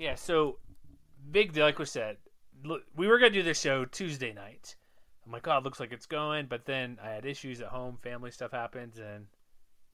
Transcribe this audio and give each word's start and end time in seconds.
Yeah, 0.00 0.14
so 0.14 0.56
big 1.30 1.52
deal, 1.52 1.66
like 1.66 1.78
we 1.78 1.84
said, 1.84 2.16
look, 2.64 2.84
we 2.96 3.06
were 3.06 3.18
going 3.18 3.32
to 3.32 3.38
do 3.38 3.42
this 3.42 3.60
show 3.60 3.84
Tuesday 3.84 4.32
night. 4.32 4.74
I'm 5.26 5.30
like, 5.30 5.46
oh, 5.46 5.58
it 5.58 5.62
looks 5.62 5.78
like 5.78 5.92
it's 5.92 6.06
going, 6.06 6.46
but 6.46 6.64
then 6.64 6.98
I 7.04 7.10
had 7.10 7.26
issues 7.26 7.60
at 7.60 7.68
home, 7.68 7.98
family 8.02 8.30
stuff 8.30 8.50
happens, 8.50 8.98
and 8.98 9.26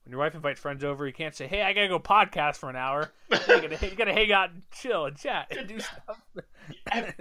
when 0.04 0.12
your 0.12 0.20
wife 0.20 0.36
invites 0.36 0.60
friends 0.60 0.84
over, 0.84 1.04
you 1.04 1.12
can't 1.12 1.34
say, 1.34 1.48
"Hey, 1.48 1.62
I 1.62 1.72
gotta 1.72 1.88
go 1.88 1.98
podcast 1.98 2.58
for 2.58 2.70
an 2.70 2.76
hour." 2.76 3.10
You 3.32 3.38
gotta, 3.46 3.86
you 3.88 3.96
gotta 3.96 4.12
hang 4.12 4.30
out 4.30 4.50
and 4.50 4.62
chill 4.70 5.06
and 5.06 5.16
chat 5.16 5.48
and 5.50 5.66
do 5.66 5.80
stuff. 5.80 6.22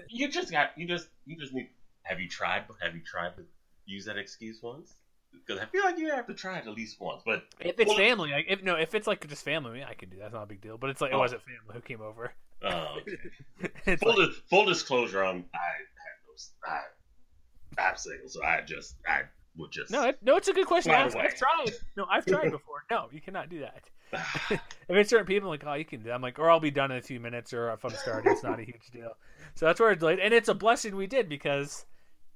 you 0.08 0.28
just 0.28 0.52
got 0.52 0.78
you 0.78 0.88
just 0.88 1.08
you 1.26 1.36
just 1.36 1.52
need. 1.52 1.70
Have 2.04 2.20
you 2.20 2.30
tried? 2.30 2.66
Have 2.84 2.94
you 2.94 3.02
tried 3.02 3.36
to 3.38 3.44
use 3.88 4.06
that 4.06 4.18
excuse 4.18 4.62
once? 4.62 4.94
Because 5.32 5.60
I 5.60 5.66
feel 5.66 5.84
like 5.84 5.98
you 5.98 6.12
have 6.12 6.28
to 6.28 6.36
try 6.36 6.60
it 6.60 6.68
at 6.68 6.74
least 6.76 7.02
once. 7.02 7.24
But 7.26 7.46
if 7.60 7.80
it's 7.80 7.90
well, 7.90 7.98
family, 7.98 8.30
like, 8.30 8.46
if 8.48 8.62
no, 8.62 8.76
if 8.76 8.94
it's 8.94 9.08
like 9.08 9.28
just 9.28 9.44
family, 9.44 9.84
I 9.84 9.96
can 9.96 10.10
do. 10.10 10.18
That. 10.18 10.26
That's 10.26 10.34
not 10.36 10.44
a 10.44 10.48
big 10.48 10.62
deal. 10.62 10.78
But 10.78 10.92
it's 10.92 11.02
like 11.02 11.12
oh. 11.12 11.18
it 11.18 11.20
wasn't 11.20 11.42
family 11.42 11.74
who 11.74 11.82
came 11.82 12.02
over. 12.02 12.36
Um, 12.64 12.72
okay. 13.64 13.96
full, 13.98 14.18
like, 14.18 14.30
di- 14.30 14.36
full 14.50 14.66
disclosure, 14.66 15.24
I'm 15.24 15.46
I 15.54 15.58
had 15.58 16.18
those 16.28 16.52
I 16.66 17.82
I'm 17.82 17.98
single, 17.98 18.30
so 18.30 18.44
I 18.44 18.62
just 18.62 18.96
I 19.08 19.24
would 19.58 19.72
just 19.72 19.92
no, 19.92 20.08
it, 20.08 20.20
no. 20.22 20.36
It's 20.36 20.48
a 20.48 20.54
good 20.54 20.68
question. 20.68 20.92
I've, 20.94 21.16
I've, 21.16 21.36
tried. 21.36 21.72
No, 21.96 22.06
I've 22.10 22.26
tried 22.26 22.52
before. 22.52 22.84
No, 22.92 23.08
you 23.12 23.22
cannot 23.22 23.50
do 23.50 23.62
that. 23.62 23.90
if 24.52 24.62
it's 24.90 25.10
certain 25.10 25.26
people, 25.26 25.50
like, 25.50 25.64
oh, 25.66 25.74
you 25.74 25.86
can 25.86 26.00
do. 26.00 26.06
That. 26.06 26.16
I'm 26.16 26.22
like, 26.22 26.40
or 26.40 26.50
I'll 26.50 26.60
be 26.60 26.72
done 26.72 26.92
in 26.92 26.98
a 26.98 27.02
few 27.02 27.20
minutes, 27.20 27.54
or 27.54 27.72
if 27.72 27.84
I'm 27.84 27.92
starting, 27.92 28.32
it's 28.32 28.44
not 28.44 28.60
a 28.60 28.64
huge 28.64 28.88
deal. 28.92 29.12
So 29.56 29.66
that's 29.66 29.80
where 29.80 29.92
it's 29.92 30.00
delayed, 30.00 30.20
and 30.20 30.34
it's 30.34 30.50
a 30.50 30.54
blessing 30.54 30.96
we 30.96 31.08
did 31.08 31.30
because 31.30 31.86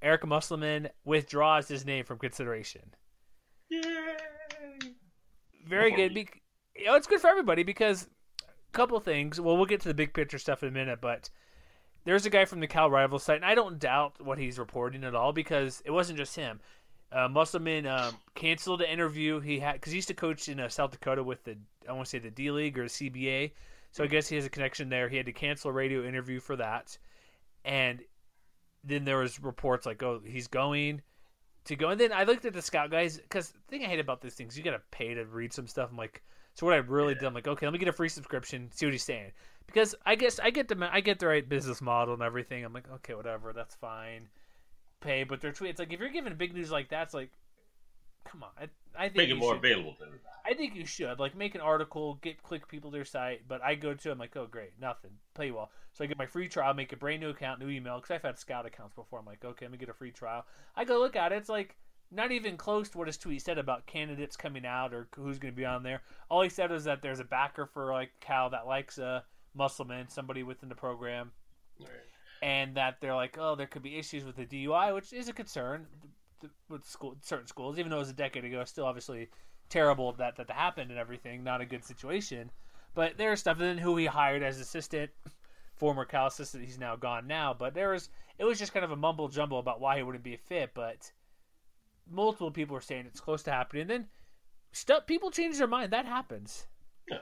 Eric 0.02 0.26
Musselman 0.26 0.90
withdraws 1.04 1.68
his 1.68 1.86
name 1.86 2.06
from 2.06 2.20
consideration. 2.20 2.94
Yay! 3.70 3.82
Very 5.68 5.92
good. 5.92 6.14
Be- 6.14 6.30
you 6.76 6.86
know, 6.86 6.96
it's 6.96 7.08
good 7.08 7.20
for 7.20 7.30
everybody 7.30 7.64
because 7.64 8.08
couple 8.72 9.00
things. 9.00 9.40
Well, 9.40 9.58
we'll 9.58 9.66
get 9.66 9.82
to 9.82 9.88
the 9.88 9.94
big 9.94 10.14
picture 10.14 10.38
stuff 10.38 10.64
in 10.64 10.70
a 10.70 10.72
minute, 10.72 11.00
but 11.02 11.30
there's 12.06 12.26
a 12.26 12.30
guy 12.30 12.46
from 12.46 12.60
the 12.60 12.68
Cal 12.68 12.90
Rival 12.90 13.20
site, 13.20 13.38
and 13.38 13.46
I 13.46 13.56
don't 13.56 13.80
doubt 13.80 14.24
what 14.24 14.38
he's 14.38 14.60
reporting 14.60 15.04
at 15.04 15.16
all 15.16 15.34
because 15.34 15.82
it 15.86 15.92
wasn't 15.92 16.18
just 16.18 16.36
him. 16.36 16.60
Uh, 17.12 17.28
Musselman 17.28 17.88
um, 17.88 18.16
canceled 18.36 18.82
the 18.82 18.92
interview 18.92 19.40
he 19.40 19.60
had 19.60 19.74
because 19.74 19.92
he 19.92 19.98
used 19.98 20.08
to 20.10 20.14
coach 20.14 20.48
in 20.48 20.60
uh, 20.60 20.70
South 20.70 20.92
Dakota 20.92 21.24
with 21.24 21.44
the 21.44 21.58
I 21.88 21.94
want 21.94 22.06
to 22.06 22.10
say 22.10 22.20
the 22.20 22.30
D 22.30 22.52
League 22.52 22.78
or 22.78 22.84
the 22.84 22.90
CBA, 22.90 23.52
so 23.92 24.04
I 24.04 24.08
guess 24.08 24.28
he 24.28 24.36
has 24.36 24.46
a 24.46 24.50
connection 24.50 24.90
there. 24.90 25.10
He 25.10 25.18
had 25.18 25.26
to 25.26 25.34
cancel 25.34 25.72
a 25.72 25.74
radio 25.74 26.06
interview 26.06 26.40
for 26.40 26.56
that, 26.58 26.98
and 27.66 28.00
then 28.84 29.06
there 29.06 29.18
was 29.18 29.42
reports 29.42 29.86
like, 29.86 30.02
oh, 30.04 30.22
he's 30.24 30.48
going 30.48 31.02
to 31.66 31.76
go. 31.76 31.90
And 31.90 32.00
then 32.00 32.14
I 32.14 32.24
looked 32.24 32.46
at 32.46 32.54
the 32.54 32.62
scout 32.62 32.92
guys 32.92 33.18
because 33.18 33.50
the 33.50 33.60
thing 33.70 33.84
I 33.84 33.90
hate 33.90 34.00
about 34.00 34.22
these 34.22 34.36
things, 34.36 34.58
you 34.58 34.64
got 34.64 34.72
to 34.72 34.82
pay 34.92 35.14
to 35.14 35.26
read 35.26 35.54
some 35.54 35.68
stuff. 35.68 35.90
I'm 35.92 35.98
like, 35.98 36.24
so 36.60 36.66
what 36.66 36.76
I 36.76 36.78
really 36.78 37.14
yeah. 37.14 37.20
did, 37.20 37.28
I'm 37.28 37.34
like, 37.34 37.48
okay, 37.48 37.66
let 37.66 37.74
me 37.74 37.80
get 37.80 37.88
a 37.88 37.94
free 37.94 38.10
subscription, 38.10 38.70
see 38.74 38.86
what 38.86 38.94
he's 38.94 39.04
saying, 39.04 39.32
because 39.66 39.96
I 40.06 40.16
guess 40.16 40.40
I 40.40 40.50
get 40.50 40.68
the 40.68 40.90
I 40.92 41.02
get 41.02 41.20
the 41.20 41.28
right 41.28 41.48
business 41.48 41.82
model 41.82 42.14
and 42.14 42.24
everything. 42.24 42.64
I'm 42.64 42.74
like, 42.74 42.92
okay, 42.92 43.16
whatever, 43.16 43.54
that's 43.54 43.76
fine 43.76 44.30
pay, 45.02 45.24
but 45.24 45.42
their 45.42 45.52
tweets 45.52 45.80
like 45.80 45.94
if 45.94 46.00
you're 46.00 46.10
giving 46.10 46.36
big 46.36 46.54
news 46.54 46.72
like 46.72 46.90
that, 46.90 47.04
it's 47.04 47.14
like, 47.14 47.32
come 48.26 48.44
on. 48.44 48.50
I, 48.60 48.68
I 48.96 49.04
think 49.08 49.18
make 49.18 49.30
it 49.30 49.36
more 49.36 49.54
should, 49.54 49.60
available 49.60 49.94
to 49.96 50.04
everybody. 50.04 50.24
I 50.46 50.54
think 50.54 50.76
you 50.76 50.86
should 50.86 51.20
like 51.20 51.36
make 51.36 51.56
an 51.56 51.62
article, 51.62 52.16
get 52.22 52.42
click 52.44 52.68
people 52.68 52.92
to 52.92 52.98
their 52.98 53.06
site. 53.06 53.48
But 53.48 53.64
I 53.64 53.76
go 53.76 53.94
to, 53.94 54.12
I'm 54.12 54.20
like, 54.20 54.36
oh 54.36 54.48
great, 54.48 54.72
nothing, 54.80 55.12
play 55.34 55.52
well. 55.52 55.72
So 55.94 56.04
I 56.04 56.08
get 56.08 56.18
my 56.18 56.26
free 56.26 56.48
trial, 56.48 56.74
make 56.74 56.94
a 56.94 56.98
brand 56.98 57.22
new 57.22 57.30
account, 57.30 57.60
new 57.60 57.70
email 57.70 57.98
because 57.98 58.12
I've 58.12 58.22
had 58.22 58.38
Scout 58.38 58.66
accounts 58.66 58.94
before. 58.96 59.20
I'm 59.20 59.26
like, 59.26 59.44
okay, 59.44 59.66
let 59.66 59.72
me 59.72 59.78
get 59.78 59.90
a 59.90 59.94
free 59.94 60.12
trial. 60.12 60.46
I 60.76 60.86
go 60.86 61.00
look 61.00 61.16
at 61.16 61.32
it. 61.32 61.36
It's 61.36 61.50
like 61.50 61.76
not 62.12 62.32
even 62.32 62.58
close 62.58 62.90
to 62.90 62.98
what 62.98 63.08
his 63.08 63.18
tweet 63.18 63.42
said 63.42 63.58
about 63.58 63.86
candidates 63.86 64.36
coming 64.36 64.66
out 64.66 64.94
or 64.94 65.08
who's 65.16 65.40
going 65.40 65.54
to 65.54 65.58
be 65.58 65.66
on 65.66 65.84
there. 65.84 66.02
All 66.30 66.42
he 66.42 66.50
said 66.50 66.72
was 66.72 66.86
that 66.86 67.02
there's 67.02 67.20
a 67.20 67.24
backer 67.24 67.66
for 67.66 67.92
like 67.92 68.12
Cal 68.20 68.50
that 68.50 68.68
likes 68.68 68.98
a 68.98 69.24
Musselman, 69.54 70.10
somebody 70.10 70.44
within 70.44 70.70
the 70.70 70.76
program. 70.76 71.32
Right 71.80 71.90
and 72.42 72.76
that 72.76 72.98
they're 73.02 73.16
like, 73.16 73.38
oh, 73.38 73.56
there 73.56 73.68
could 73.68 73.84
be 73.84 73.98
issues 73.98 74.24
with 74.24 74.36
the 74.36 74.46
DUI, 74.46 74.94
which 74.94 75.14
is 75.14 75.28
a 75.28 75.34
concern 75.34 75.88
with 76.70 76.86
school, 76.86 77.16
certain 77.22 77.48
schools, 77.48 77.78
even 77.78 77.90
though 77.90 77.98
it 77.98 78.02
was 78.02 78.10
a 78.10 78.14
decade 78.14 78.46
ago. 78.46 78.64
Still, 78.64 78.86
obviously, 78.86 79.30
terrible 79.70 80.14
that 80.14 80.38
that 80.38 80.50
happened 80.50 80.90
and 80.90 81.00
everything. 81.00 81.44
Not 81.44 81.62
a 81.62 81.66
good 81.66 81.84
situation. 81.84 82.52
But 82.96 83.18
there's 83.18 83.42
stuff. 83.42 83.60
And 83.60 83.66
then 83.66 83.78
who 83.78 83.98
he 83.98 84.06
hired 84.06 84.44
as 84.44 84.60
assistant, 84.60 85.12
former 85.76 86.06
Cal 86.06 86.28
assistant, 86.28 86.66
he's 86.66 86.80
now 86.80 86.96
gone 86.96 87.28
now. 87.28 87.54
But 87.58 87.74
there 87.74 87.90
was 87.90 88.10
it 88.38 88.46
was 88.46 88.58
just 88.58 88.74
kind 88.74 88.86
of 88.86 88.92
a 88.92 88.96
mumble 88.96 89.28
jumble 89.28 89.60
about 89.60 89.82
why 89.82 89.98
he 89.98 90.04
wouldn't 90.04 90.24
be 90.24 90.36
a 90.36 90.38
fit. 90.38 90.72
But 90.74 91.12
multiple 92.12 92.52
people 92.52 92.76
are 92.76 92.82
saying 92.82 93.06
it's 93.06 93.20
close 93.20 93.44
to 93.44 93.52
happening. 93.52 93.82
And 93.82 93.90
then 93.90 94.08
stuff 94.72 95.06
people 95.06 95.32
change 95.32 95.58
their 95.58 95.68
mind. 95.68 95.94
That 95.94 96.06
happens. 96.06 96.68
Yeah, 97.10 97.20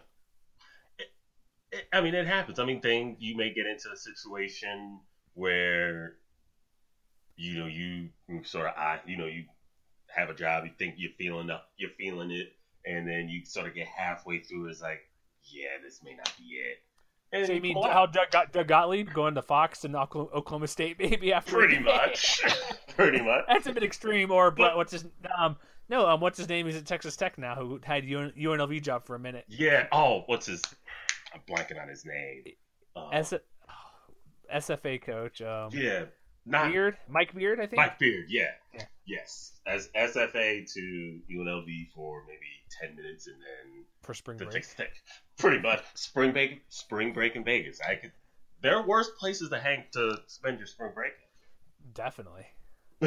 I 1.94 2.02
mean, 2.02 2.16
it 2.16 2.28
happens. 2.28 2.60
I 2.60 2.66
mean, 2.66 2.82
thing 2.82 3.18
you 3.20 3.36
may 3.36 3.54
get 3.54 3.66
into 3.66 3.90
a 3.92 3.98
situation 3.98 5.00
where 5.34 6.16
you 7.36 7.60
know 7.60 7.68
you 7.68 8.10
sort 8.44 8.68
of 8.68 8.74
I 8.76 9.00
you 9.06 9.18
know 9.18 9.28
you 9.28 9.46
have 10.08 10.30
a 10.30 10.34
job, 10.34 10.66
you 10.66 10.72
think 10.78 10.96
you're 10.98 11.12
feeling 11.18 11.50
up, 11.50 11.70
you're 11.78 11.92
feeling 11.98 12.32
it, 12.32 12.54
and 12.86 13.08
then 13.08 13.30
you 13.30 13.46
sort 13.46 13.68
of 13.68 13.76
get 13.76 13.88
halfway 13.88 14.40
through. 14.40 14.68
It's 14.68 14.82
like, 14.82 15.02
yeah, 15.44 15.78
this 15.84 16.02
may 16.04 16.16
not 16.16 16.32
be 16.38 16.56
it. 16.56 16.80
And 17.34 17.46
so 17.46 17.54
you 17.54 17.62
mean 17.62 17.76
how 17.82 18.06
Doug, 18.06 18.28
Doug 18.52 18.68
Gottlieb 18.68 19.14
going 19.14 19.36
to 19.36 19.42
Fox 19.42 19.84
and 19.84 19.96
Oklahoma 19.96 20.68
State 20.68 20.98
maybe 21.00 21.34
after? 21.34 21.52
Pretty 21.58 21.80
much, 21.80 22.42
pretty 22.96 23.22
much. 23.22 23.44
That's 23.48 23.68
a 23.68 23.74
bit 23.74 23.84
extreme. 23.84 24.32
Or 24.32 24.50
but 24.52 24.78
what's 24.78 24.94
his 24.94 25.06
um 25.38 25.58
no 25.90 26.08
um 26.08 26.22
what's 26.22 26.38
his 26.38 26.48
name? 26.48 26.66
He's 26.66 26.78
at 26.78 26.86
Texas 26.86 27.16
Tech 27.18 27.38
now. 27.38 27.56
Who 27.56 27.80
had 27.84 28.06
UNLV 28.06 28.82
job 28.82 29.06
for 29.06 29.16
a 29.16 29.20
minute? 29.20 29.46
Yeah. 29.50 29.88
Oh, 29.92 30.24
what's 30.28 30.46
his? 30.46 30.62
I'm 31.34 31.42
blanking 31.50 31.82
on 31.82 31.90
his 31.90 32.06
name. 32.06 32.44
Uh, 32.96 33.10
S- 33.10 33.34
SFA 34.54 35.02
coach. 35.02 35.42
Um, 35.42 35.70
yeah, 35.74 36.06
not 36.48 36.72
Beard, 36.72 36.98
Mike 37.08 37.36
Beard, 37.36 37.60
I 37.60 37.68
think. 37.68 37.78
Mike 37.78 38.00
Beard, 38.00 38.26
yeah. 38.30 38.52
yeah. 38.74 38.84
Yes, 39.06 39.54
as 39.66 39.90
SFA 39.96 40.72
to 40.74 41.20
UNLV 41.32 41.92
for 41.94 42.24
maybe 42.28 42.48
ten 42.80 42.96
minutes, 42.96 43.28
and 43.28 43.36
then 43.36 43.84
for 44.02 44.14
spring 44.14 44.38
break. 44.38 44.66
Pretty 45.38 45.62
much 45.62 45.84
spring 45.94 46.32
break, 46.32 46.62
spring 46.70 47.14
break 47.14 47.36
in 47.36 47.44
Vegas. 47.44 47.80
I 47.82 47.96
could. 47.96 48.12
There 48.62 48.76
are 48.76 48.86
worse 48.86 49.10
places 49.20 49.50
to 49.50 49.60
hang 49.60 49.84
to 49.94 50.18
spend 50.28 50.58
your 50.58 50.68
spring 50.68 50.92
break. 50.94 51.14
Definitely. 51.94 52.48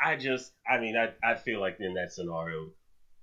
I 0.00 0.16
just, 0.16 0.52
I 0.68 0.78
mean, 0.78 0.96
I, 0.96 1.12
I 1.22 1.34
feel 1.34 1.60
like 1.60 1.76
in 1.80 1.94
that 1.94 2.12
scenario, 2.12 2.70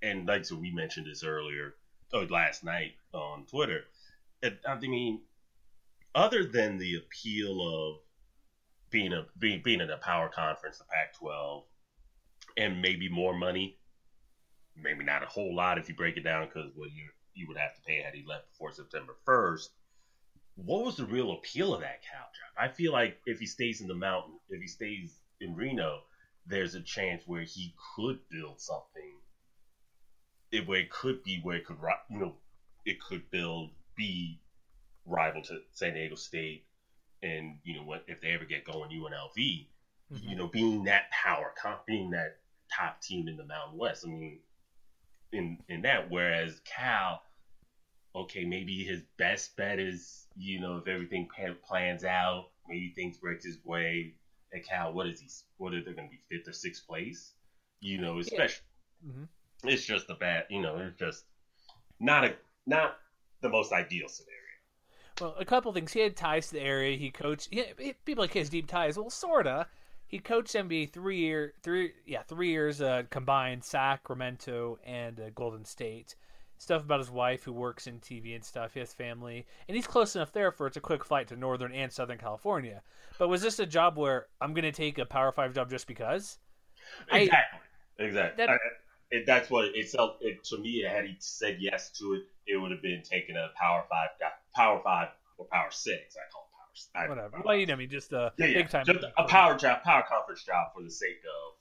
and 0.02 0.26
like 0.26 0.44
so 0.44 0.56
we 0.56 0.72
mentioned 0.72 1.06
this 1.06 1.24
earlier, 1.24 1.74
or 2.12 2.26
last 2.26 2.64
night 2.64 2.92
on 3.12 3.46
Twitter. 3.46 3.84
It, 4.42 4.58
I 4.68 4.78
mean, 4.78 5.20
other 6.14 6.44
than 6.44 6.78
the 6.78 6.96
appeal 6.96 7.60
of 7.60 8.03
being 8.90 9.12
a 9.12 9.26
being, 9.38 9.62
being 9.64 9.80
in 9.80 9.90
a 9.90 9.96
power 9.96 10.28
conference, 10.28 10.78
the 10.78 10.84
Pac-12, 10.84 11.62
and 12.56 12.80
maybe 12.80 13.08
more 13.08 13.34
money, 13.36 13.78
maybe 14.76 15.04
not 15.04 15.22
a 15.22 15.26
whole 15.26 15.54
lot 15.54 15.78
if 15.78 15.88
you 15.88 15.94
break 15.94 16.16
it 16.16 16.24
down 16.24 16.46
because 16.46 16.70
what 16.74 16.90
you 16.92 17.08
you 17.34 17.46
would 17.48 17.56
have 17.56 17.74
to 17.74 17.82
pay 17.82 18.00
had 18.00 18.14
he 18.14 18.24
left 18.26 18.50
before 18.52 18.72
September 18.72 19.14
first. 19.24 19.70
What 20.56 20.84
was 20.84 20.96
the 20.96 21.06
real 21.06 21.32
appeal 21.32 21.74
of 21.74 21.80
that 21.80 22.02
Cal 22.02 22.20
job? 22.20 22.56
I 22.56 22.68
feel 22.68 22.92
like 22.92 23.18
if 23.26 23.40
he 23.40 23.46
stays 23.46 23.80
in 23.80 23.88
the 23.88 23.94
mountain, 23.94 24.38
if 24.48 24.60
he 24.60 24.68
stays 24.68 25.18
in 25.40 25.56
Reno, 25.56 26.02
there's 26.46 26.76
a 26.76 26.80
chance 26.80 27.24
where 27.26 27.42
he 27.42 27.74
could 27.96 28.20
build 28.30 28.60
something. 28.60 29.18
It, 30.52 30.68
where 30.68 30.78
it 30.78 30.90
could 30.90 31.24
be 31.24 31.40
where 31.42 31.56
it 31.56 31.66
could 31.66 31.78
you 32.08 32.18
know 32.18 32.36
it 32.84 33.00
could 33.00 33.28
build 33.30 33.70
be 33.96 34.40
rival 35.06 35.42
to 35.42 35.58
San 35.72 35.94
Diego 35.94 36.14
State, 36.14 36.64
and 37.24 37.56
you 37.64 37.74
know 37.74 37.82
what 37.82 38.04
if 38.06 38.20
they 38.20 38.28
ever 38.28 38.44
get 38.44 38.64
going, 38.64 38.90
UNLV, 38.90 39.36
mm-hmm. 39.36 40.28
you 40.28 40.36
know, 40.36 40.46
being 40.46 40.84
that 40.84 41.10
power, 41.10 41.52
being 41.86 42.10
that 42.10 42.36
top 42.76 43.00
team 43.00 43.26
in 43.28 43.36
the 43.36 43.44
Mountain 43.44 43.78
West. 43.78 44.04
I 44.06 44.10
mean, 44.10 44.38
in 45.32 45.58
in 45.68 45.82
that, 45.82 46.10
whereas 46.10 46.60
Cal, 46.64 47.22
okay, 48.14 48.44
maybe 48.44 48.84
his 48.84 49.02
best 49.16 49.56
bet 49.56 49.80
is 49.80 50.26
you 50.36 50.60
know 50.60 50.76
if 50.76 50.86
everything 50.86 51.28
plans 51.66 52.04
out, 52.04 52.50
maybe 52.68 52.92
things 52.94 53.16
break 53.16 53.42
his 53.42 53.58
way. 53.64 54.14
At 54.54 54.64
Cal, 54.66 54.92
what 54.92 55.08
is 55.08 55.18
he? 55.18 55.28
What 55.56 55.72
are 55.74 55.82
they 55.82 55.92
going 55.92 56.08
to 56.08 56.14
be 56.14 56.20
fifth 56.30 56.46
or 56.46 56.52
sixth 56.52 56.86
place? 56.86 57.32
You 57.80 58.00
know, 58.00 58.18
especially. 58.18 58.62
Yeah. 59.04 59.10
Mm-hmm. 59.10 59.68
It's 59.68 59.84
just 59.84 60.10
a 60.10 60.14
bad, 60.14 60.44
you 60.50 60.60
know, 60.60 60.76
it's 60.76 60.98
just 60.98 61.24
not 61.98 62.24
a 62.24 62.34
not 62.66 62.98
the 63.40 63.48
most 63.48 63.72
ideal 63.72 64.08
scenario. 64.08 64.33
Well, 65.20 65.34
a 65.38 65.44
couple 65.44 65.72
things. 65.72 65.92
He 65.92 66.00
had 66.00 66.16
ties 66.16 66.48
to 66.48 66.54
the 66.54 66.60
area. 66.60 66.96
He 66.96 67.10
coached. 67.10 67.48
He, 67.50 67.64
he, 67.78 67.92
people 68.04 68.24
like 68.24 68.32
his 68.32 68.48
deep 68.48 68.66
ties. 68.66 68.98
Well, 68.98 69.10
sorta. 69.10 69.66
He 70.06 70.18
coached 70.18 70.54
NBA 70.54 70.92
three 70.92 71.18
year, 71.18 71.54
three 71.62 71.92
yeah, 72.06 72.22
three 72.22 72.50
years 72.50 72.80
uh, 72.80 73.04
combined. 73.10 73.64
Sacramento 73.64 74.78
and 74.84 75.18
uh, 75.20 75.30
Golden 75.34 75.64
State. 75.64 76.16
Stuff 76.56 76.84
about 76.84 77.00
his 77.00 77.10
wife 77.10 77.42
who 77.44 77.52
works 77.52 77.86
in 77.86 77.98
TV 77.98 78.34
and 78.34 78.44
stuff. 78.44 78.74
His 78.74 78.92
family, 78.92 79.46
and 79.68 79.76
he's 79.76 79.86
close 79.86 80.14
enough 80.16 80.32
there 80.32 80.52
for 80.52 80.66
it's 80.66 80.76
a 80.76 80.80
quick 80.80 81.04
flight 81.04 81.28
to 81.28 81.36
Northern 81.36 81.72
and 81.72 81.92
Southern 81.92 82.18
California. 82.18 82.82
But 83.18 83.28
was 83.28 83.42
this 83.42 83.58
a 83.58 83.66
job 83.66 83.96
where 83.96 84.26
I'm 84.40 84.54
going 84.54 84.64
to 84.64 84.72
take 84.72 84.98
a 84.98 85.04
Power 85.04 85.32
Five 85.32 85.54
job 85.54 85.70
just 85.70 85.86
because? 85.86 86.38
Exactly. 87.10 87.60
I, 87.98 88.02
exactly. 88.02 88.46
That, 88.46 88.50
I, 88.52 88.56
it, 89.10 89.26
that's 89.26 89.50
what 89.50 89.66
it 89.74 89.88
felt. 89.88 90.16
It, 90.20 90.44
to 90.44 90.58
me, 90.58 90.82
had 90.82 91.04
he 91.04 91.16
said 91.18 91.58
yes 91.60 91.90
to 91.98 92.14
it, 92.14 92.22
it 92.46 92.56
would 92.56 92.70
have 92.70 92.82
been 92.82 93.02
taking 93.02 93.36
a 93.36 93.48
Power 93.56 93.84
Five, 93.88 94.10
Power 94.54 94.80
Five 94.82 95.08
or 95.38 95.46
Power 95.46 95.70
Six. 95.70 96.16
I 96.16 96.30
call 96.32 96.42
it 96.42 96.54
Power. 96.94 97.08
Whatever. 97.08 97.30
Power 97.30 97.42
well, 97.44 97.56
you 97.56 97.66
know, 97.66 97.74
I 97.74 97.76
mean, 97.76 97.90
just 97.90 98.12
a 98.12 98.32
yeah, 98.36 98.46
big 98.46 98.56
yeah. 98.56 98.66
time. 98.66 98.84
Just 98.86 99.04
a 99.16 99.24
power 99.24 99.56
job, 99.56 99.82
power 99.82 100.04
conference 100.08 100.44
job 100.44 100.68
for 100.74 100.82
the 100.82 100.90
sake 100.90 101.20
of 101.24 101.54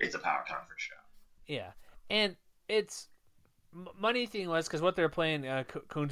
it's 0.00 0.14
a 0.14 0.18
power 0.18 0.44
conference 0.46 0.88
job. 0.88 1.04
Yeah, 1.46 1.72
and 2.10 2.36
it's 2.68 3.08
money 3.98 4.26
thing 4.26 4.48
was 4.48 4.66
because 4.66 4.82
what 4.82 4.96
they're 4.96 5.08
playing 5.08 5.46
uh, 5.46 5.64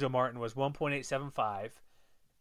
Martin 0.09 0.39
was 0.39 0.53
1.875. 0.53 1.71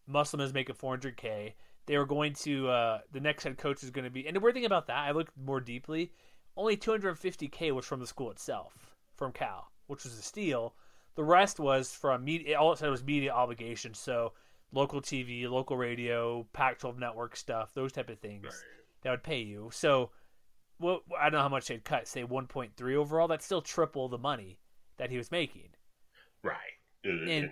Muslim 0.07 0.41
is 0.41 0.53
making 0.53 0.75
400k. 0.75 1.53
They 1.87 1.99
were 1.99 2.07
going 2.07 2.35
to 2.35 2.69
uh, 2.69 2.99
the 3.13 3.21
next 3.21 3.45
head 3.45 3.59
coach 3.59 3.83
is 3.83 3.91
going 3.91 4.05
to 4.05 4.11
be, 4.11 4.27
and 4.27 4.37
the 4.37 4.41
weird 4.41 4.55
thing 4.55 4.65
about 4.65 4.87
that, 4.87 4.99
I 4.99 5.13
looked 5.13 5.33
more 5.37 5.61
deeply. 5.61 6.13
Only 6.57 6.77
250k 6.77 7.73
was 7.73 7.87
from 7.87 8.01
the 8.01 8.07
school 8.07 8.31
itself, 8.31 8.95
from 9.17 9.33
Cal, 9.33 9.69
which 9.87 10.05
was 10.05 10.19
a 10.19 10.23
steal. 10.23 10.75
The 11.15 11.25
rest 11.25 11.61
was 11.61 11.93
from 11.93 12.25
media. 12.25 12.59
All 12.59 12.73
it 12.73 12.79
said 12.79 12.91
was 12.91 13.05
media 13.05 13.33
obligations, 13.33 13.99
so 13.99 14.33
local 14.73 15.01
TV, 15.01 15.49
local 15.49 15.77
radio, 15.77 16.47
Pac-12 16.53 16.99
network 16.99 17.37
stuff, 17.37 17.73
those 17.75 17.93
type 17.93 18.09
of 18.09 18.19
things 18.19 18.45
right. 18.45 18.55
that 19.03 19.11
would 19.11 19.23
pay 19.23 19.41
you. 19.41 19.71
So, 19.73 20.11
well, 20.79 21.01
I 21.19 21.25
don't 21.25 21.39
know 21.39 21.43
how 21.43 21.49
much 21.49 21.69
they'd 21.69 21.85
cut. 21.85 22.09
Say 22.09 22.25
1.3 22.25 22.95
overall. 22.95 23.29
That's 23.29 23.45
still 23.45 23.63
triple 23.63 24.09
the 24.09 24.19
money 24.19 24.59
that 24.97 25.11
he 25.11 25.19
was 25.19 25.31
making. 25.31 25.69
Right. 26.43 26.57
And 27.05 27.51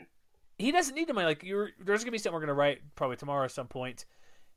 he 0.58 0.72
doesn't 0.72 0.94
need 0.94 1.08
the 1.08 1.14
money. 1.14 1.26
Like 1.26 1.42
you're, 1.42 1.70
there's 1.84 2.04
gonna 2.04 2.12
be 2.12 2.18
something 2.18 2.34
we're 2.34 2.40
gonna 2.40 2.54
write 2.54 2.80
probably 2.94 3.16
tomorrow 3.16 3.44
at 3.44 3.50
some 3.50 3.66
point. 3.66 4.04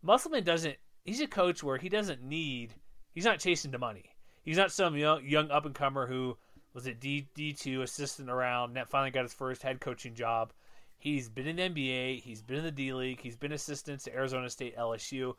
Musselman 0.01 0.43
doesn't. 0.43 0.75
He's 1.05 1.21
a 1.21 1.27
coach 1.27 1.63
where 1.63 1.77
he 1.77 1.89
doesn't 1.89 2.21
need. 2.21 2.73
He's 3.13 3.25
not 3.25 3.39
chasing 3.39 3.71
the 3.71 3.77
money. 3.77 4.05
He's 4.43 4.57
not 4.57 4.71
some 4.71 4.95
young, 4.97 5.25
young 5.25 5.49
up 5.51 5.65
and 5.65 5.73
comer 5.73 6.07
who 6.07 6.37
was 6.73 6.87
at 6.87 6.99
D 6.99 7.27
D 7.33 7.53
two 7.53 7.81
assistant 7.81 8.29
around. 8.29 8.73
Net 8.73 8.89
finally 8.89 9.11
got 9.11 9.23
his 9.23 9.33
first 9.33 9.61
head 9.61 9.79
coaching 9.79 10.15
job. 10.15 10.53
He's 10.97 11.29
been 11.29 11.47
in 11.47 11.57
the 11.57 11.69
NBA. 11.69 12.21
He's 12.21 12.41
been 12.41 12.57
in 12.57 12.63
the 12.63 12.71
D 12.71 12.93
League. 12.93 13.19
He's 13.21 13.35
been 13.35 13.51
assistant 13.51 14.01
to 14.01 14.13
Arizona 14.13 14.49
State, 14.49 14.77
LSU. 14.77 15.33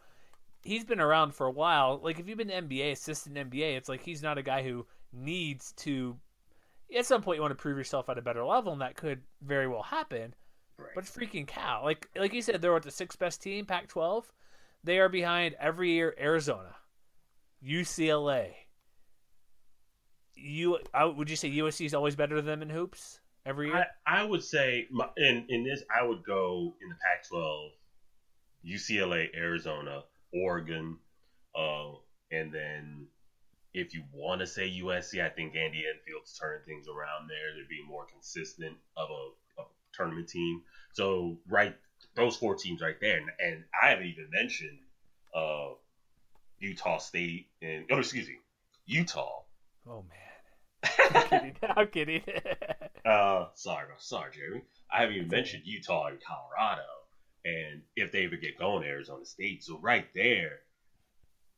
He's 0.63 0.85
been 0.85 1.01
around 1.01 1.35
for 1.35 1.47
a 1.47 1.51
while. 1.51 2.01
Like 2.03 2.19
if 2.19 2.29
you've 2.29 2.39
been 2.39 2.49
NBA 2.49 2.93
assistant 2.93 3.37
NBA, 3.37 3.77
it's 3.77 3.89
like 3.89 4.03
he's 4.03 4.23
not 4.23 4.39
a 4.39 4.43
guy 4.43 4.63
who 4.63 4.87
needs 5.13 5.73
to. 5.79 6.17
At 6.97 7.07
some 7.07 7.23
point, 7.23 7.37
you 7.37 7.43
want 7.43 7.53
to 7.53 7.61
prove 7.61 7.79
yourself 7.79 8.09
at 8.09 8.19
a 8.19 8.23
better 8.23 8.45
level, 8.45 8.73
and 8.73 8.83
that 8.83 8.95
could 8.95 9.23
very 9.43 9.67
well 9.67 9.83
happen. 9.83 10.35
Right. 10.79 10.91
But 10.95 11.05
freaking 11.05 11.47
Cal. 11.47 11.83
Like 11.83 12.09
like 12.17 12.33
you 12.33 12.43
said, 12.43 12.61
they're 12.61 12.77
at 12.77 12.83
the 12.83 12.91
sixth 12.91 13.19
best 13.19 13.43
team, 13.43 13.65
Pac-12. 13.65 14.25
They 14.85 14.99
are 14.99 15.09
behind 15.09 15.57
every 15.59 15.93
year 15.93 16.15
Arizona, 16.21 16.77
UCLA, 17.67 18.53
you 20.37 20.79
I, 20.93 21.05
would 21.05 21.31
you 21.31 21.37
say 21.37 21.51
USC 21.51 21.87
is 21.87 21.95
always 21.95 22.17
better 22.17 22.37
than 22.37 22.47
them 22.47 22.63
in 22.63 22.71
hoops 22.71 23.21
every 23.47 23.69
year? 23.69 23.87
I, 24.07 24.21
I 24.21 24.25
would 24.25 24.43
say 24.43 24.87
in 25.17 25.47
in 25.49 25.65
this 25.65 25.83
I 25.95 26.05
would 26.05 26.25
go 26.25 26.75
in 26.83 26.89
the 26.89 26.97
Pac-12, 26.97 27.71
UCLA, 28.67 29.35
Arizona, 29.37 30.05
Oregon, 30.33 30.99
uh, 31.55 31.93
and 32.31 32.53
then 32.53 33.07
if 33.73 33.93
you 33.93 34.05
want 34.13 34.41
to 34.41 34.47
say 34.47 34.81
USC, 34.83 35.25
I 35.25 35.29
think 35.29 35.57
Andy 35.57 35.85
Enfield's 35.93 36.39
turning 36.39 36.63
things 36.65 36.87
around 36.87 37.29
there. 37.29 37.55
They're 37.55 37.69
being 37.69 37.87
more 37.89 38.07
consistent 38.07 38.77
of 38.97 39.09
a, 39.11 39.63
a 39.63 39.65
tournament 39.93 40.29
team. 40.29 40.63
So 40.93 41.39
right, 41.49 41.75
those 42.15 42.37
four 42.37 42.55
teams 42.55 42.81
right 42.81 42.97
there, 43.01 43.19
and, 43.19 43.31
and 43.41 43.65
I 43.83 43.91
haven't 43.91 44.07
even 44.07 44.29
mentioned 44.31 44.79
uh, 45.35 45.71
Utah 46.61 46.99
State 46.99 47.49
and 47.61 47.85
oh 47.91 47.99
excuse 47.99 48.29
me, 48.29 48.39
Utah. 48.87 49.43
Oh 49.89 50.05
man. 50.09 50.24
I'm 51.15 51.29
kidding. 51.29 51.57
I'm 51.63 51.87
kidding. 51.93 52.23
uh, 53.05 53.47
sorry, 53.55 53.87
sorry, 53.99 54.31
Jeremy. 54.35 54.63
I 54.93 55.01
haven't 55.01 55.17
even 55.17 55.29
mentioned 55.29 55.63
Utah 55.65 56.07
and 56.07 56.19
Colorado, 56.23 56.83
and 57.45 57.83
if 57.97 58.13
they 58.13 58.25
ever 58.25 58.37
get 58.37 58.59
going, 58.59 58.85
Arizona 58.85 59.25
State. 59.25 59.65
So 59.65 59.79
right 59.81 60.07
there, 60.15 60.61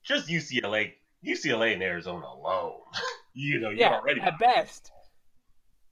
just 0.03 0.29
UCLA, 0.29 0.93
UCLA 1.25 1.75
and 1.75 1.83
Arizona 1.83 2.27
alone. 2.27 2.81
you 3.35 3.61
know, 3.61 3.71
you're 3.71 3.81
yeah, 3.81 3.99
already 3.99 4.21
at 4.21 4.39
best. 4.39 4.91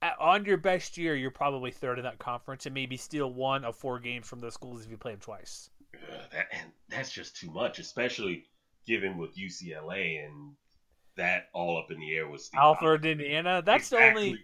At, 0.01 0.15
on 0.19 0.45
your 0.45 0.57
best 0.57 0.97
year, 0.97 1.15
you're 1.15 1.31
probably 1.31 1.71
third 1.71 1.99
in 1.99 2.03
that 2.03 2.19
conference, 2.19 2.65
and 2.65 2.73
maybe 2.73 2.97
steal 2.97 3.31
one 3.31 3.63
of 3.65 3.75
four 3.75 3.99
games 3.99 4.27
from 4.27 4.39
those 4.39 4.53
schools 4.53 4.83
if 4.83 4.91
you 4.91 4.97
play 4.97 5.11
them 5.11 5.21
twice. 5.21 5.69
Uh, 5.93 6.17
that, 6.31 6.47
and 6.51 6.71
that's 6.89 7.11
just 7.11 7.35
too 7.37 7.49
much, 7.51 7.79
especially 7.79 8.45
given 8.85 9.17
with 9.17 9.35
UCLA 9.35 10.25
and 10.25 10.53
that 11.17 11.49
all 11.53 11.77
up 11.77 11.91
in 11.91 11.99
the 11.99 12.15
air 12.15 12.27
was 12.27 12.45
Steve 12.45 12.59
Alford, 12.59 13.05
Indiana. 13.05 13.61
That's 13.65 13.91
exactly. 13.91 14.23
the 14.23 14.29
only. 14.29 14.41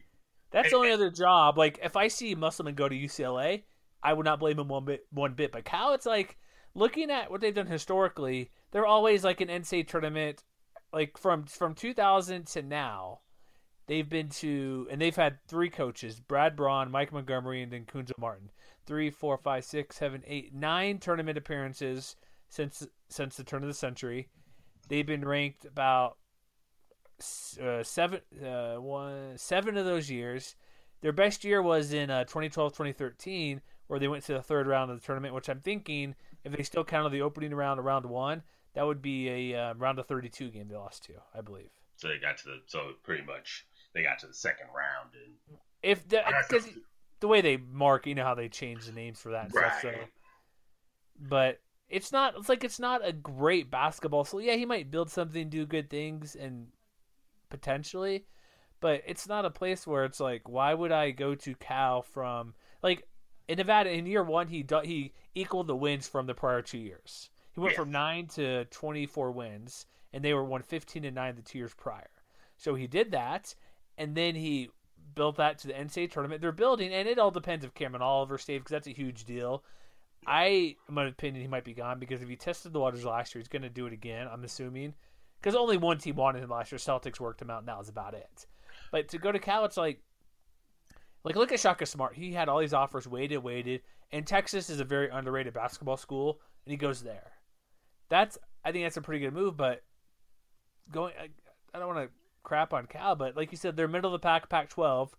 That's 0.52 0.70
the 0.70 0.76
only 0.76 0.92
other 0.92 1.10
job. 1.10 1.58
Like 1.58 1.80
if 1.82 1.96
I 1.96 2.08
see 2.08 2.36
Musselman 2.36 2.76
go 2.76 2.90
to 2.90 2.96
UCLA, 2.96 3.64
I 4.04 4.14
would 4.14 4.26
not 4.26 4.40
blame 4.40 4.60
him 4.60 4.68
one 4.68 4.86
bit. 4.86 5.06
One 5.12 5.34
bit. 5.34 5.52
But 5.52 5.66
Cal, 5.66 5.94
it's 5.94 6.06
like 6.06 6.38
looking 6.74 7.10
at 7.10 7.32
what 7.32 7.42
they've 7.42 7.56
done 7.56 7.68
historically. 7.68 8.52
They're 8.72 8.86
always 8.86 9.24
like 9.24 9.42
an 9.42 9.48
NCAA 9.48 9.88
tournament. 9.88 10.44
Like 10.94 11.18
from 11.18 11.46
from 11.46 11.74
2000 11.74 12.48
to 12.48 12.62
now, 12.62 13.22
they've 13.88 14.08
been 14.08 14.30
to 14.30 14.88
and 14.92 15.02
they've 15.02 15.16
had 15.16 15.40
three 15.48 15.70
coaches: 15.70 16.20
Brad 16.20 16.56
Braun, 16.56 16.92
Mike 16.92 17.14
Montgomery, 17.14 17.62
and 17.62 17.72
then 17.72 17.86
Cuonzo 17.86 18.18
Martin. 18.18 18.52
Three, 18.86 19.10
four, 19.10 19.38
five, 19.38 19.64
six, 19.64 19.96
seven, 19.98 20.24
eight, 20.28 20.54
nine 20.54 20.98
tournament 20.98 21.38
appearances 21.38 22.18
since 22.50 22.86
since 23.10 23.38
the 23.38 23.44
turn 23.44 23.64
of 23.64 23.70
the 23.70 23.74
century. 23.74 24.28
They've 24.90 25.06
been 25.06 25.24
ranked 25.24 25.64
about 25.64 26.18
uh, 27.62 27.84
seven 27.84 28.22
uh, 28.46 28.76
one 28.76 29.38
seven 29.38 29.78
of 29.78 29.86
those 29.86 30.10
years. 30.10 30.56
Their 31.02 31.12
best 31.12 31.44
year 31.44 31.62
was 31.62 31.94
in 31.94 32.12
uh, 32.12 32.26
2012 32.26 32.74
2013, 32.74 33.62
where 33.88 34.00
they 34.00 34.08
went 34.08 34.24
to 34.26 34.34
the 34.34 34.42
third 34.42 34.68
round 34.68 34.92
of 34.92 35.00
the 35.00 35.06
tournament. 35.06 35.34
Which 35.34 35.50
I'm 35.50 35.60
thinking, 35.60 36.16
if 36.44 36.56
they 36.56 36.64
still 36.64 36.84
counted 36.84 37.12
the 37.12 37.22
opening 37.22 37.54
round 37.54 37.80
of 37.80 37.86
round 37.86 38.06
one, 38.06 38.44
that 38.74 38.86
would 38.86 39.02
be 39.02 39.52
a 39.54 39.60
uh, 39.60 39.74
round 39.76 40.00
of 40.00 40.06
32 40.06 40.50
game 40.50 40.68
they 40.68 40.76
lost 40.76 41.04
to, 41.06 41.14
I 41.36 41.42
believe. 41.42 41.70
So 41.96 42.08
they 42.08 42.18
got 42.18 42.38
to 42.40 42.46
the 42.46 42.62
so 42.68 42.92
pretty 43.04 43.24
much 43.24 43.66
they 43.94 44.04
got 44.04 44.20
to 44.20 44.28
the 44.28 44.34
second 44.34 44.68
round 44.76 45.10
and 45.14 45.58
if 45.84 46.08
because 46.08 46.66
the, 46.66 46.82
the 47.20 47.28
way 47.28 47.42
they 47.42 47.58
mark, 47.58 48.06
you 48.06 48.16
know 48.16 48.24
how 48.24 48.36
they 48.36 48.50
change 48.50 48.86
the 48.86 48.92
names 48.92 49.20
for 49.20 49.32
that 49.32 49.46
and 49.46 49.56
right. 49.56 49.80
stuff. 49.80 49.82
So, 49.82 50.00
but 51.20 51.60
it's 51.90 52.12
not. 52.12 52.36
It's 52.38 52.50
like 52.50 52.64
it's 52.64 52.80
not 52.80 53.06
a 53.06 53.12
great 53.12 53.72
basketball. 53.72 54.24
So 54.24 54.40
yeah, 54.40 54.56
he 54.56 54.66
might 54.66 54.92
build 54.92 55.10
something, 55.10 55.50
do 55.50 55.66
good 55.66 55.90
things, 55.90 56.36
and 56.36 56.68
potentially, 57.52 58.26
but 58.80 59.02
it's 59.06 59.28
not 59.28 59.46
a 59.46 59.52
place 59.52 59.86
where 59.86 60.06
it's 60.06 60.20
like, 60.20 60.50
why 60.50 60.74
would 60.74 60.92
I 60.92 61.12
go 61.12 61.36
to 61.36 61.56
Cal 61.56 62.02
from 62.02 62.56
like 62.82 63.08
in 63.48 63.58
Nevada 63.58 63.92
in 63.92 64.06
year 64.06 64.24
one 64.24 64.48
he 64.48 64.66
he 64.84 65.14
equaled 65.36 65.68
the 65.68 65.76
wins 65.76 66.08
from 66.08 66.26
the 66.26 66.34
prior 66.34 66.62
two 66.62 66.80
years. 66.80 67.30
He 67.54 67.60
went 67.60 67.74
yeah. 67.74 67.80
from 67.80 67.92
nine 67.92 68.28
to 68.28 68.66
twenty 68.66 69.06
four 69.06 69.32
wins, 69.32 69.86
and 70.14 70.24
they 70.24 70.34
were 70.34 70.44
won 70.44 70.62
fifteen 70.62 71.06
and 71.06 71.16
nine 71.16 71.36
the 71.36 71.42
two 71.42 71.60
years 71.60 71.74
prior. 71.74 72.10
So 72.58 72.76
he 72.76 72.88
did 72.88 73.12
that, 73.12 73.54
and 73.98 74.16
then 74.16 74.36
he 74.36 74.70
built 75.16 75.38
that 75.38 75.58
to 75.60 75.68
the 75.68 75.74
NCAA 75.74 76.12
tournament. 76.12 76.42
They're 76.42 76.52
building, 76.52 76.94
and 76.94 77.08
it 77.08 77.20
all 77.20 77.32
depends 77.32 77.66
if 77.66 77.74
Cameron 77.74 78.02
Oliver 78.02 78.38
stays 78.38 78.60
because 78.60 78.72
that's 78.72 78.88
a 78.88 78.92
huge 78.92 79.26
deal. 79.26 79.64
I, 80.26 80.76
in 80.88 80.94
my 80.94 81.08
opinion, 81.08 81.42
he 81.42 81.48
might 81.48 81.64
be 81.64 81.74
gone 81.74 82.00
because 82.00 82.22
if 82.22 82.30
he 82.30 82.36
tested 82.36 82.74
the 82.74 82.80
waters 82.80 83.04
last 83.04 83.34
year, 83.34 83.40
he's 83.40 83.48
going 83.48 83.64
to 83.64 83.70
do 83.70 83.88
it 83.88 83.94
again. 83.94 84.28
I'm 84.32 84.44
assuming 84.44 84.94
because 85.42 85.56
only 85.56 85.78
one 85.78 85.98
team 85.98 86.16
wanted 86.16 86.44
him 86.44 86.50
last 86.50 86.72
year. 86.72 86.80
Celtics 86.80 87.20
worked 87.20 87.42
him 87.42 87.50
out, 87.50 87.60
and 87.60 87.68
that 87.68 87.78
was 87.78 87.90
about 87.90 88.14
it. 88.14 88.46
But 88.92 89.10
to 89.10 89.18
go 89.18 89.32
to 89.32 89.40
Cal, 89.40 89.66
it's 89.66 89.78
like, 89.78 90.00
like 91.24 91.36
look 91.36 91.52
at 91.52 91.60
Shaka 91.60 91.86
Smart. 91.86 92.16
He 92.16 92.32
had 92.34 92.48
all 92.48 92.60
these 92.60 92.74
offers, 92.74 93.08
waited, 93.08 93.40
waited, 93.40 93.82
and 94.12 94.28
Texas 94.28 94.70
is 94.70 94.80
a 94.80 94.86
very 94.86 95.10
underrated 95.10 95.54
basketball 95.54 95.98
school, 95.98 96.40
and 96.66 96.72
he 96.72 96.78
goes 96.78 97.02
there. 97.02 97.32
That's 98.10 98.38
I 98.64 98.72
think 98.72 98.86
that's 98.86 98.98
a 98.98 99.02
pretty 99.02 99.24
good 99.26 99.34
move. 99.34 99.58
But 99.58 99.82
going, 100.92 101.14
I, 101.20 101.30
I 101.76 101.80
don't 101.80 101.94
want 101.94 102.08
to 102.08 102.14
crap 102.44 102.74
on 102.74 102.86
Cal, 102.86 103.16
but 103.16 103.36
like 103.36 103.52
you 103.52 103.58
said, 103.58 103.76
they're 103.76 103.88
middle 103.88 104.14
of 104.14 104.22
the 104.22 104.26
pack, 104.26 104.50
Pac-12. 104.50 105.10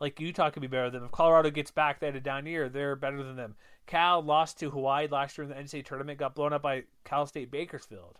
Like 0.00 0.20
Utah 0.20 0.50
could 0.50 0.62
be 0.62 0.68
better 0.68 0.90
than 0.90 1.00
them. 1.00 1.06
If 1.06 1.12
Colorado 1.12 1.50
gets 1.50 1.72
back, 1.72 1.98
they 1.98 2.06
had 2.06 2.16
a 2.16 2.20
down 2.20 2.46
year. 2.46 2.68
They're 2.68 2.94
better 2.94 3.22
than 3.22 3.36
them. 3.36 3.56
Cal 3.86 4.22
lost 4.22 4.58
to 4.60 4.70
Hawaii 4.70 5.08
last 5.08 5.36
year 5.36 5.44
in 5.44 5.50
the 5.50 5.56
NCAA 5.56 5.84
tournament, 5.84 6.18
got 6.18 6.36
blown 6.36 6.52
up 6.52 6.62
by 6.62 6.84
Cal 7.04 7.26
State 7.26 7.50
Bakersfield 7.50 8.18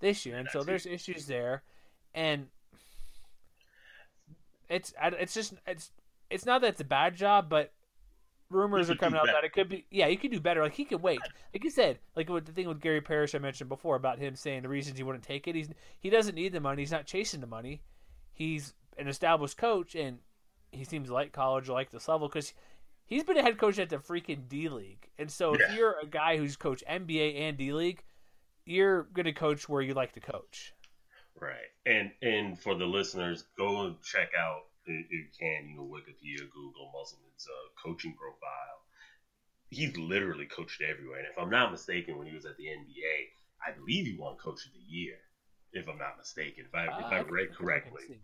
this 0.00 0.24
year, 0.26 0.36
and 0.36 0.48
so 0.48 0.62
there's 0.62 0.86
issues 0.86 1.26
there, 1.26 1.62
and 2.14 2.46
it's 4.68 4.92
it's 5.00 5.34
just 5.34 5.54
it's 5.66 5.90
it's 6.30 6.46
not 6.46 6.60
that 6.60 6.68
it's 6.68 6.80
a 6.80 6.84
bad 6.84 7.16
job, 7.16 7.48
but 7.48 7.72
rumors 8.50 8.90
are 8.90 8.94
coming 8.94 9.18
out 9.18 9.26
better. 9.26 9.38
that 9.38 9.44
it 9.44 9.52
could 9.52 9.68
be. 9.68 9.84
Yeah, 9.90 10.06
you 10.06 10.16
could 10.16 10.30
do 10.30 10.40
better. 10.40 10.62
Like 10.62 10.74
he 10.74 10.84
could 10.84 11.02
wait. 11.02 11.20
Like 11.54 11.64
you 11.64 11.70
said, 11.70 11.98
like 12.16 12.28
with 12.28 12.46
the 12.46 12.52
thing 12.52 12.68
with 12.68 12.80
Gary 12.80 13.00
Parrish 13.00 13.34
I 13.34 13.38
mentioned 13.38 13.68
before 13.68 13.96
about 13.96 14.18
him 14.18 14.34
saying 14.34 14.62
the 14.62 14.68
reasons 14.68 14.96
he 14.96 15.02
wouldn't 15.02 15.24
take 15.24 15.48
it. 15.48 15.54
He's 15.54 15.68
he 16.00 16.10
doesn't 16.10 16.34
need 16.34 16.52
the 16.52 16.60
money. 16.60 16.82
He's 16.82 16.92
not 16.92 17.06
chasing 17.06 17.40
the 17.40 17.46
money. 17.46 17.82
He's 18.32 18.74
an 18.96 19.08
established 19.08 19.56
coach, 19.56 19.94
and 19.94 20.18
he 20.70 20.84
seems 20.84 21.10
like 21.10 21.32
college 21.32 21.68
like 21.68 21.90
this 21.90 22.08
level 22.08 22.28
because 22.28 22.52
he's 23.06 23.24
been 23.24 23.38
a 23.38 23.42
head 23.42 23.58
coach 23.58 23.78
at 23.78 23.88
the 23.88 23.96
freaking 23.96 24.48
D 24.48 24.68
League. 24.68 25.08
And 25.18 25.30
so 25.30 25.54
if 25.54 25.74
you're 25.74 25.96
a 26.02 26.06
guy 26.06 26.36
who's 26.36 26.56
coached 26.56 26.84
NBA 26.88 27.40
and 27.40 27.56
D 27.56 27.72
League, 27.72 28.04
you're 28.68 29.04
going 29.04 29.26
to 29.26 29.32
coach 29.32 29.68
where 29.68 29.82
you 29.82 29.94
like 29.94 30.12
to 30.14 30.20
coach. 30.20 30.74
Right. 31.40 31.70
And 31.86 32.10
and 32.20 32.58
for 32.60 32.74
the 32.74 32.84
listeners, 32.86 33.44
go 33.56 33.86
and 33.86 33.96
check 34.02 34.30
out 34.38 34.62
if 34.86 35.10
you 35.10 35.26
can, 35.38 35.68
you 35.68 35.76
know, 35.76 35.82
Wikipedia, 35.84 36.48
Google 36.50 36.90
Musselman's 36.92 37.46
uh, 37.46 37.68
coaching 37.82 38.14
profile. 38.14 38.80
He's 39.70 39.96
literally 39.96 40.46
coached 40.46 40.80
everywhere. 40.82 41.18
And 41.18 41.28
if 41.28 41.38
I'm 41.38 41.50
not 41.50 41.70
mistaken, 41.70 42.16
when 42.18 42.26
he 42.26 42.34
was 42.34 42.46
at 42.46 42.56
the 42.56 42.64
NBA, 42.64 43.16
I 43.66 43.72
believe 43.72 44.06
he 44.06 44.16
won 44.18 44.36
Coach 44.36 44.64
of 44.66 44.72
the 44.72 44.78
Year. 44.96 45.16
If 45.72 45.86
I'm 45.88 45.98
not 45.98 46.16
mistaken, 46.16 46.64
if 46.66 46.74
I 46.74 46.84
if 46.86 47.04
Uh, 47.04 47.08
I 47.16 47.20
read 47.20 47.54
correctly, 47.54 48.20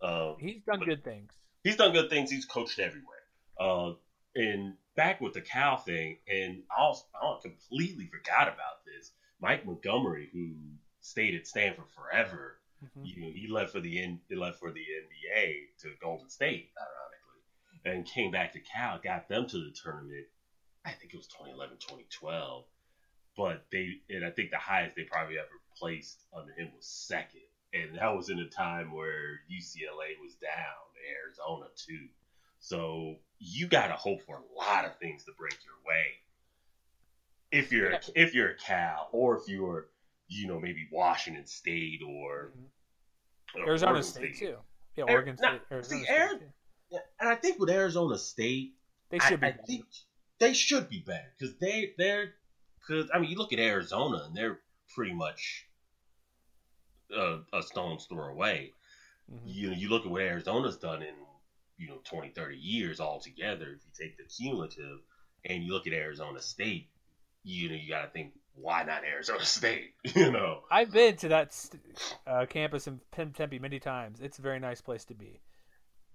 um, 0.00 0.36
He's 0.38 0.62
done 0.62 0.80
good 0.84 1.02
things. 1.02 1.32
he's 1.64 1.76
done 1.76 1.92
good 1.92 2.08
things. 2.10 2.30
He's 2.30 2.44
coached 2.44 2.78
everywhere. 2.78 3.24
Uh, 3.58 3.94
and 4.36 4.74
back 4.94 5.20
with 5.20 5.32
the 5.34 5.40
cow 5.40 5.76
thing, 5.76 6.18
and 6.28 6.62
I 6.70 6.80
also, 6.82 7.04
I 7.20 7.38
completely 7.42 8.06
forgot 8.06 8.46
about 8.48 8.84
this. 8.86 9.10
Mike 9.44 9.66
Montgomery, 9.66 10.30
who 10.32 10.54
stayed 11.02 11.34
at 11.34 11.46
Stanford 11.46 11.90
forever, 11.90 12.58
Mhm. 12.82 13.06
you 13.06 13.20
know, 13.20 13.30
he 13.30 13.46
left 13.46 13.72
for 13.72 13.80
the 13.80 14.00
N, 14.00 14.18
he 14.26 14.34
left 14.34 14.58
for 14.58 14.72
the 14.72 14.80
NBA 14.80 15.68
to 15.80 15.94
Golden 15.96 16.30
State, 16.30 16.72
ironically, 16.80 17.42
and 17.84 18.06
came 18.06 18.30
back 18.30 18.52
to 18.52 18.60
Cal, 18.60 18.98
got 18.98 19.28
them 19.28 19.46
to 19.48 19.58
the 19.58 19.70
tournament. 19.70 20.26
I 20.86 20.92
think 20.92 21.12
it 21.12 21.18
was 21.18 21.26
2011, 21.26 21.76
2012, 21.76 22.66
but 23.36 23.66
they 23.70 24.00
and 24.08 24.24
I 24.24 24.30
think 24.30 24.50
the 24.50 24.56
highest 24.56 24.96
they 24.96 25.04
probably 25.04 25.38
ever 25.38 25.60
placed 25.76 26.24
under 26.32 26.54
him 26.54 26.72
was 26.74 26.86
second, 26.86 27.46
and 27.74 27.96
that 27.96 28.16
was 28.16 28.30
in 28.30 28.38
a 28.38 28.48
time 28.48 28.92
where 28.92 29.42
UCLA 29.46 30.16
was 30.16 30.36
down, 30.36 30.86
Arizona 31.06 31.68
too. 31.76 32.08
So 32.60 33.20
you 33.38 33.68
got 33.68 33.88
to 33.88 33.96
hope 33.96 34.22
for 34.22 34.38
a 34.38 34.52
lot 34.54 34.86
of 34.86 34.98
things 34.98 35.24
to 35.24 35.32
break 35.32 35.62
your 35.66 35.78
way. 35.84 36.23
If 37.54 37.72
you're 37.72 37.92
Yeah. 37.92 38.00
if 38.14 38.34
you're 38.34 38.50
a 38.50 38.56
Cal, 38.56 39.08
or 39.12 39.36
if 39.38 39.48
you're 39.48 39.88
you 40.28 40.46
know 40.48 40.58
maybe 40.60 40.88
Washington 40.90 41.46
State 41.46 42.00
or 42.06 42.52
or 43.54 43.66
Arizona 43.68 43.92
Oregon 43.92 44.02
State, 44.10 44.36
too. 44.38 44.56
Yeah, 44.96 45.04
Oregon 45.04 45.36
nah, 45.40 45.48
State. 45.50 45.60
Arizona 45.70 45.98
see, 46.00 46.04
State, 46.04 46.18
Ari- 46.20 46.52
Yeah, 46.90 46.98
and 47.20 47.28
I 47.28 47.34
think 47.36 47.58
with 47.58 47.70
Arizona 47.70 48.18
State, 48.18 48.74
They 49.10 49.18
I, 49.20 49.28
should 49.28 49.40
be. 49.40 49.46
I 49.46 49.52
think 49.52 49.84
they 50.38 50.52
should 50.54 50.88
be 50.88 51.00
better 51.00 51.32
because 51.38 51.56
they 51.58 51.94
they're 51.98 52.34
because 52.80 53.10
I 53.14 53.18
mean 53.18 53.30
you 53.30 53.36
look 53.36 53.52
at 53.52 53.58
Arizona 53.60 54.24
and 54.26 54.34
they're 54.36 54.60
pretty 54.94 55.14
much 55.14 55.68
a, 57.10 57.40
a 57.52 57.62
stone's 57.62 58.06
throw 58.06 58.26
away. 58.30 58.72
Mhm. 59.32 59.40
You 59.46 59.70
know, 59.70 59.76
you 59.76 59.88
look 59.88 60.04
at 60.04 60.10
what 60.10 60.22
Arizona's 60.22 60.76
done 60.78 61.02
in 61.02 61.14
you 61.76 61.88
know 61.88 62.00
20, 62.04 62.30
30 62.30 62.56
years 62.56 63.00
altogether. 63.00 63.66
If 63.72 63.82
you 63.84 63.90
take 64.06 64.16
the 64.16 64.24
cumulative 64.24 65.00
and 65.44 65.62
you 65.64 65.72
look 65.72 65.86
at 65.86 65.92
Arizona 65.92 66.40
State, 66.40 66.88
you 67.44 67.68
know 67.68 67.74
you 67.76 67.88
got 67.88 68.02
to 68.02 68.08
think 68.08 68.32
why 68.56 68.82
not 68.84 69.04
Arizona 69.04 69.44
State? 69.44 69.94
you 70.14 70.30
know, 70.32 70.60
I've 70.70 70.92
been 70.92 71.16
to 71.16 71.28
that 71.28 71.52
st- 71.52 71.82
uh, 72.26 72.46
campus 72.48 72.86
in 72.86 73.00
Tem- 73.12 73.32
Tempe 73.32 73.58
many 73.58 73.78
times. 73.78 74.20
It's 74.20 74.38
a 74.38 74.42
very 74.42 74.58
nice 74.58 74.80
place 74.80 75.04
to 75.06 75.14
be. 75.14 75.40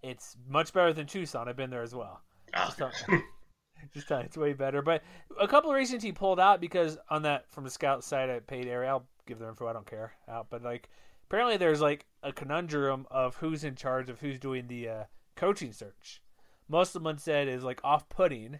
It's 0.01 0.37
much 0.47 0.71
better 0.73 0.93
than 0.93 1.05
Tucson. 1.07 1.49
I've 1.49 1.57
been 1.57 1.69
there 1.69 1.83
as 1.83 1.93
well. 1.93 2.21
Ah, 2.53 2.73
Just 2.77 3.03
Just 3.93 4.07
tell 4.07 4.19
it's 4.19 4.37
way 4.37 4.53
better. 4.53 4.81
But 4.81 5.03
a 5.39 5.47
couple 5.47 5.69
of 5.69 5.75
reasons 5.75 6.03
he 6.03 6.11
pulled 6.11 6.39
out 6.39 6.59
because 6.61 6.97
on 7.09 7.21
that 7.23 7.49
from 7.51 7.63
the 7.63 7.69
scout 7.69 8.03
side, 8.03 8.29
I 8.29 8.39
paid 8.39 8.67
area. 8.67 8.89
I'll 8.89 9.07
give 9.25 9.39
their 9.39 9.49
info. 9.49 9.67
I 9.67 9.73
don't 9.73 9.89
care 9.89 10.13
out. 10.27 10.47
But 10.49 10.63
like 10.63 10.89
apparently 11.27 11.57
there's 11.57 11.81
like 11.81 12.05
a 12.23 12.33
conundrum 12.33 13.05
of 13.11 13.35
who's 13.37 13.63
in 13.63 13.75
charge 13.75 14.09
of 14.09 14.19
who's 14.19 14.39
doing 14.39 14.67
the 14.67 14.89
uh, 14.89 15.03
coaching 15.35 15.71
search. 15.71 16.21
Most 16.67 16.95
of 16.95 17.03
them 17.03 17.17
said 17.17 17.47
is 17.47 17.63
like 17.63 17.79
off-putting 17.83 18.59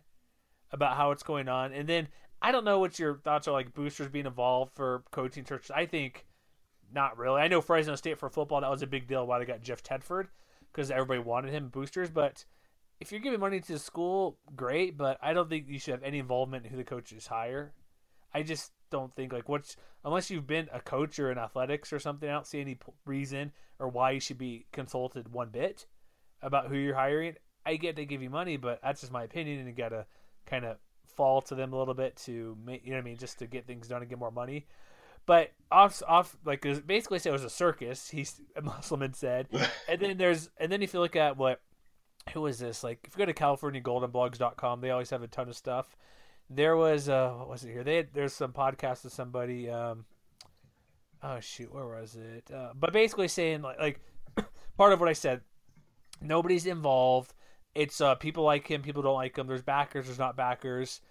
about 0.72 0.98
how 0.98 1.12
it's 1.12 1.24
going 1.24 1.48
on, 1.50 1.74
and 1.74 1.88
then 1.88 2.08
I 2.42 2.52
don't 2.52 2.66
know 2.66 2.80
what 2.80 3.00
your 3.00 3.18
thoughts 3.18 3.48
are 3.48 3.52
like 3.52 3.74
boosters 3.74 4.10
being 4.10 4.26
involved 4.26 4.72
for 4.76 5.04
coaching 5.12 5.46
searches. 5.46 5.72
I 5.72 5.86
think 5.86 6.26
not 6.94 7.18
really. 7.18 7.42
I 7.42 7.48
know 7.48 7.62
Fresno 7.62 7.96
State 7.96 8.18
for 8.18 8.30
football 8.30 8.62
that 8.62 8.70
was 8.70 8.82
a 8.82 8.88
big 8.88 9.08
deal 9.08 9.28
why 9.28 9.40
they 9.40 9.46
got 9.46 9.62
Jeff 9.62 9.84
Tedford 9.84 10.28
because 10.72 10.92
everybody 10.92 11.20
wanted 11.20 11.54
him 11.54 11.70
boosters, 11.70 12.10
but 12.10 12.46
if 13.00 13.12
you're 13.12 13.22
giving 13.22 13.40
money 13.40 13.60
to 13.60 13.74
the 13.74 13.80
school, 13.80 14.38
great, 14.56 14.98
but 14.98 15.18
I 15.22 15.34
don't 15.34 15.50
think 15.50 15.68
you 15.68 15.80
should 15.80 15.94
have 15.94 16.04
any 16.04 16.20
involvement 16.20 16.66
in 16.66 16.72
who 16.72 16.78
the 16.78 16.84
coaches 16.84 17.28
hire. 17.28 17.74
I 18.34 18.44
just 18.44 18.72
don't 18.90 19.14
think 19.16 19.34
like 19.34 19.50
what's 19.50 19.76
unless 20.04 20.30
you've 20.30 20.48
been 20.48 20.70
a 20.74 20.80
coach 20.80 21.20
or 21.20 21.32
in 21.32 21.38
athletics 21.38 21.94
or 21.94 22.00
something. 22.00 22.30
I 22.30 22.34
don't 22.34 22.48
see 22.48 22.62
any 22.62 22.78
reason 23.06 23.52
or 23.80 23.88
why 23.88 24.12
you 24.12 24.20
should 24.20 24.38
be 24.38 24.66
consulted 24.72 25.34
one 25.34 25.50
bit 25.50 25.86
about 26.42 26.68
who 26.68 26.76
you're 26.76 26.96
hiring. 26.96 27.36
I 27.66 27.76
get 27.76 27.96
they 27.96 28.06
give 28.06 28.22
you 28.22 28.30
money, 28.30 28.58
but 28.58 28.80
that's 28.82 29.02
just 29.02 29.14
my 29.14 29.24
opinion, 29.24 29.60
and 29.60 29.68
you 29.68 29.74
gotta 29.74 30.06
kind 30.46 30.66
of 30.66 30.78
fall 31.16 31.42
to 31.44 31.56
them 31.56 31.74
a 31.74 31.78
little 31.78 31.94
bit 31.94 32.16
to 32.26 32.58
make 32.66 32.86
you 32.86 32.92
know 32.92 32.98
what 32.98 33.02
I 33.02 33.06
mean, 33.06 33.18
just 33.18 33.40
to 33.40 33.48
get 33.48 33.66
things 33.66 33.88
done 33.88 34.02
and 34.02 34.10
get 34.10 34.20
more 34.20 34.32
money. 34.32 34.68
But 35.26 35.52
off, 35.72 36.02
off, 36.08 36.36
like 36.46 36.62
basically, 36.88 37.20
say 37.20 37.30
it 37.30 37.34
was 37.34 37.44
a 37.44 37.50
circus. 37.50 38.10
He's 38.10 38.42
Musselman 38.62 39.14
said, 39.14 39.48
and 39.90 40.00
then 40.00 40.18
there's, 40.18 40.50
and 40.58 40.72
then 40.72 40.82
if 40.82 40.94
you 40.94 41.00
look 41.00 41.16
at 41.16 41.38
what 41.38 41.62
who 42.34 42.46
is 42.46 42.60
this? 42.60 42.84
Like, 42.84 43.00
if 43.04 43.16
you 43.16 43.26
go 43.26 43.32
to 43.32 43.34
CaliforniaGoldenBlogs.com, 43.34 44.82
they 44.82 44.92
always 44.92 45.10
have 45.10 45.24
a 45.24 45.28
ton 45.28 45.50
of 45.50 45.56
stuff. 45.56 45.96
There 46.50 46.76
was, 46.76 47.10
uh, 47.10 47.32
what 47.32 47.50
was 47.50 47.64
it 47.64 47.72
here? 47.72 47.84
They 47.84 47.98
had, 47.98 48.10
there's 48.14 48.34
some 48.34 48.54
podcast 48.54 49.04
with 49.04 49.14
somebody. 49.14 49.70
Um, 49.70 50.06
oh 51.24 51.40
shoot, 51.40 51.74
where 51.74 51.88
was 51.88 52.16
it? 52.16 52.50
Uh, 52.54 52.70
but 52.76 52.94
basically 52.94 53.28
saying 53.28 53.62
like, 53.62 53.80
like 53.80 54.00
part 54.78 54.94
of 54.94 55.00
what 55.00 55.10
I 55.10 55.14
said, 55.14 55.42
nobody's 56.22 56.66
involved. 56.66 57.34
It's 57.76 58.02
uh, 58.02 58.16
people 58.16 58.44
like 58.44 58.68
him, 58.68 58.82
people 58.82 59.02
don't 59.02 59.16
like 59.16 59.38
him. 59.38 59.48
There's 59.48 59.62
backers, 59.62 60.06
there's 60.06 60.20
not 60.20 60.36
backers. 60.36 61.02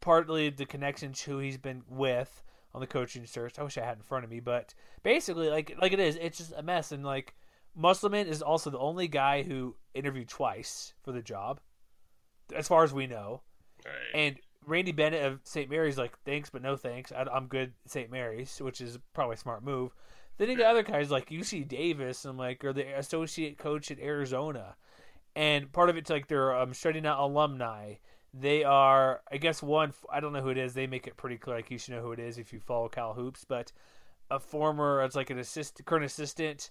Partly 0.00 0.50
the 0.50 0.66
connections 0.66 1.20
who 1.22 1.38
he's 1.38 1.56
been 1.56 1.82
with 1.88 2.42
on 2.74 2.80
the 2.80 2.86
coaching 2.86 3.26
search. 3.26 3.58
I 3.58 3.62
wish 3.62 3.78
I 3.78 3.84
had 3.84 3.96
in 3.96 4.02
front 4.02 4.24
of 4.24 4.30
me, 4.30 4.40
but 4.40 4.74
basically, 5.02 5.48
like 5.48 5.76
like 5.80 5.92
it 5.92 6.00
is, 6.00 6.18
it's 6.20 6.38
just 6.38 6.52
a 6.56 6.62
mess. 6.62 6.92
And 6.92 7.04
like 7.04 7.34
Musselman 7.74 8.26
is 8.26 8.42
also 8.42 8.70
the 8.70 8.78
only 8.78 9.08
guy 9.08 9.42
who 9.42 9.76
interviewed 9.94 10.28
twice 10.28 10.92
for 11.02 11.12
the 11.12 11.22
job, 11.22 11.60
as 12.54 12.68
far 12.68 12.84
as 12.84 12.92
we 12.92 13.06
know. 13.06 13.42
Right. 13.84 13.94
And 14.14 14.36
Randy 14.66 14.92
Bennett 14.92 15.24
of 15.24 15.40
St. 15.44 15.68
Mary's 15.70 15.98
like, 15.98 16.18
thanks, 16.24 16.50
but 16.50 16.62
no 16.62 16.76
thanks. 16.76 17.12
I, 17.12 17.26
I'm 17.32 17.46
good 17.46 17.72
at 17.84 17.90
St. 17.90 18.10
Mary's, 18.10 18.58
which 18.60 18.80
is 18.80 18.98
probably 19.12 19.34
a 19.34 19.38
smart 19.38 19.64
move. 19.64 19.92
Then 20.36 20.48
you 20.48 20.56
got 20.56 20.70
other 20.70 20.82
guys 20.82 21.10
like 21.10 21.30
UC 21.30 21.68
Davis 21.68 22.24
and 22.24 22.38
like, 22.38 22.64
or 22.64 22.72
the 22.72 22.98
associate 22.98 23.58
coach 23.58 23.90
at 23.90 24.00
Arizona. 24.00 24.76
And 25.36 25.72
part 25.72 25.90
of 25.90 25.96
it's 25.96 26.10
like 26.10 26.28
they're 26.28 26.54
um, 26.56 26.72
shutting 26.72 27.06
out 27.06 27.18
alumni. 27.20 27.94
They 28.32 28.64
are, 28.64 29.20
I 29.30 29.36
guess, 29.36 29.62
one, 29.62 29.92
I 30.12 30.20
don't 30.20 30.32
know 30.32 30.40
who 30.42 30.48
it 30.50 30.58
is. 30.58 30.74
They 30.74 30.86
make 30.86 31.06
it 31.06 31.16
pretty 31.16 31.36
clear, 31.38 31.56
like 31.56 31.70
you 31.70 31.78
should 31.78 31.94
know 31.94 32.02
who 32.02 32.12
it 32.12 32.18
is 32.20 32.38
if 32.38 32.52
you 32.52 32.60
follow 32.60 32.88
Cal 32.88 33.14
Hoops, 33.14 33.44
but 33.44 33.72
a 34.30 34.38
former, 34.40 35.02
it's 35.02 35.14
like 35.16 35.30
an 35.30 35.38
assist, 35.38 35.84
current 35.84 36.04
assistant, 36.04 36.70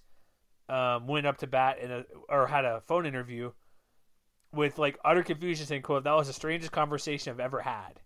um, 0.68 1.06
went 1.06 1.26
up 1.26 1.38
to 1.38 1.46
bat 1.46 1.78
and 1.82 2.04
or 2.28 2.46
had 2.46 2.64
a 2.64 2.80
phone 2.82 3.04
interview 3.06 3.52
with 4.52 4.78
like 4.78 4.98
utter 5.04 5.22
confusion 5.22 5.66
saying 5.66 5.82
quote 5.82 6.04
that 6.04 6.12
was 6.14 6.26
the 6.28 6.32
strangest 6.32 6.72
conversation 6.72 7.30
i've 7.32 7.40
ever 7.40 7.60
had 7.60 8.00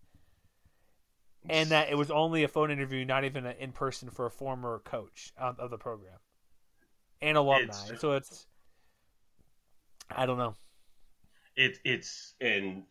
and 1.49 1.69
that 1.71 1.89
it 1.91 1.95
was 1.97 2.11
only 2.11 2.43
a 2.43 2.49
phone 2.49 2.71
interview 2.71 3.05
not 3.05 3.25
even 3.25 3.47
an 3.47 3.55
in 3.61 3.71
person 3.71 4.11
for 4.11 4.27
a 4.27 4.31
former 4.31 4.81
coach 4.85 5.33
of, 5.39 5.59
of 5.61 5.71
the 5.71 5.79
program 5.79 6.19
and 7.21 7.37
alumni 7.37 7.61
It's- 7.91 8.01
so 8.01 8.13
it's 8.13 8.47
i 10.17 10.27
don't 10.27 10.39
know. 10.39 10.55
It's 11.57 11.79
it's 11.85 12.35
and 12.41 12.85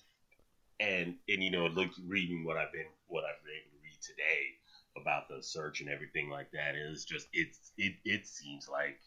and 0.80 1.16
and 1.30 1.44
you 1.44 1.52
know, 1.52 1.68
look, 1.68 1.90
reading 2.06 2.44
what 2.46 2.58
I've 2.58 2.72
been 2.74 2.92
what 3.08 3.24
I've 3.24 3.44
been 3.44 3.54
able 3.54 3.72
to 3.72 3.84
read 3.84 4.02
today 4.02 5.02
about 5.02 5.30
the 5.30 5.42
search 5.42 5.80
and 5.82 5.90
everything 5.90 6.30
like 6.30 6.52
that 6.52 6.76
is 6.76 7.06
just 7.06 7.28
it's 7.34 7.72
it 7.78 7.94
it 8.04 8.28
seems 8.28 8.68
like 8.68 9.00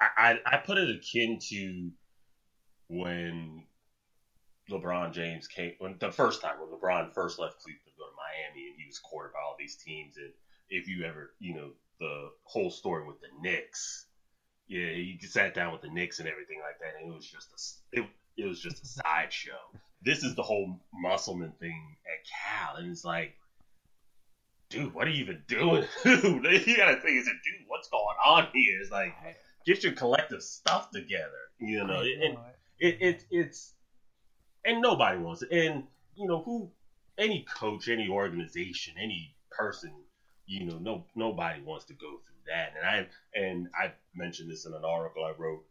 I 0.00 0.38
I, 0.46 0.54
I 0.54 0.56
put 0.58 0.78
it 0.78 0.88
akin 0.88 1.38
to 1.50 1.90
when 2.88 3.64
LeBron 4.70 5.12
James 5.12 5.46
came 5.46 5.72
when 5.78 5.96
the 5.98 6.10
first 6.10 6.40
time 6.40 6.56
when 6.58 6.70
LeBron 6.70 7.12
first 7.12 7.38
left 7.38 7.60
Cleveland 7.60 7.84
to 7.86 7.92
go 7.98 8.04
to 8.04 8.16
Miami 8.16 8.68
and 8.68 8.76
he 8.78 8.86
was 8.86 8.98
courted 8.98 9.32
by 9.32 9.40
all 9.40 9.56
these 9.58 9.76
teams 9.76 10.16
and 10.16 10.32
if 10.70 10.88
you 10.88 11.04
ever 11.04 11.34
you 11.40 11.54
know 11.54 11.70
the 12.00 12.30
whole 12.44 12.70
story 12.70 13.06
with 13.06 13.20
the 13.20 13.28
Knicks 13.40 14.06
yeah 14.68 14.90
he 14.90 15.18
sat 15.22 15.54
down 15.54 15.72
with 15.72 15.82
the 15.82 15.90
Knicks 15.90 16.18
and 16.18 16.28
everything 16.28 16.60
like 16.60 16.78
that 16.80 17.00
and 17.00 17.12
it 17.12 17.14
was 17.14 17.26
just 17.26 17.48
a 17.92 18.00
it, 18.00 18.06
it 18.36 18.46
was 18.46 18.60
just 18.60 18.82
a 18.82 18.86
sideshow. 18.86 19.58
This 20.02 20.22
is 20.22 20.36
the 20.36 20.42
whole 20.42 20.78
Musselman 20.94 21.52
thing 21.58 21.96
at 22.06 22.26
Cal 22.28 22.76
and 22.76 22.90
it's 22.90 23.04
like 23.04 23.34
dude 24.70 24.94
what 24.94 25.06
are 25.06 25.10
you 25.10 25.22
even 25.22 25.42
doing? 25.48 25.84
Dude 26.04 26.66
you 26.66 26.76
gotta 26.76 27.00
think 27.00 27.18
is 27.18 27.26
it 27.26 27.36
dude 27.44 27.66
what's 27.66 27.88
going 27.88 28.16
on 28.24 28.48
here? 28.52 28.80
It's 28.80 28.90
like 28.90 29.14
get 29.66 29.82
your 29.82 29.92
collective 29.92 30.42
stuff 30.42 30.90
together 30.90 31.32
you 31.58 31.84
know 31.84 32.00
and 32.00 32.38
it, 32.78 32.96
it 33.00 33.24
it's 33.30 33.72
and 34.64 34.82
nobody 34.82 35.18
wants 35.18 35.42
it. 35.42 35.50
And 35.50 35.84
you 36.14 36.28
know 36.28 36.42
who, 36.42 36.70
any 37.16 37.44
coach, 37.58 37.88
any 37.88 38.08
organization, 38.08 38.94
any 39.00 39.34
person, 39.50 39.92
you 40.46 40.66
know, 40.66 40.78
no 40.78 41.04
nobody 41.14 41.60
wants 41.62 41.86
to 41.86 41.94
go 41.94 42.08
through 42.08 42.37
that. 42.48 42.74
And 42.76 42.86
I 42.86 43.06
and 43.38 43.68
I 43.74 43.92
mentioned 44.14 44.50
this 44.50 44.66
in 44.66 44.74
an 44.74 44.84
article 44.84 45.24
I 45.24 45.32
wrote 45.38 45.64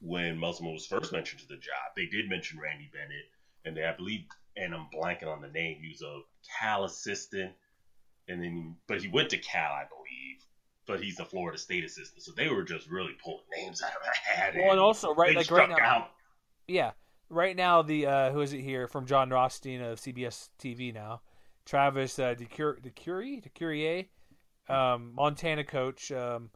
when 0.00 0.38
Musselman 0.38 0.72
was 0.72 0.86
first 0.86 1.12
mentioned 1.12 1.40
to 1.42 1.48
the 1.48 1.56
job. 1.56 1.94
They 1.96 2.06
did 2.06 2.28
mention 2.28 2.58
Randy 2.60 2.90
Bennett, 2.92 3.30
and 3.64 3.76
they 3.76 3.84
I 3.84 3.96
believe, 3.96 4.24
and 4.56 4.74
I'm 4.74 4.88
blanking 4.94 5.28
on 5.28 5.40
the 5.40 5.48
name. 5.48 5.78
He 5.80 5.88
was 5.88 6.02
a 6.02 6.20
Cal 6.60 6.84
assistant, 6.84 7.52
and 8.28 8.42
then 8.42 8.76
but 8.88 9.00
he 9.00 9.08
went 9.08 9.30
to 9.30 9.38
Cal, 9.38 9.72
I 9.72 9.84
believe. 9.88 10.44
But 10.84 11.02
he's 11.02 11.20
a 11.20 11.24
Florida 11.24 11.58
State 11.58 11.84
assistant, 11.84 12.22
so 12.22 12.32
they 12.32 12.48
were 12.48 12.64
just 12.64 12.90
really 12.90 13.12
pulling 13.22 13.44
names 13.56 13.82
out 13.82 13.92
of 13.92 14.02
a 14.02 14.16
hat. 14.28 14.54
Well, 14.56 14.72
and 14.72 14.80
also 14.80 15.14
right, 15.14 15.36
like 15.36 15.48
right 15.50 15.68
now, 15.68 15.76
out. 15.78 16.10
yeah, 16.66 16.90
right 17.30 17.54
now 17.54 17.82
the 17.82 18.06
uh, 18.06 18.32
who 18.32 18.40
is 18.40 18.52
it 18.52 18.62
here 18.62 18.88
from 18.88 19.06
Jon 19.06 19.30
Rothstein 19.30 19.80
of 19.80 20.00
CBS 20.00 20.48
TV 20.58 20.92
now, 20.92 21.22
Travis 21.64 22.18
uh, 22.18 22.34
DeCur- 22.34 22.80
DeCurie, 22.80 23.42
DeCurier, 23.42 24.06
um, 24.68 25.12
Montana 25.14 25.64
coach. 25.64 26.10
Um, 26.12 26.50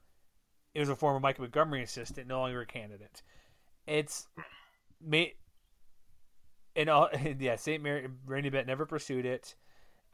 it 0.75 0.81
was 0.81 0.89
a 0.89 0.97
former 0.97 1.21
Mike 1.21 1.39
Montgomery 1.39 1.83
assistant, 1.83 2.29
no 2.29 2.41
longer 2.41 2.61
a 2.61 2.67
candidate. 2.67 3.23
It's 3.87 4.27
me, 5.01 5.35
and 6.75 6.89
all, 6.91 7.09
yeah, 7.39 7.57
St. 7.57 7.83
Mary 7.83 8.09
Randy 8.27 8.51
Bennett 8.51 8.67
never 8.67 8.87
pursued 8.87 9.27
it. 9.27 9.55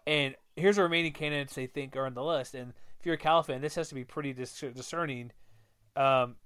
And 0.07 0.35
here's 0.57 0.77
the 0.77 0.83
remaining 0.83 1.13
candidates 1.13 1.55
they 1.55 1.67
think 1.67 1.97
are 1.97 2.07
on 2.07 2.15
the 2.15 2.25
list. 2.25 2.55
And 2.55 2.73
if 2.99 3.07
you're 3.07 3.15
a 3.15 3.19
Cal 3.19 3.43
fan, 3.43 3.61
this 3.61 3.75
has 3.77 3.89
to 3.89 3.95
be 3.95 4.05
pretty 4.05 4.33
dis- 4.33 4.65
discerning. 4.75 5.33
Um, 5.97 6.37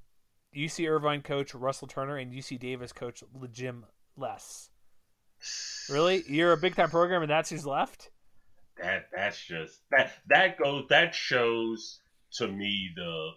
UC 0.55 0.89
Irvine 0.89 1.23
coach 1.23 1.55
Russell 1.55 1.89
Turner 1.89 2.17
and 2.17 2.33
UC 2.33 2.59
Davis 2.59 2.93
coach 2.93 3.23
Jim 3.53 3.85
Les. 4.17 4.71
Really, 5.91 6.25
you're 6.29 6.53
a 6.53 6.57
big 6.57 6.75
time 6.75 6.91
program, 6.91 7.23
and 7.23 7.31
that's 7.31 7.51
who's 7.51 7.67
left. 7.67 8.11
That 8.79 9.09
that's 9.15 9.39
just 9.45 9.79
that 9.91 10.13
that 10.29 10.59
goes 10.59 10.87
that 10.91 11.15
shows 11.15 12.01
to 12.33 12.47
me 12.49 12.91
the 12.95 13.31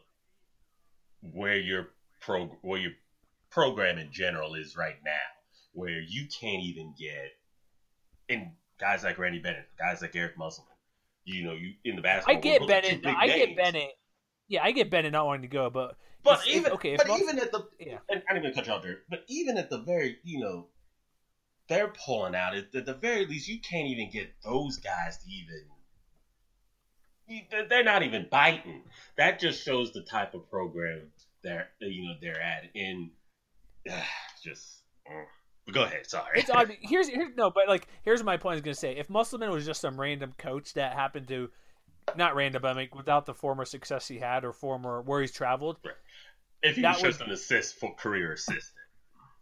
where 1.21 1.57
your 1.57 1.89
pro 2.21 2.45
where 2.61 2.79
your 2.79 2.91
program 3.49 3.97
in 3.97 4.11
general 4.11 4.55
is 4.55 4.75
right 4.77 4.97
now, 5.03 5.11
where 5.73 5.99
you 5.99 6.27
can't 6.39 6.63
even 6.63 6.93
get 6.97 7.31
and 8.29 8.51
guys 8.79 9.03
like 9.03 9.17
Randy 9.17 9.39
Bennett, 9.39 9.67
guys 9.77 10.01
like 10.01 10.15
Eric 10.15 10.37
Musselman, 10.37 10.71
you 11.25 11.43
know, 11.43 11.53
you 11.53 11.73
in 11.83 11.95
the 11.95 12.01
basketball. 12.01 12.37
I 12.37 12.39
get 12.39 12.61
world, 12.61 12.71
those 12.71 12.89
two 12.89 13.01
Bennett. 13.01 13.17
I 13.17 13.27
get. 13.27 13.57
Bennett. 13.57 13.91
Yeah, 14.47 14.63
I 14.63 14.71
get 14.71 14.89
Bennett 14.89 15.11
not 15.11 15.25
wanting 15.25 15.43
to 15.43 15.47
go, 15.47 15.69
but 15.69 15.95
But 16.23 16.39
if- 16.47 16.55
even 16.55 16.71
okay, 16.73 16.95
but 16.95 17.09
even 17.19 17.39
at 17.39 17.51
the 17.51 17.67
yeah. 17.79 17.97
and 18.09 18.23
I 18.29 18.33
didn't 18.33 18.51
even 18.51 18.65
you 18.65 18.73
off 18.73 18.83
there, 18.83 18.99
but 19.09 19.23
even 19.27 19.57
at 19.57 19.69
the 19.69 19.79
very 19.79 20.17
you 20.23 20.39
know 20.39 20.67
they're 21.69 21.93
pulling 22.05 22.35
out 22.35 22.55
at 22.55 22.71
the, 22.71 22.81
the 22.81 22.93
very 22.95 23.25
least 23.25 23.47
you 23.47 23.59
can't 23.59 23.87
even 23.87 24.09
get 24.11 24.33
those 24.43 24.77
guys 24.77 25.17
to 25.19 25.29
even 25.31 25.65
they're- 27.69 27.83
not 27.83 28.01
even 28.03 28.27
biting. 28.31 28.83
That 29.17 29.39
just 29.39 29.63
shows 29.63 29.93
the 29.93 30.01
type 30.01 30.33
of 30.33 30.49
program 30.49 31.11
they're 31.41 31.69
you 31.79 32.07
know 32.07 32.15
they're 32.21 32.41
at 32.41 32.63
in 32.73 33.11
just 34.43 34.81
uh, 35.09 35.71
go 35.71 35.83
ahead, 35.83 36.09
sorry. 36.09 36.39
it's 36.39 36.49
odd. 36.49 36.75
Here's 36.81 37.07
here's 37.07 37.35
no, 37.35 37.49
but 37.49 37.67
like 37.67 37.87
here's 38.03 38.23
my 38.23 38.37
point. 38.37 38.53
I 38.53 38.55
was 38.55 38.61
gonna 38.61 38.75
say 38.75 38.97
if 38.97 39.09
Musselman 39.09 39.51
was 39.51 39.65
just 39.65 39.81
some 39.81 39.99
random 39.99 40.33
coach 40.37 40.73
that 40.73 40.93
happened 40.93 41.27
to, 41.29 41.49
not 42.15 42.35
random, 42.35 42.61
but 42.61 42.75
mean, 42.75 42.89
without 42.95 43.25
the 43.25 43.33
former 43.33 43.65
success 43.65 44.07
he 44.07 44.17
had 44.17 44.43
or 44.43 44.51
former 44.51 45.01
where 45.01 45.21
he's 45.21 45.31
traveled. 45.31 45.77
if 46.61 46.75
he 46.75 46.81
was 46.81 47.01
just 47.01 47.21
an 47.21 47.31
assist 47.31 47.79
for 47.79 47.93
career 47.95 48.33
assistant. 48.33 48.78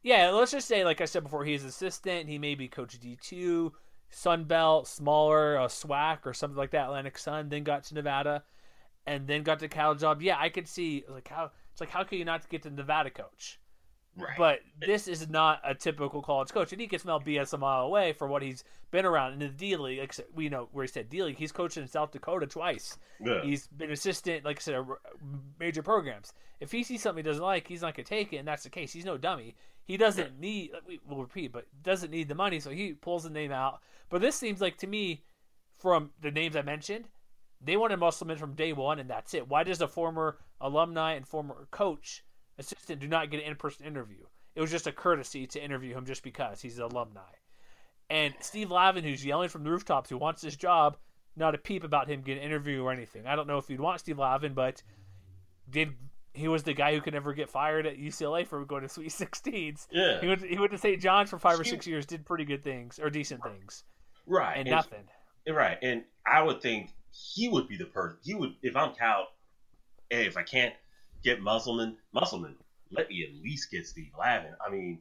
Yeah, 0.07 0.29
let's 0.29 0.53
just 0.53 0.69
say, 0.69 0.85
like 0.85 1.01
I 1.01 1.05
said 1.05 1.23
before, 1.23 1.43
he's 1.43 1.65
assistant. 1.65 2.29
He 2.29 2.37
may 2.37 2.55
be 2.55 2.69
coach 2.69 2.97
D 2.97 3.17
two, 3.21 3.73
Sun 4.09 4.45
Belt, 4.45 4.87
smaller, 4.87 5.57
a 5.57 5.65
SWAC 5.65 6.19
or 6.25 6.33
something 6.33 6.55
like 6.55 6.71
that. 6.71 6.85
Atlantic 6.85 7.17
Sun, 7.17 7.49
then 7.49 7.65
got 7.65 7.83
to 7.83 7.93
Nevada, 7.93 8.43
and 9.05 9.27
then 9.27 9.43
got 9.43 9.59
to 9.59 9.67
Cal 9.67 9.95
job. 9.95 10.21
Yeah, 10.21 10.37
I 10.39 10.47
could 10.47 10.65
see 10.65 11.03
like 11.09 11.27
how 11.27 11.51
it's 11.73 11.81
like 11.81 11.89
how 11.89 12.05
can 12.05 12.19
you 12.19 12.23
not 12.23 12.47
get 12.47 12.63
to 12.63 12.69
Nevada 12.69 13.09
coach? 13.09 13.59
Right. 14.15 14.37
But 14.37 14.59
this 14.79 15.09
is 15.09 15.27
not 15.27 15.59
a 15.65 15.75
typical 15.75 16.21
college 16.21 16.51
coach, 16.51 16.71
and 16.71 16.79
he 16.79 16.87
can 16.87 16.99
smell 16.99 17.19
BS 17.19 17.51
a 17.51 17.57
mile 17.57 17.81
away 17.81 18.13
for 18.13 18.29
what 18.29 18.41
he's 18.41 18.63
been 18.91 19.05
around 19.05 19.33
in 19.33 19.39
the 19.39 19.49
D 19.49 19.75
League. 19.75 19.99
Like 19.99 20.15
we 20.33 20.47
know 20.47 20.69
where 20.71 20.85
he 20.85 20.87
said 20.87 21.09
D 21.09 21.21
League. 21.21 21.37
He's 21.37 21.51
coached 21.51 21.75
in 21.75 21.85
South 21.85 22.11
Dakota 22.11 22.47
twice. 22.47 22.97
Yeah. 23.21 23.41
He's 23.43 23.67
been 23.67 23.91
assistant, 23.91 24.45
like 24.45 24.59
I 24.59 24.61
said, 24.61 24.85
major 25.59 25.83
programs. 25.83 26.31
If 26.61 26.71
he 26.71 26.83
sees 26.83 27.01
something 27.01 27.25
he 27.25 27.29
doesn't 27.29 27.43
like, 27.43 27.67
he's 27.67 27.81
not 27.81 27.93
gonna 27.93 28.05
take 28.05 28.31
it, 28.31 28.37
and 28.37 28.47
that's 28.47 28.63
the 28.63 28.69
case. 28.69 28.93
He's 28.93 29.03
no 29.03 29.17
dummy. 29.17 29.57
He 29.87 29.95
doesn't 29.95 30.37
need. 30.37 30.71
we- 30.85 30.99
We'll 31.05 31.21
repeat, 31.21 31.53
but 31.53 31.65
doesn't 31.81 32.11
need 32.11 32.27
the 32.27 32.35
money, 32.35 32.59
so 32.59 32.69
he 32.69 32.93
pulls 32.93 33.23
the 33.23 33.29
name 33.29 33.53
out. 33.53 33.81
But 34.09 34.21
this 34.21 34.35
seems 34.35 34.59
like 34.59 34.77
to 34.79 34.87
me, 34.87 35.23
from 35.79 36.11
the 36.19 36.29
names 36.29 36.55
I 36.55 36.61
mentioned, 36.61 37.07
they 37.61 37.77
wanted 37.77 37.97
Musselman 37.97 38.37
from 38.37 38.53
day 38.53 38.73
one, 38.73 38.99
and 38.99 39.09
that's 39.09 39.33
it. 39.33 39.47
Why 39.47 39.63
does 39.63 39.81
a 39.81 39.87
former 39.87 40.37
alumni 40.59 41.13
and 41.13 41.27
former 41.27 41.67
coach 41.71 42.23
assistant 42.57 42.99
do 42.99 43.07
not 43.07 43.31
get 43.31 43.39
an 43.41 43.47
in-person 43.47 43.85
interview? 43.85 44.25
It 44.55 44.61
was 44.61 44.71
just 44.71 44.87
a 44.87 44.91
courtesy 44.91 45.47
to 45.47 45.63
interview 45.63 45.95
him 45.95 46.05
just 46.05 46.23
because 46.23 46.61
he's 46.61 46.79
an 46.79 46.85
alumni. 46.85 47.21
And 48.09 48.33
Steve 48.41 48.71
Lavin, 48.71 49.03
who's 49.03 49.25
yelling 49.25 49.49
from 49.49 49.63
the 49.63 49.69
rooftops, 49.71 50.09
who 50.09 50.17
wants 50.17 50.41
this 50.41 50.55
job, 50.55 50.97
not 51.35 51.55
a 51.55 51.57
peep 51.57 51.83
about 51.83 52.09
him 52.09 52.21
getting 52.21 52.43
an 52.43 52.49
interview 52.49 52.83
or 52.83 52.91
anything. 52.91 53.25
I 53.27 53.35
don't 53.35 53.47
know 53.47 53.57
if 53.57 53.69
you'd 53.69 53.79
want 53.79 53.99
Steve 53.99 54.17
Lavin, 54.17 54.53
but 54.53 54.81
did 55.69 55.93
he 56.37 56.47
was 56.47 56.63
the 56.63 56.73
guy 56.73 56.93
who 56.93 57.01
could 57.01 57.13
never 57.13 57.33
get 57.33 57.49
fired 57.49 57.85
at 57.85 57.97
UCLA 57.97 58.45
for 58.45 58.63
going 58.65 58.83
to 58.83 58.89
Sweet 58.89 59.09
16s. 59.09 59.87
Yeah. 59.91 60.21
He 60.21 60.27
went 60.27 60.41
he 60.45 60.57
went 60.57 60.71
to 60.71 60.77
St. 60.77 61.01
John's 61.01 61.29
for 61.29 61.39
five 61.39 61.59
or 61.59 61.63
six 61.63 61.87
years, 61.87 62.05
did 62.05 62.25
pretty 62.25 62.45
good 62.45 62.63
things 62.63 62.99
or 62.99 63.09
decent 63.09 63.41
things, 63.43 63.83
right. 64.25 64.57
and 64.57 64.67
And- 64.67 64.75
nothing. 64.75 65.03
Right, 65.49 65.77
and 65.81 66.03
I 66.25 66.41
would 66.41 66.61
think 66.61 66.89
he 67.09 67.47
would 67.47 67.69
be 67.69 67.77
the 67.77 67.85
person. 67.85 68.17
He 68.21 68.35
would, 68.35 68.55
if 68.61 68.75
I'm 68.75 68.93
Cal. 68.93 69.27
Hey, 70.09 70.25
if 70.25 70.35
I 70.35 70.43
can't 70.43 70.73
get 71.23 71.41
Musselman, 71.41 71.95
Musselman, 72.13 72.55
let 72.91 73.09
me 73.09 73.23
at 73.23 73.41
least 73.41 73.71
get 73.71 73.87
Steve 73.87 74.11
Lavin. 74.19 74.51
I 74.65 74.69
mean, 74.69 74.99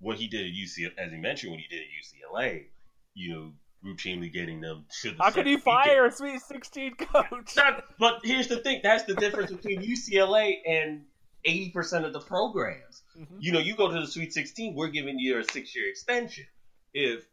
what 0.00 0.16
he 0.16 0.28
did 0.28 0.46
at 0.46 0.52
UCLA, 0.52 0.92
as 0.98 1.10
he 1.10 1.18
mentioned, 1.18 1.50
what 1.50 1.60
he 1.60 1.66
did 1.68 1.80
at 1.82 1.88
UCLA, 1.88 2.66
you 3.14 3.34
know, 3.34 3.52
routinely 3.84 4.32
getting 4.32 4.60
them 4.60 4.84
to 5.02 5.10
the. 5.12 5.22
How 5.22 5.30
could 5.30 5.46
he 5.46 5.56
fire 5.56 6.06
a 6.06 6.12
Sweet 6.12 6.40
16 6.40 6.94
coach? 6.96 7.56
Not, 7.56 7.84
but 7.98 8.20
here's 8.24 8.48
the 8.48 8.58
thing: 8.58 8.80
that's 8.82 9.04
the 9.04 9.14
difference 9.14 9.50
between 9.52 9.82
UCLA 9.82 10.56
and 10.66 11.04
eighty 11.44 11.70
percent 11.70 12.04
of 12.04 12.12
the 12.12 12.20
programs. 12.20 13.02
Mhm. 13.18 13.26
You 13.40 13.52
know, 13.52 13.58
you 13.60 13.76
go 13.76 13.90
to 13.92 14.00
the 14.00 14.06
Sweet 14.06 14.32
16, 14.32 14.74
we're 14.74 14.88
giving 14.88 15.18
you 15.18 15.38
a 15.38 15.44
six-year 15.44 15.88
extension. 15.88 16.46
If 16.92 17.24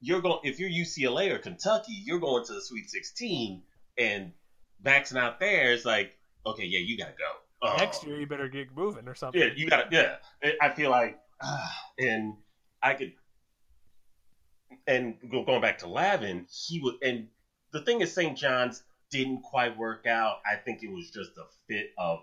you're 0.00 0.20
going, 0.20 0.38
if 0.44 0.58
you're 0.60 0.70
UCLA 0.70 1.30
or 1.32 1.38
Kentucky, 1.38 1.92
you're 2.04 2.20
going 2.20 2.44
to 2.46 2.52
the 2.54 2.62
Sweet 2.62 2.88
16 2.88 3.62
and 3.98 4.32
maxing 4.84 5.16
out 5.16 5.40
there 5.40 5.72
is 5.72 5.84
like, 5.84 6.12
okay, 6.46 6.64
yeah, 6.64 6.78
you 6.78 6.96
gotta 6.96 7.14
go. 7.18 7.66
Uh, 7.68 7.76
Next 7.78 8.04
year, 8.06 8.20
you 8.20 8.26
better 8.26 8.48
get 8.48 8.68
moving 8.76 9.08
or 9.08 9.14
something. 9.16 9.40
yeah, 9.40 9.48
you 9.56 9.68
gotta, 9.68 9.88
yeah. 9.90 10.16
I- 10.62 10.70
feel 10.74 10.90
like, 10.90 11.18
ah, 11.42 11.76
and 11.98 12.34
I 12.80 12.94
could, 12.94 13.12
and 14.86 15.14
go- 15.30 15.44
going 15.44 15.60
back 15.60 15.78
to 15.78 15.88
Lavin, 15.88 16.46
he 16.50 16.80
would, 16.80 16.94
and 17.02 17.28
the 17.72 17.80
thing 17.80 18.00
is, 18.00 18.12
St. 18.12 18.36
John's 18.36 18.82
didn't 19.10 19.42
quite 19.42 19.76
work 19.76 20.06
out. 20.06 20.36
I 20.50 20.56
think 20.56 20.82
it 20.82 20.90
was 20.90 21.10
just 21.10 21.30
a 21.38 21.44
fit 21.66 21.92
of 21.98 22.18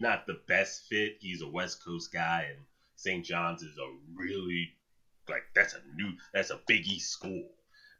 not 0.00 0.26
the 0.26 0.38
best 0.48 0.86
fit. 0.88 1.16
He's 1.20 1.42
a 1.42 1.48
West 1.48 1.84
Coast 1.84 2.12
guy, 2.12 2.46
and 2.50 2.58
St. 2.96 3.24
John's 3.24 3.62
is 3.62 3.76
a 3.78 3.96
really 4.14 4.72
like 5.28 5.44
that's 5.54 5.74
a 5.74 5.80
new, 5.96 6.12
that's 6.32 6.50
a 6.50 6.60
Big 6.66 6.86
East 6.86 7.10
school, 7.10 7.48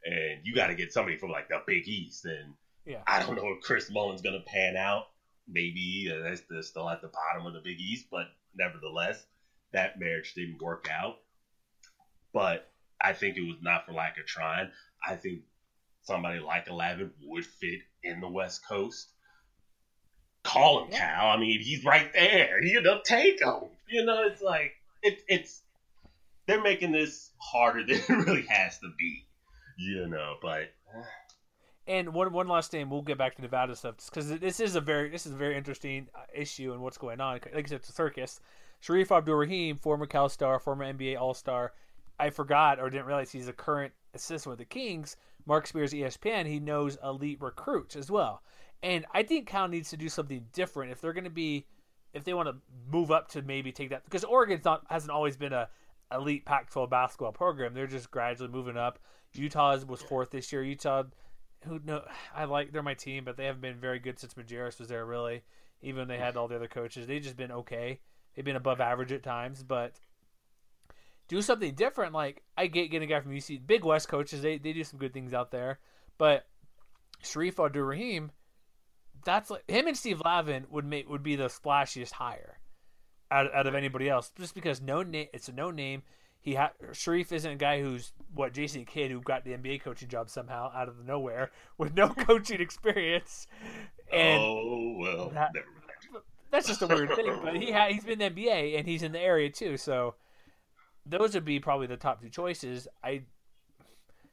and 0.05 0.41
you 0.43 0.53
got 0.55 0.67
to 0.67 0.75
get 0.75 0.91
somebody 0.93 1.17
from 1.17 1.31
like 1.31 1.47
the 1.49 1.61
Big 1.65 1.87
East, 1.87 2.25
and 2.25 2.53
Yeah. 2.85 3.01
I 3.07 3.19
don't 3.19 3.35
know 3.35 3.53
if 3.53 3.61
Chris 3.61 3.89
Mullin's 3.91 4.21
gonna 4.21 4.43
pan 4.45 4.75
out. 4.77 5.07
Maybe 5.47 6.11
uh, 6.11 6.21
that's 6.23 6.41
they're 6.49 6.61
still 6.63 6.89
at 6.89 7.01
the 7.01 7.09
bottom 7.09 7.45
of 7.47 7.53
the 7.53 7.61
Big 7.63 7.79
East, 7.79 8.07
but 8.11 8.27
nevertheless, 8.55 9.25
that 9.71 9.99
marriage 9.99 10.33
didn't 10.33 10.61
work 10.61 10.87
out. 10.91 11.17
But 12.33 12.71
I 13.01 13.13
think 13.13 13.37
it 13.37 13.41
was 13.41 13.57
not 13.61 13.85
for 13.85 13.93
lack 13.93 14.17
of 14.17 14.25
trying. 14.25 14.71
I 15.07 15.15
think 15.15 15.41
somebody 16.03 16.39
like 16.39 16.69
Lavin 16.69 17.11
would 17.23 17.45
fit 17.45 17.81
in 18.03 18.21
the 18.21 18.29
West 18.29 18.65
Coast. 18.67 19.09
Call 20.43 20.83
him 20.83 20.91
Cal. 20.91 21.27
I 21.27 21.37
mean, 21.37 21.59
he's 21.61 21.83
right 21.83 22.11
there. 22.13 22.63
You 22.63 22.81
know, 22.81 23.01
take 23.03 23.41
him. 23.41 23.69
You 23.89 24.05
know, 24.05 24.23
it's 24.25 24.41
like 24.41 24.73
it, 25.01 25.19
it's 25.27 25.61
they're 26.47 26.61
making 26.61 26.91
this 26.91 27.31
harder 27.37 27.83
than 27.87 27.95
it 27.97 28.09
really 28.09 28.45
has 28.47 28.77
to 28.79 28.91
be. 28.97 29.25
You 29.77 30.07
know, 30.07 30.35
but 30.41 30.71
And 31.87 32.13
one 32.13 32.31
one 32.31 32.47
last 32.47 32.71
thing, 32.71 32.89
we'll 32.89 33.01
get 33.01 33.17
back 33.17 33.35
to 33.35 33.41
Nevada 33.41 33.75
stuff 33.75 33.95
because 34.05 34.39
this 34.39 34.59
is 34.59 34.75
a 34.75 34.81
very 34.81 35.09
this 35.09 35.25
is 35.25 35.33
a 35.33 35.37
very 35.37 35.57
interesting 35.57 36.07
uh, 36.15 36.21
issue 36.33 36.71
and 36.73 36.81
what's 36.81 36.97
going 36.97 37.19
on. 37.19 37.33
Like 37.33 37.55
I 37.55 37.69
said, 37.69 37.77
it's 37.77 37.89
a 37.89 37.93
circus. 37.93 38.39
Shareef 38.83 39.15
Abdur-Rahim, 39.15 39.77
former 39.77 40.05
Cal 40.05 40.29
star, 40.29 40.59
former 40.59 40.85
NBA 40.85 41.19
All 41.19 41.33
Star. 41.33 41.73
I 42.19 42.29
forgot 42.29 42.79
or 42.79 42.89
didn't 42.89 43.05
realize 43.05 43.31
he's 43.31 43.47
a 43.47 43.53
current 43.53 43.93
assistant 44.13 44.51
with 44.51 44.59
the 44.59 44.65
Kings. 44.65 45.17
Marc 45.45 45.67
Spears, 45.67 45.93
ESPN. 45.93 46.47
He 46.47 46.59
knows 46.59 46.97
elite 47.03 47.41
recruits 47.41 47.95
as 47.95 48.09
well. 48.09 48.41
And 48.81 49.05
I 49.13 49.23
think 49.23 49.47
Cal 49.47 49.67
needs 49.67 49.89
to 49.89 49.97
do 49.97 50.09
something 50.09 50.45
different 50.53 50.91
if 50.91 51.01
they're 51.01 51.13
going 51.13 51.23
to 51.23 51.29
be, 51.29 51.65
if 52.13 52.23
they 52.23 52.33
want 52.33 52.49
to 52.49 52.55
move 52.91 53.11
up 53.11 53.29
to 53.29 53.41
maybe 53.41 53.71
take 53.71 53.89
that 53.89 54.03
because 54.05 54.23
Oregon's 54.23 54.65
not 54.65 54.83
hasn't 54.89 55.11
always 55.11 55.35
been 55.37 55.53
a 55.53 55.69
elite 56.11 56.45
Pac-12 56.45 56.89
basketball 56.89 57.31
program. 57.31 57.73
They're 57.73 57.87
just 57.87 58.11
gradually 58.11 58.49
moving 58.49 58.77
up. 58.77 58.99
Utah 59.33 59.77
was 59.85 60.01
fourth 60.01 60.31
this 60.31 60.51
year. 60.51 60.63
Utah, 60.63 61.03
who 61.65 61.79
know, 61.83 62.03
I 62.33 62.45
like 62.45 62.71
they're 62.71 62.83
my 62.83 62.93
team, 62.93 63.25
but 63.25 63.37
they 63.37 63.45
haven't 63.45 63.61
been 63.61 63.79
very 63.79 63.99
good 63.99 64.19
since 64.19 64.33
Majerus 64.33 64.79
was 64.79 64.87
there. 64.87 65.05
Really, 65.05 65.43
even 65.81 65.99
when 65.99 66.07
they 66.07 66.17
had 66.17 66.37
all 66.37 66.47
the 66.47 66.55
other 66.55 66.67
coaches, 66.67 67.07
they've 67.07 67.21
just 67.21 67.37
been 67.37 67.51
okay. 67.51 67.99
They've 68.35 68.45
been 68.45 68.55
above 68.55 68.81
average 68.81 69.11
at 69.11 69.23
times, 69.23 69.63
but 69.63 69.93
do 71.27 71.41
something 71.41 71.73
different. 71.73 72.13
Like 72.13 72.41
I 72.57 72.67
get 72.67 72.91
getting 72.91 73.09
a 73.09 73.13
guy 73.13 73.19
from 73.19 73.31
UC, 73.31 73.65
Big 73.65 73.83
West 73.83 74.07
coaches, 74.07 74.41
they 74.41 74.57
they 74.57 74.73
do 74.73 74.83
some 74.83 74.99
good 74.99 75.13
things 75.13 75.33
out 75.33 75.51
there, 75.51 75.79
but 76.17 76.45
Shareef 77.23 77.63
Abdur-Rahim, 77.63 78.31
that's 79.23 79.49
like 79.49 79.69
him 79.69 79.87
and 79.87 79.97
Steve 79.97 80.21
Lavin 80.23 80.65
would 80.69 80.85
make 80.85 81.09
would 81.09 81.23
be 81.23 81.35
the 81.35 81.45
splashiest 81.47 82.13
hire 82.13 82.59
out, 83.31 83.53
out 83.53 83.67
of 83.67 83.75
anybody 83.75 84.09
else, 84.09 84.31
just 84.37 84.53
because 84.53 84.81
no 84.81 85.03
name. 85.03 85.27
It's 85.33 85.49
a 85.49 85.53
no 85.53 85.71
name. 85.71 86.03
He 86.41 86.53
ha- 86.53 86.73
Shareef 86.91 87.31
isn't 87.31 87.51
a 87.51 87.55
guy 87.55 87.81
who's 87.81 88.13
what 88.33 88.53
Jason 88.53 88.85
Kidd 88.85 89.09
who 89.09 89.19
got 89.19 89.43
the 89.43 89.51
NBA 89.51 89.81
coaching 89.81 90.09
job 90.09 90.29
somehow 90.29 90.71
out 90.75 90.87
of 90.87 91.03
nowhere 91.03 91.51
with 91.77 91.95
no 91.95 92.09
coaching 92.13 92.61
experience. 92.61 93.47
And 94.11 94.39
oh 94.41 94.95
well, 94.99 95.29
that. 95.29 95.51
That's 96.51 96.67
just 96.67 96.83
a 96.83 96.87
weird 96.87 97.13
thing, 97.15 97.37
but 97.43 97.57
he 97.57 97.71
ha- 97.71 97.87
he's 97.89 98.05
been 98.05 98.21
in 98.21 98.33
the 98.33 98.45
NBA 98.45 98.77
and 98.77 98.87
he's 98.87 99.03
in 99.03 99.11
the 99.11 99.19
area 99.19 99.49
too, 99.49 99.75
so 99.75 100.15
those 101.05 101.33
would 101.33 101.45
be 101.45 101.59
probably 101.59 101.87
the 101.87 101.97
top 101.97 102.21
two 102.21 102.29
choices. 102.29 102.87
I 103.03 103.23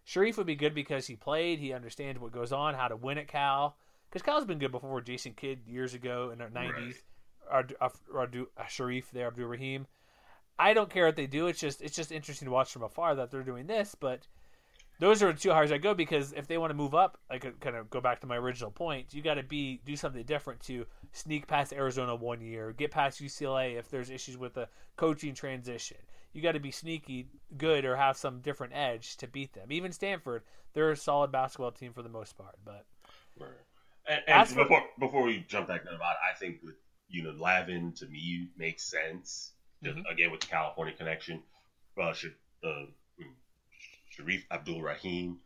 Shareef 0.06 0.36
would 0.36 0.46
be 0.46 0.56
good 0.56 0.74
because 0.74 1.06
he 1.06 1.16
played, 1.16 1.58
he 1.58 1.72
understands 1.72 2.20
what 2.20 2.32
goes 2.32 2.52
on, 2.52 2.74
how 2.74 2.88
to 2.88 2.96
win 2.96 3.18
at 3.18 3.28
Cal. 3.28 3.76
Because 4.08 4.22
Cal's 4.22 4.44
been 4.44 4.58
good 4.58 4.72
before 4.72 5.00
Jason 5.00 5.32
Kidd 5.34 5.60
years 5.66 5.94
ago 5.94 6.30
in 6.32 6.38
the 6.38 6.50
nineties. 6.50 7.02
Right. 7.50 7.72
Or, 7.80 7.90
or 8.14 8.28
there, 9.12 9.26
Abdur-Rahim. 9.26 9.86
I 10.58 10.74
don't 10.74 10.90
care 10.90 11.06
what 11.06 11.16
they 11.16 11.26
do. 11.26 11.46
It's 11.46 11.60
just 11.60 11.82
it's 11.82 11.96
just 11.96 12.12
interesting 12.12 12.46
to 12.46 12.52
watch 12.52 12.72
from 12.72 12.82
afar 12.82 13.14
that 13.14 13.30
they're 13.30 13.42
doing 13.42 13.66
this. 13.66 13.94
But 13.98 14.26
those 14.98 15.22
are 15.22 15.32
the 15.32 15.38
two 15.38 15.50
hires 15.50 15.72
I 15.72 15.78
go 15.78 15.94
because 15.94 16.32
if 16.32 16.46
they 16.46 16.58
want 16.58 16.70
to 16.70 16.76
move 16.76 16.94
up, 16.94 17.18
I 17.28 17.38
could 17.38 17.58
kind 17.60 17.74
of 17.74 17.90
go 17.90 18.00
back 18.00 18.20
to 18.20 18.26
my 18.26 18.36
original 18.36 18.70
point. 18.70 19.12
You 19.12 19.22
got 19.22 19.34
to 19.34 19.42
be 19.42 19.80
do 19.84 19.96
something 19.96 20.22
different 20.22 20.60
to 20.64 20.86
sneak 21.12 21.46
past 21.46 21.72
Arizona 21.72 22.14
one 22.14 22.40
year, 22.40 22.72
get 22.72 22.90
past 22.90 23.20
UCLA 23.20 23.78
if 23.78 23.90
there's 23.90 24.10
issues 24.10 24.36
with 24.36 24.54
the 24.54 24.68
coaching 24.96 25.34
transition. 25.34 25.96
You 26.32 26.42
got 26.42 26.52
to 26.52 26.60
be 26.60 26.70
sneaky 26.70 27.28
good 27.56 27.84
or 27.84 27.96
have 27.96 28.16
some 28.16 28.40
different 28.40 28.72
edge 28.74 29.16
to 29.18 29.26
beat 29.26 29.52
them. 29.52 29.70
Even 29.70 29.92
Stanford, 29.92 30.42
they're 30.72 30.90
a 30.90 30.96
solid 30.96 31.30
basketball 31.30 31.72
team 31.72 31.92
for 31.92 32.02
the 32.02 32.08
most 32.08 32.36
part. 32.36 32.56
But 32.64 32.86
and, 34.08 34.22
and 34.26 34.48
for, 34.48 34.64
before 34.64 34.82
before 34.98 35.22
we 35.22 35.44
jump 35.48 35.68
back 35.68 35.84
to 35.84 35.90
the 35.90 35.98
bot, 35.98 36.16
I 36.30 36.36
think 36.38 36.58
with 36.62 36.74
you 37.08 37.22
know 37.22 37.34
Lavin 37.38 37.92
to 37.96 38.06
me 38.06 38.48
makes 38.56 38.84
sense 38.84 39.52
just, 39.82 39.96
mm-hmm. 39.96 40.12
again 40.12 40.30
with 40.30 40.40
the 40.40 40.46
California 40.46 40.94
connection. 40.94 41.42
Uh, 42.00 42.12
should, 42.12 42.34
uh, 42.64 42.86
Shareef 44.16 44.42
Abdur-Rahim, 44.50 45.38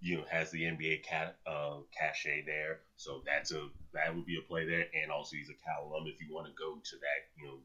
you 0.00 0.16
know, 0.16 0.24
has 0.30 0.50
the 0.50 0.62
NBA 0.62 1.02
cat, 1.02 1.36
uh, 1.46 1.76
cachet 1.98 2.44
there, 2.46 2.80
so 2.96 3.22
that's 3.24 3.52
a 3.52 3.68
that 3.92 4.14
would 4.14 4.26
be 4.26 4.38
a 4.38 4.46
play 4.46 4.66
there, 4.66 4.86
and 5.02 5.10
also 5.10 5.36
he's 5.36 5.48
a 5.48 5.56
Cal 5.64 5.88
alum. 5.88 6.04
If 6.06 6.20
you 6.20 6.34
want 6.34 6.46
to 6.46 6.52
go 6.52 6.74
to 6.74 6.96
that, 6.96 7.20
you 7.38 7.46
know, 7.46 7.58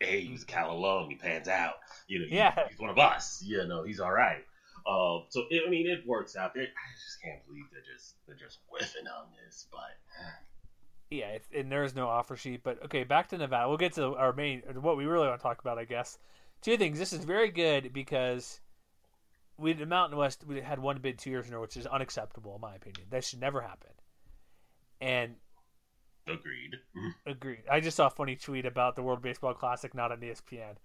hey, 0.00 0.22
he's 0.22 0.42
a 0.42 0.46
Cal 0.46 0.72
alum, 0.72 1.10
he 1.10 1.16
pans 1.16 1.48
out, 1.48 1.74
you 2.08 2.20
know, 2.20 2.26
yeah, 2.28 2.54
he's 2.68 2.78
one 2.78 2.90
of 2.90 2.98
us, 2.98 3.42
you 3.46 3.64
know, 3.66 3.84
he's 3.84 4.00
all 4.00 4.12
right. 4.12 4.44
Uh, 4.86 5.20
so 5.28 5.44
it, 5.50 5.62
I 5.66 5.70
mean, 5.70 5.86
it 5.86 6.06
works 6.06 6.36
out 6.36 6.54
there. 6.54 6.64
I 6.64 6.90
just 7.04 7.22
can't 7.22 7.46
believe 7.46 7.64
they're 7.70 7.82
just 7.94 8.14
they're 8.26 8.36
just 8.36 8.58
whiffing 8.68 9.06
on 9.06 9.26
this, 9.44 9.66
but 9.70 9.98
yeah, 11.10 11.38
and 11.54 11.70
there 11.70 11.84
is 11.84 11.94
no 11.94 12.08
offer 12.08 12.36
sheet. 12.36 12.62
But 12.62 12.84
okay, 12.84 13.04
back 13.04 13.28
to 13.28 13.38
Nevada. 13.38 13.68
We'll 13.68 13.78
get 13.78 13.92
to 13.94 14.14
our 14.16 14.32
main, 14.32 14.62
what 14.80 14.96
we 14.96 15.04
really 15.04 15.28
want 15.28 15.38
to 15.38 15.42
talk 15.42 15.60
about, 15.60 15.78
I 15.78 15.84
guess. 15.84 16.18
Two 16.62 16.76
things. 16.76 16.98
This 16.98 17.12
is 17.12 17.24
very 17.24 17.50
good 17.50 17.92
because 17.92 18.60
we 19.58 19.72
the 19.72 19.86
Mountain 19.86 20.18
West 20.18 20.44
we 20.46 20.60
had 20.60 20.78
one 20.78 20.98
bid 20.98 21.18
two 21.18 21.30
years 21.30 21.46
in 21.46 21.52
a 21.52 21.56
row, 21.56 21.62
which 21.62 21.76
is 21.76 21.86
unacceptable 21.86 22.54
in 22.54 22.60
my 22.60 22.74
opinion. 22.74 23.06
That 23.10 23.24
should 23.24 23.40
never 23.40 23.60
happen. 23.60 23.90
And 25.00 25.34
agreed. 26.32 26.76
Agreed. 27.26 27.62
I 27.70 27.80
just 27.80 27.96
saw 27.96 28.06
a 28.06 28.10
funny 28.10 28.36
tweet 28.36 28.66
about 28.66 28.96
the 28.96 29.02
World 29.02 29.22
Baseball 29.22 29.54
Classic 29.54 29.94
not 29.94 30.12
on 30.12 30.18
ESPN. 30.20 30.76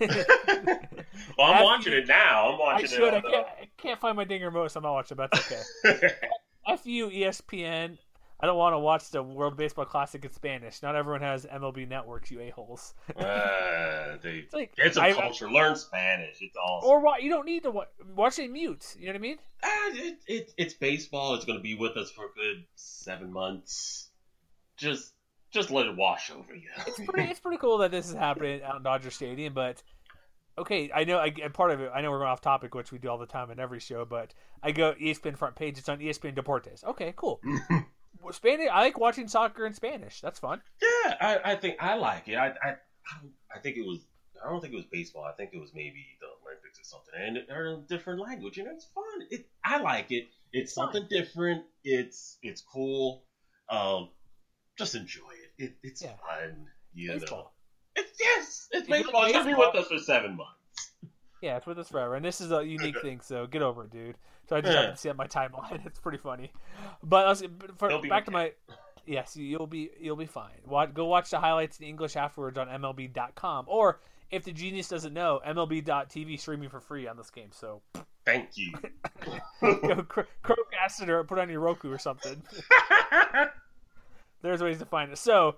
well, 1.38 1.52
I'm 1.52 1.64
watching 1.64 1.92
it 1.92 2.06
now. 2.06 2.52
I'm 2.52 2.58
watching 2.58 2.86
I 2.86 2.90
should. 2.90 3.14
it. 3.14 3.24
I 3.24 3.30
can't, 3.30 3.46
I 3.46 3.68
can't 3.76 4.00
find 4.00 4.16
my 4.16 4.24
Dinger 4.24 4.50
Most. 4.50 4.76
I'm 4.76 4.82
not 4.82 4.92
watching. 4.92 5.16
But 5.16 5.30
that's 5.32 5.52
okay. 5.86 6.10
F 6.68 6.86
you 6.86 7.08
ESPN. 7.08 7.98
I 8.42 8.46
don't 8.46 8.58
want 8.58 8.74
to 8.74 8.80
watch 8.80 9.08
the 9.10 9.22
World 9.22 9.56
Baseball 9.56 9.84
Classic 9.84 10.24
in 10.24 10.32
Spanish. 10.32 10.82
Not 10.82 10.96
everyone 10.96 11.20
has 11.20 11.46
MLB 11.46 11.88
networks, 11.88 12.28
you 12.28 12.40
a 12.40 12.50
holes. 12.50 12.92
uh, 13.16 14.16
they 14.20 14.46
like, 14.52 14.74
get 14.74 14.94
some 14.94 15.04
I, 15.04 15.12
culture. 15.12 15.48
Learn 15.48 15.76
Spanish. 15.76 16.38
It's 16.40 16.56
awesome. 16.56 16.90
Or 16.90 17.00
what? 17.00 17.22
You 17.22 17.30
don't 17.30 17.46
need 17.46 17.62
to 17.62 17.70
watch, 17.70 17.88
watch 18.16 18.40
it 18.40 18.50
mute. 18.50 18.96
You 18.98 19.06
know 19.06 19.12
what 19.12 19.16
I 19.16 19.20
mean? 19.20 19.38
Uh, 19.62 19.68
it, 19.92 20.18
it, 20.26 20.54
it's 20.56 20.74
baseball. 20.74 21.36
It's 21.36 21.44
going 21.44 21.58
to 21.58 21.62
be 21.62 21.76
with 21.76 21.96
us 21.96 22.10
for 22.10 22.24
a 22.24 22.32
good 22.34 22.64
seven 22.74 23.32
months. 23.32 24.08
Just 24.76 25.12
just 25.52 25.70
let 25.70 25.86
it 25.86 25.96
wash 25.96 26.30
over 26.30 26.54
you. 26.54 26.68
it's 26.86 27.00
pretty. 27.08 27.30
It's 27.30 27.40
pretty 27.40 27.58
cool 27.58 27.78
that 27.78 27.90
this 27.90 28.08
is 28.08 28.14
happening 28.14 28.62
out 28.62 28.76
in 28.76 28.82
Dodger 28.82 29.10
Stadium, 29.10 29.52
but 29.52 29.82
okay, 30.58 30.90
I 30.94 31.04
know. 31.04 31.18
I 31.18 31.30
part 31.30 31.70
of 31.70 31.80
it. 31.80 31.90
I 31.94 32.00
know 32.00 32.10
we're 32.10 32.18
going 32.18 32.30
off 32.30 32.40
topic, 32.40 32.74
which 32.74 32.90
we 32.92 32.98
do 32.98 33.08
all 33.08 33.18
the 33.18 33.26
time 33.26 33.50
in 33.50 33.60
every 33.60 33.80
show. 33.80 34.04
But 34.04 34.32
I 34.62 34.72
go 34.72 34.94
ESPN 34.94 35.36
front 35.36 35.56
page. 35.56 35.78
It's 35.78 35.88
on 35.88 35.98
ESPN 35.98 36.34
Deportes. 36.34 36.84
Okay, 36.84 37.12
cool. 37.16 37.40
Spanish. 38.30 38.68
I 38.72 38.80
like 38.82 38.98
watching 38.98 39.28
soccer 39.28 39.66
in 39.66 39.72
Spanish. 39.74 40.20
That's 40.20 40.38
fun. 40.38 40.62
Yeah, 40.80 41.14
I, 41.20 41.52
I 41.52 41.56
think 41.56 41.76
I 41.80 41.94
like 41.96 42.28
it. 42.28 42.36
I, 42.36 42.48
I 42.48 42.76
I 43.54 43.58
think 43.62 43.76
it 43.76 43.82
was. 43.84 44.00
I 44.44 44.48
don't 44.50 44.60
think 44.60 44.72
it 44.72 44.76
was 44.76 44.86
baseball. 44.86 45.24
I 45.24 45.32
think 45.36 45.50
it 45.52 45.60
was 45.60 45.72
maybe 45.74 46.04
the 46.20 46.26
Olympics 46.48 46.80
or 46.80 46.84
something, 46.84 47.14
and 47.16 47.38
or 47.50 47.74
a 47.74 47.76
different 47.88 48.20
language. 48.20 48.58
and 48.58 48.68
it's 48.68 48.86
fun. 48.94 49.04
It 49.30 49.48
I 49.64 49.78
like 49.80 50.10
it. 50.10 50.28
It's 50.52 50.74
something 50.74 51.06
different. 51.10 51.64
It's 51.84 52.38
it's 52.42 52.60
cool. 52.62 53.24
Um, 53.68 54.10
just 54.78 54.94
enjoy 54.94 55.20
it. 55.58 55.64
it 55.64 55.76
it's 55.82 56.02
yeah. 56.02 56.10
fun. 56.10 56.66
You 56.94 57.12
baseball. 57.12 57.38
know. 57.38 58.02
It's 58.02 58.18
yes. 58.20 58.68
It's 58.72 58.88
baseball. 58.88 59.24
It's 59.24 59.32
gonna 59.32 59.50
be 59.50 59.54
with 59.54 59.74
us 59.74 59.86
for 59.86 59.98
seven 59.98 60.36
months. 60.36 60.52
Yeah, 61.42 61.56
it's 61.56 61.66
with 61.66 61.76
us 61.76 61.88
forever, 61.88 62.14
and 62.14 62.24
this 62.24 62.40
is 62.40 62.52
a 62.52 62.64
unique 62.64 62.94
thing. 63.02 63.20
So 63.20 63.48
get 63.48 63.62
over 63.62 63.82
it, 63.82 63.90
dude. 63.90 64.16
So 64.48 64.54
I 64.54 64.60
just 64.60 64.72
yeah. 64.72 64.90
to 64.92 64.96
see 64.96 65.08
on 65.08 65.16
my 65.16 65.26
timeline. 65.26 65.84
It's 65.86 65.98
pretty 65.98 66.18
funny. 66.18 66.52
But 67.02 67.36
for, 67.78 68.00
back 68.08 68.26
to 68.26 68.30
my 68.30 68.52
yes, 69.06 69.36
you'll 69.36 69.66
be 69.66 69.90
you'll 70.00 70.14
be 70.14 70.26
fine. 70.26 70.52
Go 70.94 71.06
watch 71.06 71.30
the 71.30 71.40
highlights 71.40 71.80
in 71.80 71.86
English 71.86 72.14
afterwards 72.14 72.58
on 72.58 72.68
MLB.com, 72.68 73.64
or 73.66 74.00
if 74.30 74.44
the 74.44 74.52
genius 74.52 74.86
doesn't 74.86 75.12
know, 75.12 75.40
MLB.TV 75.44 76.38
streaming 76.38 76.68
for 76.68 76.78
free 76.78 77.08
on 77.08 77.16
this 77.16 77.30
game. 77.30 77.50
So 77.50 77.82
thank 78.24 78.56
you. 78.56 78.72
Go 79.60 80.06
Chromecast 80.44 81.02
it 81.02 81.10
or 81.10 81.24
put 81.24 81.40
on 81.40 81.50
your 81.50 81.58
Roku 81.58 81.90
or 81.90 81.98
something. 81.98 82.40
There's 84.42 84.62
ways 84.62 84.78
to 84.78 84.86
find 84.86 85.10
it. 85.10 85.18
So 85.18 85.56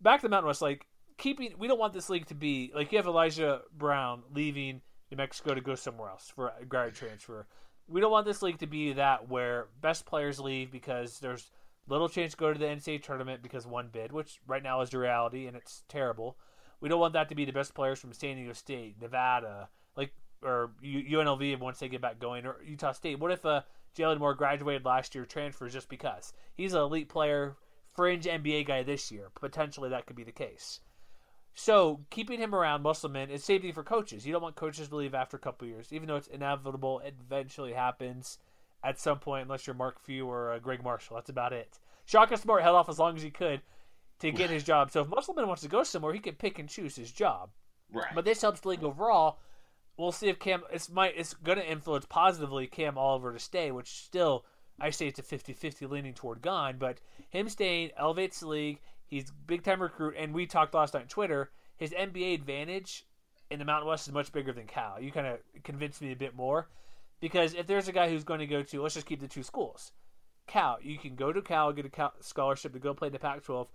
back 0.00 0.20
to 0.20 0.26
the 0.26 0.30
Mountain 0.30 0.48
West, 0.48 0.62
like 0.62 0.86
keeping. 1.18 1.54
We 1.58 1.68
don't 1.68 1.78
want 1.78 1.92
this 1.92 2.10
league 2.10 2.26
to 2.26 2.34
be 2.34 2.70
like 2.74 2.92
you 2.92 2.98
have 2.98 3.06
Elijah 3.06 3.62
Brown 3.76 4.22
leaving 4.34 4.82
New 5.10 5.16
Mexico 5.16 5.54
to 5.54 5.60
go 5.60 5.74
somewhere 5.74 6.10
else 6.10 6.32
for 6.34 6.52
a 6.60 6.64
grad 6.64 6.94
transfer 6.94 7.46
we 7.88 8.00
don't 8.00 8.10
want 8.10 8.26
this 8.26 8.42
league 8.42 8.58
to 8.58 8.66
be 8.66 8.92
that 8.94 9.28
where 9.28 9.68
best 9.80 10.06
players 10.06 10.40
leave 10.40 10.70
because 10.70 11.20
there's 11.20 11.50
little 11.88 12.08
chance 12.08 12.32
to 12.32 12.36
go 12.36 12.52
to 12.52 12.58
the 12.58 12.66
NCAA 12.66 13.02
tournament 13.02 13.42
because 13.42 13.66
one 13.66 13.88
bid, 13.92 14.12
which 14.12 14.40
right 14.46 14.62
now 14.62 14.80
is 14.80 14.90
the 14.90 14.98
reality 14.98 15.46
and 15.46 15.56
it's 15.56 15.84
terrible. 15.88 16.36
We 16.80 16.88
don't 16.88 17.00
want 17.00 17.12
that 17.14 17.28
to 17.28 17.34
be 17.34 17.44
the 17.44 17.52
best 17.52 17.74
players 17.74 18.00
from 18.00 18.12
San 18.12 18.36
Diego 18.36 18.52
State, 18.52 19.00
Nevada, 19.00 19.68
like 19.96 20.12
or 20.42 20.72
UNLV 20.82 21.58
once 21.60 21.78
they 21.78 21.88
get 21.88 22.02
back 22.02 22.18
going, 22.18 22.44
or 22.44 22.56
Utah 22.64 22.92
State. 22.92 23.18
What 23.18 23.30
if 23.30 23.46
uh, 23.46 23.62
Jalen 23.96 24.18
Moore 24.18 24.34
graduated 24.34 24.84
last 24.84 25.14
year, 25.14 25.24
transfers 25.24 25.72
just 25.72 25.88
because 25.88 26.32
he's 26.54 26.74
an 26.74 26.80
elite 26.80 27.08
player, 27.08 27.56
fringe 27.96 28.26
NBA 28.26 28.66
guy 28.66 28.82
this 28.82 29.10
year? 29.10 29.30
Potentially 29.34 29.90
that 29.90 30.06
could 30.06 30.16
be 30.16 30.24
the 30.24 30.32
case. 30.32 30.80
So 31.54 32.00
keeping 32.10 32.38
him 32.38 32.54
around, 32.54 32.82
Musselman, 32.82 33.30
is 33.30 33.44
thing 33.44 33.72
for 33.72 33.82
coaches. 33.82 34.26
You 34.26 34.32
don't 34.32 34.42
want 34.42 34.56
coaches 34.56 34.88
to 34.88 34.96
leave 34.96 35.14
after 35.14 35.38
a 35.38 35.40
couple 35.40 35.66
years, 35.66 35.90
even 35.90 36.06
though 36.06 36.16
it's 36.16 36.28
inevitable. 36.28 37.00
It 37.00 37.14
eventually 37.18 37.72
happens 37.72 38.38
at 38.84 39.00
some 39.00 39.18
point, 39.18 39.44
unless 39.44 39.66
you're 39.66 39.74
Mark 39.74 39.98
Few 39.98 40.26
or 40.26 40.52
uh, 40.52 40.58
Gregg 40.58 40.84
Marshall. 40.84 41.16
That's 41.16 41.30
about 41.30 41.54
it. 41.54 41.78
Shaka 42.04 42.36
Smart 42.36 42.62
held 42.62 42.76
off 42.76 42.90
as 42.90 42.98
long 42.98 43.16
as 43.16 43.22
he 43.22 43.30
could 43.30 43.62
to 44.20 44.30
get 44.30 44.50
his 44.50 44.64
job. 44.64 44.90
So 44.90 45.00
if 45.00 45.08
Musselman 45.08 45.46
wants 45.46 45.62
to 45.62 45.68
go 45.68 45.82
somewhere, 45.82 46.12
he 46.12 46.20
can 46.20 46.34
pick 46.34 46.58
and 46.58 46.68
choose 46.68 46.94
his 46.94 47.10
job. 47.10 47.50
Right. 47.92 48.14
But 48.14 48.24
this 48.24 48.42
helps 48.42 48.60
the 48.60 48.68
league 48.68 48.84
overall. 48.84 49.38
We'll 49.96 50.12
see 50.12 50.28
if 50.28 50.38
Cam 50.38 50.62
it's 50.70 50.90
might 50.90 51.14
it's 51.16 51.32
going 51.32 51.58
to 51.58 51.70
influence 51.70 52.04
positively 52.04 52.66
Cam 52.66 52.98
Oliver 52.98 53.32
to 53.32 53.38
stay, 53.38 53.70
which 53.70 53.88
still 53.88 54.44
I 54.80 54.90
say 54.90 55.06
it's 55.06 55.18
a 55.18 55.22
50-50 55.22 55.90
leaning 55.90 56.14
toward 56.14 56.42
gone, 56.42 56.76
but 56.78 56.98
him 57.30 57.48
staying 57.48 57.90
elevates 57.96 58.40
the 58.40 58.48
league. 58.48 58.80
He's 59.06 59.30
big 59.46 59.62
time 59.62 59.80
recruit, 59.80 60.14
and 60.18 60.34
we 60.34 60.46
talked 60.46 60.74
last 60.74 60.94
night 60.94 61.04
on 61.04 61.08
Twitter. 61.08 61.50
His 61.76 61.90
NBA 61.92 62.34
advantage 62.34 63.06
in 63.50 63.58
the 63.58 63.64
Mountain 63.64 63.88
West 63.88 64.08
is 64.08 64.14
much 64.14 64.32
bigger 64.32 64.52
than 64.52 64.66
Cal. 64.66 65.00
You 65.00 65.12
kind 65.12 65.26
of 65.26 65.38
convinced 65.62 66.02
me 66.02 66.12
a 66.12 66.16
bit 66.16 66.34
more 66.34 66.68
because 67.20 67.54
if 67.54 67.66
there's 67.66 67.88
a 67.88 67.92
guy 67.92 68.08
who's 68.10 68.24
going 68.24 68.40
to 68.40 68.46
go 68.46 68.62
to, 68.62 68.82
let's 68.82 68.94
just 68.94 69.06
keep 69.06 69.20
the 69.20 69.28
two 69.28 69.42
schools. 69.42 69.92
Cal, 70.46 70.78
you 70.82 70.98
can 70.98 71.14
go 71.14 71.32
to 71.32 71.42
Cal, 71.42 71.72
get 71.72 71.86
a 71.86 71.90
Cal 71.90 72.12
scholarship 72.20 72.72
to 72.72 72.78
go 72.78 72.94
play 72.94 73.08
in 73.08 73.12
the 73.12 73.18
Pac-12, 73.18 73.68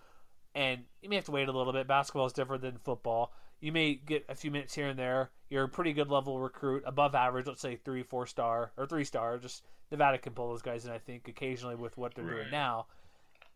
and 0.55 0.81
you 1.01 1.09
may 1.09 1.15
have 1.15 1.25
to 1.25 1.31
wait 1.31 1.49
a 1.49 1.51
little 1.51 1.73
bit. 1.73 1.87
Basketball 1.87 2.25
is 2.25 2.33
different 2.33 2.61
than 2.61 2.77
football. 2.77 3.33
You 3.59 3.71
may 3.71 3.95
get 3.95 4.25
a 4.29 4.35
few 4.35 4.51
minutes 4.51 4.73
here 4.73 4.87
and 4.87 4.99
there. 4.99 5.31
You're 5.51 5.65
a 5.65 5.69
pretty 5.69 5.91
good 5.93 6.09
level 6.09 6.39
recruit, 6.39 6.81
above 6.85 7.13
average, 7.13 7.45
let's 7.45 7.61
say 7.61 7.75
three, 7.75 8.01
four 8.03 8.25
star 8.25 8.71
or 8.77 8.87
three 8.87 9.03
star. 9.03 9.37
Just 9.37 9.63
Nevada 9.91 10.17
can 10.17 10.33
pull 10.33 10.49
those 10.49 10.61
guys, 10.61 10.85
and 10.85 10.93
I 10.93 10.97
think 10.97 11.27
occasionally 11.27 11.75
with 11.75 11.97
what 11.97 12.15
they're 12.15 12.23
Right. 12.25 12.35
doing 12.37 12.51
now. 12.51 12.87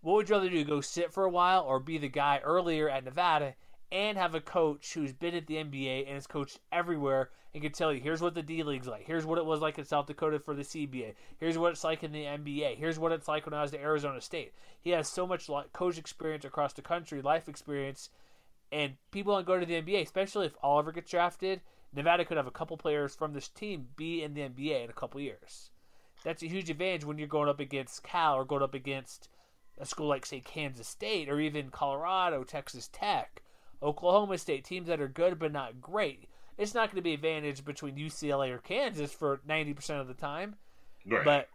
What 0.01 0.15
would 0.15 0.29
you 0.29 0.35
rather 0.35 0.49
do? 0.49 0.63
Go 0.65 0.81
sit 0.81 1.11
for 1.13 1.23
a 1.23 1.29
while, 1.29 1.63
or 1.63 1.79
be 1.79 1.97
the 1.97 2.09
guy 2.09 2.39
earlier 2.43 2.89
at 2.89 3.05
Nevada 3.05 3.55
and 3.91 4.17
have 4.17 4.35
a 4.35 4.41
coach 4.41 4.93
who's 4.93 5.13
been 5.13 5.33
at 5.35 5.47
the 5.47 5.55
NBA 5.55 6.01
and 6.05 6.15
has 6.15 6.27
coached 6.27 6.59
everywhere 6.71 7.29
and 7.53 7.63
can 7.63 7.71
tell 7.71 7.93
you 7.93 8.01
here's 8.01 8.21
what 8.21 8.33
the 8.35 8.43
D 8.43 8.61
League's 8.63 8.87
like, 8.87 9.05
here's 9.07 9.25
what 9.25 9.37
it 9.37 9.45
was 9.45 9.61
like 9.61 9.77
in 9.79 9.85
South 9.85 10.07
Dakota 10.07 10.37
for 10.39 10.53
the 10.53 10.63
CBA, 10.63 11.15
here's 11.39 11.57
what 11.57 11.71
it's 11.71 11.83
like 11.85 12.03
in 12.03 12.11
the 12.11 12.25
NBA, 12.25 12.75
here's 12.75 12.99
what 12.99 13.13
it's 13.13 13.29
like 13.29 13.45
when 13.45 13.53
I 13.53 13.61
was 13.61 13.73
at 13.73 13.79
Arizona 13.79 14.19
State. 14.19 14.53
He 14.81 14.89
has 14.89 15.07
so 15.07 15.25
much 15.25 15.49
coach 15.71 15.97
experience 15.97 16.43
across 16.43 16.73
the 16.73 16.81
country, 16.81 17.21
life 17.21 17.47
experience, 17.47 18.09
and 18.71 18.97
people 19.11 19.33
don't 19.33 19.45
go 19.47 19.57
to 19.57 19.65
the 19.65 19.81
NBA, 19.81 20.01
especially 20.03 20.47
if 20.47 20.57
Oliver 20.61 20.91
gets 20.91 21.09
drafted. 21.09 21.61
Nevada 21.95 22.25
could 22.25 22.37
have 22.37 22.47
a 22.47 22.51
couple 22.51 22.77
players 22.77 23.15
from 23.15 23.33
this 23.33 23.47
team 23.47 23.87
be 23.95 24.23
in 24.23 24.33
the 24.33 24.41
NBA 24.41 24.83
in 24.83 24.89
a 24.89 24.93
couple 24.93 25.21
years. 25.21 25.71
That's 26.23 26.43
a 26.43 26.47
huge 26.47 26.69
advantage 26.69 27.05
when 27.05 27.17
you're 27.17 27.27
going 27.27 27.49
up 27.49 27.59
against 27.59 28.03
Cal 28.03 28.35
or 28.35 28.45
going 28.45 28.63
up 28.63 28.73
against 28.73 29.29
a 29.77 29.85
school 29.85 30.07
like 30.07 30.25
say 30.25 30.39
Kansas 30.39 30.87
State 30.87 31.29
or 31.29 31.39
even 31.39 31.69
Colorado, 31.69 32.43
Texas 32.43 32.89
Tech, 32.91 33.41
Oklahoma 33.83 34.37
State, 34.37 34.63
teams 34.65 34.87
that 34.87 35.01
are 35.01 35.07
good 35.07 35.37
but 35.37 35.51
not 35.51 35.79
great. 35.81 36.27
It's 36.57 36.73
not 36.73 36.87
going 36.89 36.95
to 36.97 37.01
be 37.01 37.11
an 37.11 37.15
advantage 37.15 37.65
between 37.65 37.95
UCLA 37.95 38.49
or 38.51 38.57
Kansas 38.59 39.11
for 39.13 39.41
90% 39.47 39.99
of 40.01 40.07
the 40.07 40.13
time, 40.13 40.55
Right. 41.05 41.23
but 41.25 41.49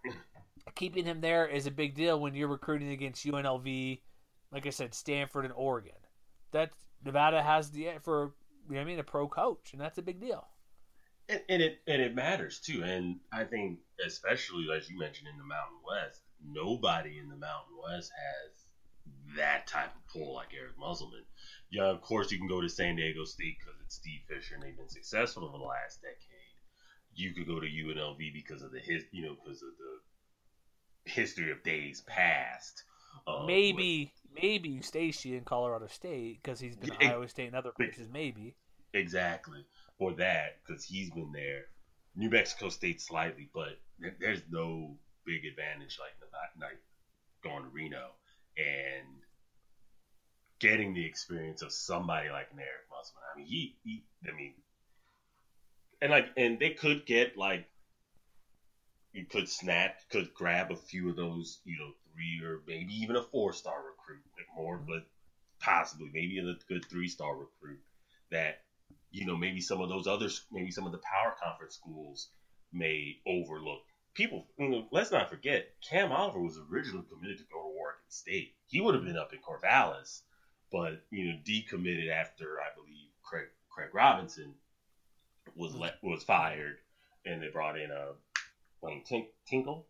keeping 0.74 1.06
him 1.06 1.20
there 1.20 1.46
is 1.46 1.66
a 1.66 1.70
big 1.70 1.94
deal 1.94 2.20
when 2.20 2.34
you're 2.34 2.48
recruiting 2.48 2.90
against 2.90 3.26
UNLV, 3.26 4.00
like 4.52 4.66
I 4.66 4.70
said, 4.70 4.94
Stanford 4.94 5.46
and 5.46 5.54
Oregon. 5.56 5.92
That's 6.52 6.76
Nevada 7.04 7.42
has 7.42 7.70
the 7.70 7.88
for 8.02 8.32
you 8.70 8.76
know 8.76 8.82
what 8.82 8.86
I 8.86 8.90
mean 8.90 8.98
a 9.00 9.04
pro 9.04 9.28
coach, 9.28 9.72
and 9.72 9.80
that's 9.80 9.98
a 9.98 10.02
big 10.02 10.20
deal. 10.20 10.46
and, 11.28 11.42
and 11.48 11.62
it 11.62 11.80
and 11.86 12.00
it 12.00 12.14
matters 12.14 12.60
too. 12.60 12.82
And 12.84 13.18
I 13.32 13.44
think, 13.44 13.80
especially 14.04 14.66
as 14.76 14.88
you 14.88 14.98
mentioned 14.98 15.28
in 15.28 15.38
the 15.38 15.44
Mountain 15.44 15.78
West, 15.86 16.22
nobody 16.44 17.18
in 17.18 17.28
the 17.28 17.36
Mountain 17.36 17.76
West 17.82 18.12
has 18.14 19.36
that 19.36 19.66
type 19.66 19.90
of 19.94 20.06
pull 20.12 20.34
like 20.34 20.48
Eric 20.56 20.78
Musselman. 20.78 21.24
Yeah, 21.70 21.84
of 21.84 22.00
course 22.00 22.30
you 22.30 22.38
can 22.38 22.48
go 22.48 22.60
to 22.60 22.68
San 22.68 22.96
Diego 22.96 23.24
State 23.24 23.56
because 23.58 23.80
it's 23.84 23.96
Steve 23.96 24.20
Fisher 24.28 24.54
and 24.54 24.62
they've 24.62 24.76
been 24.76 24.88
successful 24.88 25.44
over 25.44 25.58
the 25.58 25.64
last 25.64 26.00
decade. 26.00 26.16
You 27.14 27.32
could 27.34 27.46
go 27.46 27.60
to 27.60 27.66
UNLV 27.66 28.18
because 28.32 28.62
of 28.62 28.72
the 28.72 28.78
his, 28.78 29.04
you 29.12 29.24
know, 29.24 29.36
because 29.42 29.62
of 29.62 29.70
the 29.78 31.10
history 31.10 31.50
of 31.50 31.62
days 31.62 32.02
past. 32.06 32.84
Uh, 33.26 33.44
maybe 33.46 34.12
maybe 34.40 34.80
Stacy 34.80 35.36
in 35.36 35.44
Colorado 35.44 35.86
State 35.88 36.40
because 36.42 36.60
he's 36.60 36.76
been 36.76 36.92
Iowa 37.00 37.28
State 37.28 37.48
and 37.48 37.56
other 37.56 37.72
places. 37.72 38.08
Maybe 38.12 38.56
Exactly. 38.94 39.64
For 39.98 40.12
that, 40.14 40.56
because 40.66 40.84
he's 40.84 41.10
been 41.10 41.32
there. 41.32 41.66
New 42.16 42.30
Mexico 42.30 42.68
State 42.70 43.00
slightly, 43.00 43.48
but 43.54 43.78
there's 44.18 44.42
no 44.50 44.96
big 45.24 45.44
advantage 45.44 45.98
like 46.00 46.14
like 46.60 46.78
going 47.42 47.62
to 47.62 47.68
Reno 47.70 48.10
and 48.56 49.06
getting 50.58 50.92
the 50.94 51.04
experience 51.04 51.62
of 51.62 51.72
somebody 51.72 52.28
like 52.28 52.48
an 52.52 52.58
Eric 52.58 52.86
Musselman. 52.90 53.22
I 53.32 53.38
mean, 53.38 53.46
he, 53.46 53.76
he, 53.82 54.04
I 54.28 54.36
mean, 54.36 54.52
and 56.02 56.10
like, 56.10 56.28
and 56.36 56.58
they 56.58 56.70
could 56.70 57.06
get 57.06 57.36
like, 57.36 57.66
you 59.12 59.24
could 59.24 59.48
snap, 59.48 59.96
could 60.10 60.32
grab 60.34 60.70
a 60.70 60.76
few 60.76 61.10
of 61.10 61.16
those, 61.16 61.60
you 61.64 61.76
know, 61.78 61.90
three 62.12 62.46
or 62.46 62.60
maybe 62.66 62.94
even 62.94 63.16
a 63.16 63.22
four 63.22 63.52
star 63.52 63.78
recruit, 63.78 64.22
like 64.36 64.46
more, 64.56 64.76
mm-hmm. 64.76 64.86
but 64.86 65.06
possibly 65.60 66.10
maybe 66.12 66.38
a 66.38 66.72
good 66.72 66.84
three 66.88 67.08
star 67.08 67.34
recruit 67.36 67.80
that 68.30 68.60
you 69.10 69.26
know 69.26 69.36
maybe 69.36 69.60
some 69.60 69.80
of 69.80 69.88
those 69.88 70.06
other 70.06 70.28
maybe 70.52 70.70
some 70.70 70.86
of 70.86 70.92
the 70.92 70.98
power 70.98 71.34
conference 71.42 71.74
schools 71.74 72.28
may 72.72 73.16
overlook 73.26 73.82
people 74.14 74.46
you 74.58 74.68
know 74.68 74.86
let's 74.92 75.10
not 75.10 75.28
forget 75.28 75.68
cam 75.88 76.12
oliver 76.12 76.40
was 76.40 76.58
originally 76.70 77.04
committed 77.12 77.38
to 77.38 77.44
go 77.44 77.58
to 77.58 77.78
oregon 77.78 78.00
state 78.08 78.54
he 78.66 78.80
would 78.80 78.94
have 78.94 79.04
been 79.04 79.16
up 79.16 79.32
in 79.32 79.38
corvallis 79.40 80.22
but 80.72 81.02
you 81.10 81.26
know 81.26 81.38
decommitted 81.44 82.10
after 82.10 82.58
i 82.60 82.74
believe 82.74 83.08
craig 83.22 83.46
craig 83.70 83.90
robinson 83.92 84.54
was 85.56 85.74
let 85.74 85.94
was 86.02 86.22
fired 86.22 86.76
and 87.26 87.42
they 87.42 87.48
brought 87.48 87.78
in 87.78 87.90
a 87.90 88.08
Wayne 88.80 89.02
Tink, 89.04 89.26
tinkle 89.46 89.86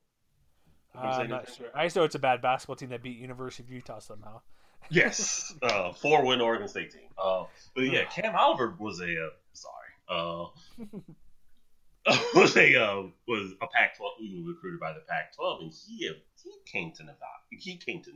Am 0.95 1.07
I 1.07 1.11
Uh, 1.11 1.19
I'm 1.21 1.29
not 1.29 1.55
sure. 1.55 1.67
I 1.75 1.87
just 1.87 1.97
know 1.97 2.05
it's 2.05 2.15
a 2.15 2.21
bad 2.21 2.43
basketball 2.43 2.77
team 2.77 2.89
that 2.91 3.03
beat 3.03 3.19
University 3.19 3.63
of 3.63 3.71
Utah 3.71 4.01
somehow. 4.01 4.41
Yes, 4.89 5.55
uh, 5.63 5.93
four 5.93 6.25
win 6.25 6.41
Oregon 6.41 6.69
State 6.69 6.91
team. 6.93 7.09
Uh, 7.17 7.45
but 7.75 7.83
yeah, 7.83 8.05
Cam 8.07 8.35
Oliver 8.35 8.75
was 8.79 9.01
a 9.01 9.05
uh, 9.05 9.31
sorry, 9.53 9.93
uh, 10.09 10.47
was 12.35 12.57
a 12.57 12.75
uh, 12.77 13.03
was 13.29 13.53
a 13.61 13.67
Pac-12 13.67 14.09
he 14.19 14.35
was 14.37 14.55
recruited 14.55 14.81
by 14.81 14.93
the 14.93 15.01
Pac-12, 15.09 15.63
and 15.63 15.73
he 15.73 16.13
he 16.43 16.51
came 16.67 16.93
to 16.93 17.03
Nevada. 17.05 17.21
He 17.51 17.77
came 17.77 18.03
to 18.03 18.11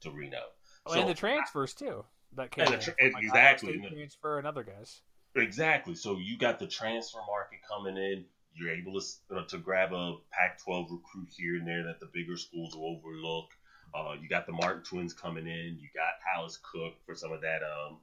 to 0.00 0.10
Reno. 0.10 0.38
Oh, 0.86 0.94
So- 0.94 1.00
and 1.00 1.08
the 1.08 1.14
transfers 1.14 1.74
too. 1.74 2.04
That 2.36 2.50
came 2.50 2.66
And 2.66 2.80
tra- 2.82 2.94
like, 3.00 3.22
exactly. 3.22 3.78
Transfer 3.78 4.38
and 4.38 4.46
other 4.46 4.64
guys. 4.64 5.00
Exactly. 5.36 5.94
So 5.94 6.18
you 6.18 6.36
got 6.36 6.58
the 6.58 6.66
transfer 6.66 7.20
market 7.28 7.60
coming 7.68 7.96
in. 7.96 8.24
You're 8.54 8.70
able 8.72 9.00
to 9.00 9.06
uh, 9.36 9.44
to 9.48 9.58
grab 9.58 9.92
a 9.92 10.16
Pac-12 10.32 10.90
recruit 10.90 11.28
here 11.36 11.56
and 11.56 11.66
there 11.66 11.84
that 11.84 12.00
the 12.00 12.06
bigger 12.12 12.36
schools 12.36 12.74
will 12.74 12.96
overlook. 12.98 13.50
Uh, 13.94 14.12
you 14.20 14.28
got 14.28 14.46
the 14.46 14.52
Martin 14.52 14.82
twins 14.82 15.12
coming 15.12 15.46
in. 15.46 15.78
You 15.80 15.88
got 15.94 16.14
Hallice 16.24 16.58
Cooke 16.62 16.94
for 17.06 17.14
some 17.14 17.32
of 17.32 17.40
that. 17.42 17.62
Um, 17.62 17.98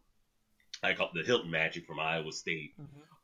I 0.83 0.93
call 0.93 1.09
the 1.13 1.23
Hilton 1.23 1.51
Magic 1.51 1.85
from 1.85 1.99
Iowa 1.99 2.31
State 2.31 2.73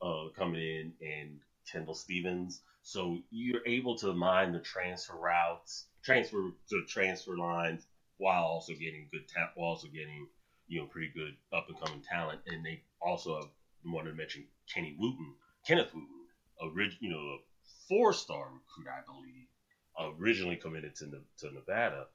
uh, 0.02 0.30
coming 0.38 0.62
in, 0.62 0.94
and 1.02 1.40
Kendall 1.72 1.96
Stevens. 1.96 2.62
So 2.84 3.20
you're 3.32 3.66
able 3.66 3.96
to 3.98 4.14
mine 4.14 4.52
the 4.52 4.60
transfer 4.60 5.16
routes, 5.16 5.86
transfer 6.04 6.52
the 6.70 6.82
transfer 6.88 7.38
lines, 7.38 7.86
while 8.18 8.44
also 8.44 8.74
getting 8.74 9.08
good 9.12 9.28
talent, 9.28 9.52
while 9.56 9.70
also 9.70 9.88
getting 9.88 10.28
you 10.68 10.80
know 10.82 10.86
pretty 10.88 11.10
good 11.16 11.36
up 11.54 11.68
and 11.70 11.80
coming 11.80 12.02
talent. 12.02 12.42
And 12.48 12.66
they 12.66 12.82
also 13.02 13.36
have 13.38 13.50
wanted 13.86 14.12
to 14.12 14.16
mention 14.18 14.46
Kenny 14.74 14.96
Wooten, 14.98 15.34
Kenneth 15.66 15.94
Wooten, 15.94 16.28
orig- 16.62 16.98
you 17.00 17.10
know 17.10 17.18
a 17.18 17.38
four 17.88 18.14
star 18.14 18.46
recruit, 18.46 18.88
I 18.92 19.02
believe, 19.06 19.48
originally 20.20 20.58
committed 20.58 20.96
to 20.98 21.06
to 21.40 21.54
Nevada, 21.54 22.06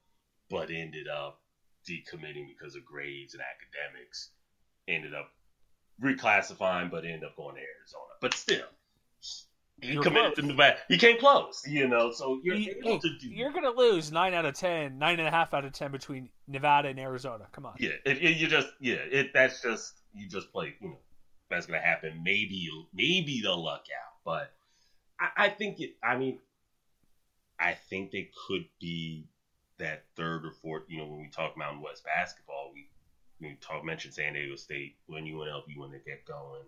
but 0.52 0.70
ended 0.70 1.08
up 1.08 1.40
decommitting 1.88 2.46
because 2.46 2.76
of 2.76 2.84
grades 2.84 3.34
and 3.34 3.42
academics. 3.42 4.30
Ended 4.86 5.14
up 5.14 5.30
reclassifying, 6.00 6.90
but 6.90 7.04
ended 7.04 7.24
up 7.24 7.36
going 7.36 7.54
to 7.56 7.60
Arizona. 7.60 8.12
But 8.20 8.34
still, 8.34 8.66
he 9.80 9.92
You're 9.94 10.02
committed 10.02 10.34
close. 10.34 10.42
to 10.44 10.46
Nevada. 10.52 10.76
He 10.88 10.98
came 10.98 11.18
close, 11.18 11.66
you 11.66 11.88
know. 11.88 12.12
So 12.12 12.40
you're 12.44 12.54
You- 12.56 12.74
able 12.84 12.98
to 13.00 13.18
do. 13.18 13.28
You're 13.28 13.52
gonna 13.52 13.70
lose 13.70 14.12
nine 14.12 14.34
out 14.34 14.44
of 14.44 14.54
ten, 14.54 14.98
nine 14.98 15.18
and 15.18 15.26
a 15.26 15.30
half 15.30 15.54
out 15.54 15.64
of 15.64 15.72
ten 15.72 15.90
between 15.90 16.28
Nevada 16.46 16.88
and 16.88 17.00
Arizona. 17.00 17.48
Come 17.52 17.66
on. 17.66 17.76
Yeah, 17.80 17.90
it, 18.04 18.18
it- 18.22 18.36
you 18.36 18.46
just 18.48 18.68
yeah, 18.80 18.94
it 18.96 19.32
that's 19.32 19.62
just 19.62 19.94
you 20.14 20.28
just 20.28 20.52
play. 20.52 20.74
You 20.80 20.88
know, 20.90 20.98
that's 21.48 21.66
gonna 21.66 21.80
happen. 21.80 22.22
Maybe 22.22 22.68
maybe 22.92 23.40
they'll 23.42 23.62
luck 23.64 23.84
out, 24.04 24.14
but 24.24 24.52
I, 25.18 25.46
I 25.46 25.48
think 25.48 25.80
it. 25.80 25.94
I 26.02 26.16
mean, 26.16 26.38
I 27.58 27.74
think 27.74 28.10
they 28.10 28.30
could 28.46 28.64
be 28.80 29.26
that 29.78 30.04
third 30.16 30.44
or 30.44 30.52
fourth. 30.52 30.84
You 30.88 30.98
know, 30.98 31.06
when 31.06 31.20
we 31.20 31.28
talk 31.28 31.56
Mountain 31.56 31.82
West 31.82 32.04
basketball, 32.04 32.70
we 32.74 32.88
we 33.40 33.56
talk 33.60 33.84
mention 33.84 34.12
San 34.12 34.34
Diego 34.34 34.56
State 34.56 34.96
when 35.06 35.24
UNLV 35.24 35.76
when 35.76 35.90
they 35.90 36.00
get 36.06 36.24
going. 36.24 36.62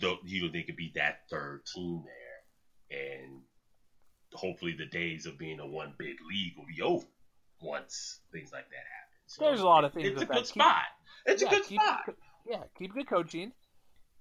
Though 0.00 0.18
you 0.24 0.42
know 0.42 0.52
they 0.52 0.62
could 0.62 0.76
be 0.76 0.92
that 0.94 1.22
third 1.30 1.64
team 1.66 2.04
there, 2.04 2.98
and 3.00 3.40
hopefully 4.34 4.74
the 4.76 4.86
days 4.86 5.26
of 5.26 5.38
being 5.38 5.60
a 5.60 5.66
one 5.66 5.94
bid 5.98 6.16
league 6.28 6.52
will 6.56 6.66
be 6.66 6.82
over 6.82 7.06
once 7.60 8.20
things 8.32 8.52
like 8.52 8.68
that 8.70 8.76
happen. 8.76 9.18
So 9.26 9.44
There's 9.44 9.60
a 9.60 9.66
lot 9.66 9.84
of 9.84 9.92
things 9.92 10.08
It's 10.08 10.22
a 10.22 10.26
good. 10.26 10.36
Keep- 10.36 10.46
spot. 10.46 10.84
It's 11.26 11.42
yeah, 11.42 11.48
a 11.48 11.50
good 11.50 11.64
keep, 11.64 11.80
spot. 11.80 12.14
Yeah, 12.46 12.62
keep 12.78 12.94
good 12.94 13.08
coaching, 13.08 13.52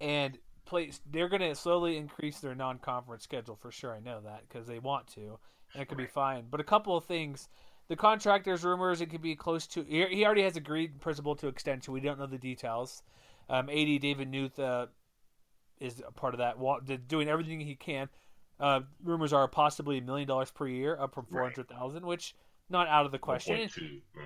and 0.02 0.38
play. 0.66 0.92
They're 1.10 1.30
gonna 1.30 1.56
slowly 1.56 1.98
increase 1.98 2.40
their 2.40 2.56
non-conference 2.56 3.24
schedule 3.24 3.56
for 3.56 3.72
sure. 3.72 3.94
I 3.94 4.00
know 4.00 4.22
that 4.22 4.44
because 4.48 4.68
they 4.68 4.80
want 4.80 5.08
to, 5.16 5.40
and 5.74 5.82
it 5.82 5.88
could 5.88 5.98
be 5.98 6.06
fine. 6.08 6.46
But 6.50 6.60
a 6.60 6.66
couple 6.66 6.96
of 6.96 7.06
things. 7.06 7.50
The 7.90 7.96
contract, 7.96 8.46
there's 8.46 8.64
rumors 8.64 9.02
it 9.02 9.08
could 9.08 9.22
be 9.22 9.36
close 9.36 9.66
to. 9.68 9.84
He 9.84 10.24
already 10.26 10.44
has 10.44 10.56
agreed 10.56 10.92
in 10.94 11.00
principle 11.00 11.36
to 11.38 11.48
extension. 11.48 11.92
We 11.94 12.00
don't 12.00 12.20
know 12.20 12.28
the 12.28 12.38
details. 12.38 13.02
Um, 13.50 13.68
AD 13.70 14.00
David 14.02 14.32
Knuth 14.32 14.60
uh, 14.60 14.86
is 15.80 16.02
a 16.08 16.12
part 16.12 16.36
of 16.36 16.38
that, 16.38 17.08
doing 17.08 17.28
everything 17.28 17.60
he 17.60 17.76
can. 17.76 18.08
Uh, 18.60 18.82
rumors 19.04 19.34
are 19.34 19.48
possibly 19.48 19.98
a 19.98 20.02
million 20.02 20.28
dollars 20.28 20.52
per 20.52 20.68
year, 20.68 20.98
up 21.00 21.16
from 21.16 21.26
four 21.26 21.42
hundred 21.42 21.68
thousand, 21.68 22.04
Right. 22.04 22.10
which 22.10 22.36
not 22.70 22.88
out 22.88 23.06
of 23.08 23.12
the 23.12 23.18
question. 23.18 23.56
1.2, 23.56 24.02
yeah. 24.16 24.22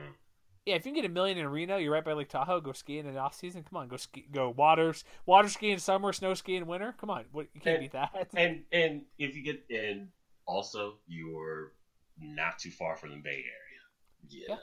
Yeah, 0.65 0.75
if 0.75 0.85
you 0.85 0.91
can 0.93 1.01
get 1.01 1.09
a 1.09 1.13
million 1.13 1.37
in 1.37 1.47
Reno, 1.47 1.77
you're 1.77 1.91
right 1.93 2.03
by 2.03 2.13
Lake 2.13 2.29
Tahoe. 2.29 2.59
Go 2.61 2.71
skiing 2.73 3.05
in 3.05 3.13
the 3.13 3.19
off 3.19 3.35
season. 3.35 3.63
Come 3.69 3.77
on, 3.77 3.87
go 3.89 3.95
ski, 3.97 4.25
go 4.31 4.49
waters, 4.49 5.03
water 5.25 5.47
ski 5.49 5.71
in 5.71 5.79
summer, 5.79 6.11
snow 6.13 6.33
ski 6.33 6.55
in 6.55 6.67
winter. 6.67 6.95
Come 6.99 7.09
on, 7.09 7.25
what 7.31 7.47
you 7.53 7.61
can't 7.61 7.75
And- 7.75 7.83
beat 7.83 7.91
that. 7.93 8.27
And 8.35 8.63
and 8.73 9.03
if 9.17 9.35
you 9.35 9.43
get 9.43 9.63
and 9.69 10.09
also 10.45 10.95
you're 11.07 11.73
not 12.19 12.59
too 12.59 12.71
far 12.71 12.95
from 12.97 13.11
the 13.11 13.17
Bay 13.17 13.43
Area. 13.43 13.81
You 14.29 14.45
Yeah. 14.49 14.57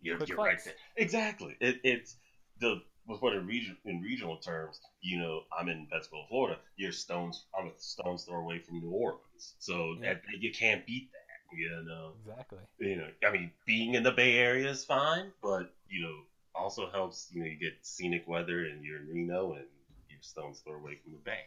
you're, 0.00 0.16
Quick 0.16 0.28
you're 0.28 0.38
right 0.38 0.58
there. 0.64 0.74
Exactly. 0.96 1.56
It, 1.60 1.80
it's 1.84 2.16
the 2.58 2.82
put 3.18 3.34
in 3.34 3.46
region 3.46 3.76
in 3.84 4.00
regional 4.00 4.36
terms, 4.36 4.80
you 5.00 5.18
know, 5.18 5.42
I'm 5.58 5.68
in 5.68 5.86
Pensacola, 5.90 6.26
Florida. 6.28 6.60
You're 6.76 6.92
stones. 6.92 7.44
I'm 7.58 7.66
a 7.66 7.70
stone's 7.78 8.24
throw 8.24 8.38
away 8.38 8.60
from 8.60 8.80
New 8.80 8.90
Orleans, 8.90 9.54
so 9.58 9.94
Yeah. 9.94 10.14
that, 10.14 10.22
you 10.38 10.52
can't 10.52 10.86
beat 10.86 11.10
that. 11.10 11.16
You 11.52 11.82
know, 11.82 12.14
Exactly. 12.20 12.58
you 12.78 12.96
know. 12.96 13.10
I 13.26 13.32
mean, 13.32 13.52
being 13.66 13.94
in 13.94 14.04
the 14.04 14.12
Bay 14.12 14.38
Area 14.38 14.70
is 14.70 14.84
fine, 14.84 15.32
but 15.42 15.74
you 15.88 16.02
know, 16.02 16.22
also 16.54 16.88
helps. 16.88 17.28
You 17.32 17.40
know, 17.40 17.46
you 17.46 17.58
get 17.58 17.84
scenic 17.84 18.28
weather, 18.28 18.66
and 18.66 18.84
you're 18.84 18.98
in 19.00 19.08
Reno, 19.08 19.54
and 19.54 19.66
you're 20.08 20.22
stones 20.22 20.60
throw 20.60 20.74
away 20.76 20.94
from 21.02 21.12
the 21.12 21.18
Bay. 21.18 21.40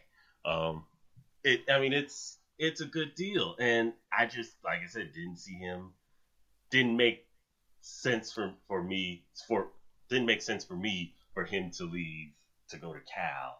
Um, 0.44 0.84
it. 1.42 1.64
I 1.70 1.80
mean, 1.80 1.94
it's 1.94 2.36
it's 2.58 2.80
a 2.80 2.86
good 2.86 3.14
deal, 3.14 3.54
and 3.58 3.92
I 4.16 4.26
just 4.26 4.56
like 4.64 4.80
I 4.82 4.86
said, 4.86 5.12
didn't 5.12 5.38
see 5.38 5.54
him. 5.58 5.92
Didn't 6.70 6.96
make 6.96 7.24
sense 7.80 8.32
for 8.32 8.52
for 8.68 8.82
me 8.82 9.22
for 9.46 9.68
didn't 10.08 10.26
make 10.26 10.42
sense 10.42 10.64
for 10.64 10.76
me 10.76 11.12
for 11.34 11.44
him 11.44 11.70
to 11.76 11.84
leave 11.84 12.28
to 12.68 12.78
go 12.78 12.92
to 12.92 13.00
Cal. 13.00 13.58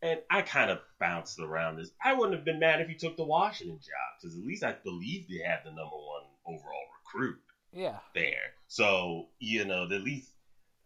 And 0.00 0.20
I 0.30 0.42
kind 0.42 0.70
of 0.70 0.78
bounced 1.00 1.40
around 1.40 1.76
this. 1.76 1.90
I 2.04 2.12
wouldn't 2.12 2.36
have 2.36 2.44
been 2.44 2.60
mad 2.60 2.80
if 2.80 2.86
he 2.88 2.94
took 2.94 3.16
the 3.16 3.24
Washington 3.24 3.78
job 3.78 4.20
because 4.20 4.36
at 4.36 4.44
least 4.44 4.62
I 4.62 4.76
believe 4.84 5.26
they 5.28 5.42
had 5.44 5.60
the 5.64 5.70
number 5.70 5.96
one 5.96 6.22
overall 6.46 6.84
recruit 7.02 7.38
Yeah. 7.72 7.98
there. 8.14 8.52
So 8.68 9.28
you 9.40 9.64
know, 9.64 9.84
at 9.84 10.02
least 10.02 10.30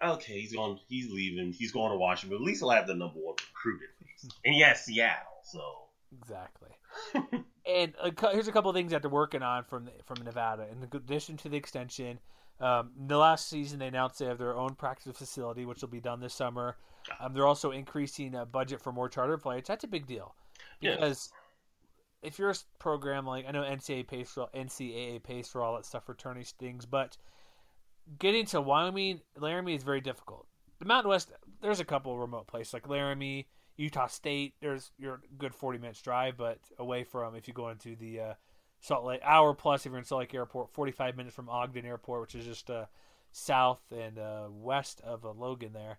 okay, 0.02 0.40
he's 0.40 0.52
going, 0.52 0.78
he's 0.88 1.08
leaving, 1.10 1.52
he's 1.52 1.72
going 1.72 1.90
to 1.92 1.96
Washington. 1.96 2.36
But 2.36 2.42
at 2.42 2.46
least 2.46 2.60
he'll 2.60 2.70
have 2.70 2.86
the 2.86 2.94
number 2.94 3.18
one 3.18 3.34
recruit 3.48 3.80
at 3.82 4.06
least, 4.06 4.34
and 4.44 4.54
he 4.54 4.60
has 4.60 4.84
Seattle. 4.84 5.40
So 5.44 5.81
Exactly. 6.20 6.70
and 7.66 7.94
a, 8.02 8.12
here's 8.32 8.48
a 8.48 8.52
couple 8.52 8.70
of 8.70 8.76
things 8.76 8.90
that 8.92 9.02
they're 9.02 9.10
working 9.10 9.42
on 9.42 9.64
from 9.64 9.88
from 10.04 10.24
Nevada. 10.24 10.66
In 10.70 10.82
addition 10.96 11.36
to 11.38 11.48
the 11.48 11.56
extension, 11.56 12.18
um, 12.60 12.90
the 13.06 13.16
last 13.16 13.48
season 13.48 13.78
they 13.78 13.86
announced 13.88 14.18
they 14.18 14.26
have 14.26 14.38
their 14.38 14.56
own 14.56 14.74
practice 14.74 15.16
facility, 15.16 15.64
which 15.64 15.80
will 15.80 15.88
be 15.88 16.00
done 16.00 16.20
this 16.20 16.34
summer. 16.34 16.76
Um, 17.18 17.32
they're 17.34 17.46
also 17.46 17.70
increasing 17.72 18.34
a 18.34 18.46
budget 18.46 18.80
for 18.80 18.92
more 18.92 19.08
charter 19.08 19.36
flights. 19.38 19.68
That's 19.68 19.84
a 19.84 19.88
big 19.88 20.06
deal 20.06 20.34
Yeah. 20.80 20.94
because 20.94 21.32
if 22.22 22.38
you're 22.38 22.50
a 22.50 22.54
program 22.78 23.26
like 23.26 23.46
I 23.48 23.50
know 23.50 23.62
NCAA 23.62 24.06
pays 24.06 24.30
for 24.30 24.48
NCAA 24.54 25.22
pays 25.22 25.48
for 25.48 25.62
all 25.62 25.74
that 25.76 25.84
stuff 25.86 26.04
for 26.06 26.14
tourney 26.14 26.44
things, 26.44 26.86
but 26.86 27.16
getting 28.18 28.46
to 28.46 28.60
Wyoming, 28.60 29.20
Laramie 29.36 29.74
is 29.74 29.82
very 29.82 30.00
difficult. 30.00 30.46
The 30.78 30.84
Mountain 30.84 31.10
West, 31.10 31.32
there's 31.60 31.80
a 31.80 31.84
couple 31.84 32.12
of 32.12 32.18
remote 32.18 32.46
places 32.46 32.72
like 32.74 32.88
Laramie, 32.88 33.48
Utah 33.76 34.06
State. 34.06 34.54
There's 34.60 34.90
you're 34.98 35.20
good 35.38 35.54
40 35.54 35.78
minutes 35.78 36.02
drive, 36.02 36.36
but 36.36 36.58
away 36.78 37.04
from 37.04 37.34
if 37.34 37.48
you 37.48 37.54
go 37.54 37.68
into 37.68 37.96
the 37.96 38.20
uh, 38.20 38.34
Salt 38.80 39.04
Lake 39.04 39.20
hour 39.24 39.54
plus 39.54 39.86
if 39.86 39.90
you're 39.90 39.98
in 39.98 40.04
Salt 40.04 40.20
Lake 40.20 40.34
Airport, 40.34 40.70
45 40.70 41.16
minutes 41.16 41.34
from 41.34 41.48
Ogden 41.48 41.86
Airport, 41.86 42.22
which 42.22 42.34
is 42.34 42.44
just 42.44 42.70
uh, 42.70 42.86
south 43.30 43.80
and 43.90 44.18
uh, 44.18 44.48
west 44.50 45.00
of 45.02 45.24
uh, 45.24 45.30
Logan 45.30 45.72
there. 45.72 45.98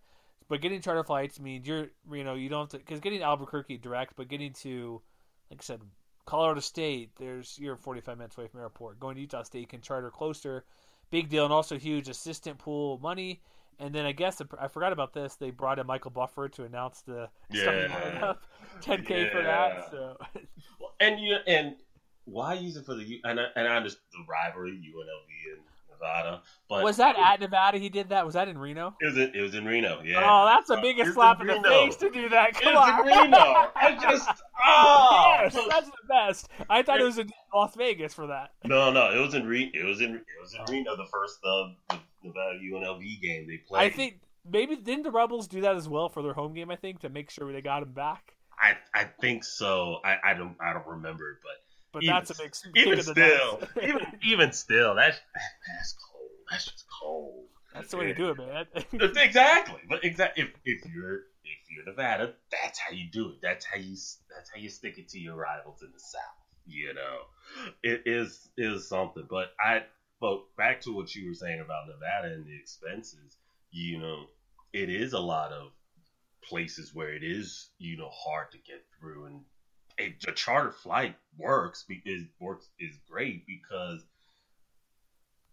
But 0.49 0.61
getting 0.61 0.81
charter 0.81 1.03
flights 1.03 1.39
means 1.39 1.67
you're 1.67 1.87
you 2.11 2.23
know 2.23 2.35
you 2.35 2.49
don't 2.49 2.61
have 2.61 2.69
to 2.69 2.77
because 2.77 2.99
getting 2.99 3.23
Albuquerque 3.23 3.77
direct, 3.77 4.15
but 4.15 4.27
getting 4.27 4.53
to 4.53 5.01
like 5.49 5.61
I 5.61 5.63
said, 5.63 5.81
Colorado 6.25 6.59
State, 6.59 7.11
there's 7.17 7.57
you're 7.59 7.77
45 7.77 8.17
minutes 8.17 8.37
away 8.37 8.47
from 8.47 8.61
airport. 8.61 8.99
Going 8.99 9.15
to 9.15 9.21
Utah 9.21 9.43
State, 9.43 9.61
you 9.61 9.67
can 9.67 9.81
charter 9.81 10.09
closer. 10.09 10.65
Big 11.09 11.29
deal, 11.29 11.43
and 11.45 11.53
also 11.53 11.77
huge 11.77 12.09
assistant 12.09 12.57
pool 12.57 12.99
money. 12.99 13.41
And 13.79 13.93
then 13.93 14.05
I 14.05 14.11
guess 14.11 14.41
I 14.59 14.67
forgot 14.67 14.93
about 14.93 15.13
this. 15.13 15.35
They 15.35 15.49
brought 15.51 15.79
in 15.79 15.87
Michael 15.87 16.11
Buffer 16.11 16.49
to 16.49 16.63
announce 16.63 17.01
the 17.01 17.29
Yeah. 17.51 17.87
lineup, 17.87 18.37
10k 18.81 19.31
for 19.31 19.41
that. 19.43 19.89
So 19.91 20.17
and 20.99 21.19
you 21.19 21.37
and 21.47 21.75
why 22.25 22.53
use 22.53 22.77
it 22.77 22.85
for 22.85 22.95
the 22.95 23.19
and 23.23 23.39
I, 23.39 23.45
and 23.55 23.67
I 23.67 23.75
understand 23.77 24.03
the 24.13 24.25
rivalry 24.31 24.71
UNLV 24.71 25.53
and 25.53 25.61
Nevada, 25.91 26.41
but 26.69 26.83
was 26.83 26.97
that 26.97 27.15
at 27.17 27.39
Nevada? 27.39 27.77
He 27.77 27.89
did 27.89 28.09
that. 28.09 28.25
Was 28.25 28.33
that 28.35 28.47
in 28.47 28.57
Reno? 28.57 28.95
It 29.01 29.05
was 29.05 29.17
in, 29.17 29.35
it 29.35 29.41
was 29.41 29.55
in 29.55 29.65
Reno. 29.65 30.01
Yeah. 30.03 30.21
Oh, 30.23 30.45
that's 30.45 30.67
the 30.67 30.75
Uh, 30.77 30.81
biggest 30.81 31.07
it's 31.07 31.15
slap 31.15 31.41
in 31.41 31.49
in 31.49 31.61
the 31.61 31.69
face 31.69 31.95
to 31.97 32.09
do 32.09 32.29
that. 32.29 32.49
It's 32.49 32.59
Come 32.59 32.75
on, 32.77 32.99
in 33.01 33.05
Reno. 33.05 33.71
I 33.75 33.97
just 34.01 34.29
oh 34.65 35.37
yes, 35.43 35.57
that's 35.69 35.87
the 35.87 36.07
best. 36.09 36.49
I 36.69 36.81
thought 36.81 36.99
it 36.99 37.03
was 37.03 37.17
in 37.19 37.29
Las 37.53 37.75
Vegas 37.75 38.13
for 38.13 38.27
that. 38.27 38.51
no 38.65 38.91
no 38.91 39.11
it 39.13 39.19
was 39.19 39.33
in 39.33 39.45
Reno. 39.45 39.71
it 39.73 39.83
was 39.85 40.01
in 40.01 40.15
it 40.15 40.25
was 40.41 40.53
in 40.53 40.63
Reno 40.73 40.95
the 40.95 41.05
first 41.11 41.39
uh, 41.45 41.69
the 41.89 41.99
Nevada 42.23 42.59
UNLV 42.59 43.21
game 43.21 43.47
they 43.47 43.57
played. 43.57 43.81
I 43.81 43.89
think 43.89 44.19
maybe 44.49 44.75
didn't 44.75 45.03
the 45.03 45.11
Rebels 45.11 45.47
do 45.47 45.61
that 45.61 45.75
as 45.75 45.87
well 45.87 46.09
for 46.09 46.21
their 46.21 46.33
home 46.33 46.53
game? 46.53 46.71
I 46.71 46.75
think 46.75 46.99
to 47.01 47.09
make 47.09 47.29
sure 47.29 47.51
they 47.51 47.61
got 47.61 47.83
him 47.83 47.93
back. 47.93 48.35
I 48.59 48.77
I 48.93 49.05
think 49.05 49.43
so. 49.43 49.99
I, 50.03 50.17
I 50.23 50.33
don't 50.33 50.55
I 50.61 50.73
don't 50.73 50.87
remember 50.87 51.39
but 51.43 51.51
But 51.91 52.03
Even- 52.03 52.15
that's 52.15 52.29
a 52.31 52.43
big 52.43 52.53
even 52.75 53.01
still 53.01 53.61
even 53.81 54.01
even 54.23 54.51
still 54.51 54.95
that's 54.95 55.17
that's 55.67 55.95
cold. 56.11 56.29
That's 56.49 56.65
just 56.65 56.85
cold. 57.01 57.45
that's 57.73 57.91
the 57.91 57.97
way 57.97 58.05
to 58.05 58.13
do 58.13 58.29
it, 58.29 58.37
man. 58.37 58.65
exactly. 59.17 59.81
But 59.89 60.03
exactly 60.03 60.43
if, 60.43 60.49
if 60.65 60.93
you're 60.93 61.21
if 61.43 61.59
you're 61.69 61.85
Nevada, 61.85 62.33
that's 62.51 62.79
how 62.79 62.91
you 62.91 63.09
do 63.11 63.29
it. 63.29 63.35
That's 63.41 63.65
how 63.65 63.77
you 63.77 63.95
that's 64.33 64.49
how 64.53 64.59
you 64.59 64.69
stick 64.69 64.97
it 64.97 65.09
to 65.09 65.19
your 65.19 65.35
rivals 65.35 65.81
in 65.81 65.91
the 65.91 65.99
South. 65.99 66.21
You 66.65 66.93
know, 66.93 67.17
it 67.81 68.03
is 68.05 68.49
is 68.57 68.87
something. 68.87 69.25
But 69.29 69.53
I 69.59 69.83
but 70.23 70.55
back 70.55 70.79
to 70.79 70.95
what 70.95 71.13
you 71.13 71.27
were 71.27 71.33
saying 71.33 71.59
about 71.59 71.89
Nevada 71.89 72.33
and 72.33 72.45
the 72.45 72.55
expenses. 72.55 73.35
You 73.71 73.99
know, 73.99 74.27
it 74.71 74.89
is 74.89 75.11
a 75.11 75.19
lot 75.19 75.51
of 75.51 75.71
places 76.41 76.95
where 76.95 77.13
it 77.13 77.23
is 77.25 77.69
you 77.77 77.97
know 77.97 78.09
hard 78.09 78.51
to 78.53 78.57
get 78.57 78.85
through 78.99 79.25
and. 79.25 79.41
A, 79.99 80.15
a 80.27 80.31
charter 80.31 80.71
flight 80.71 81.15
works 81.37 81.85
because 81.87 82.21
it 82.23 82.27
works 82.39 82.67
is 82.79 82.97
great 83.07 83.45
because 83.45 84.03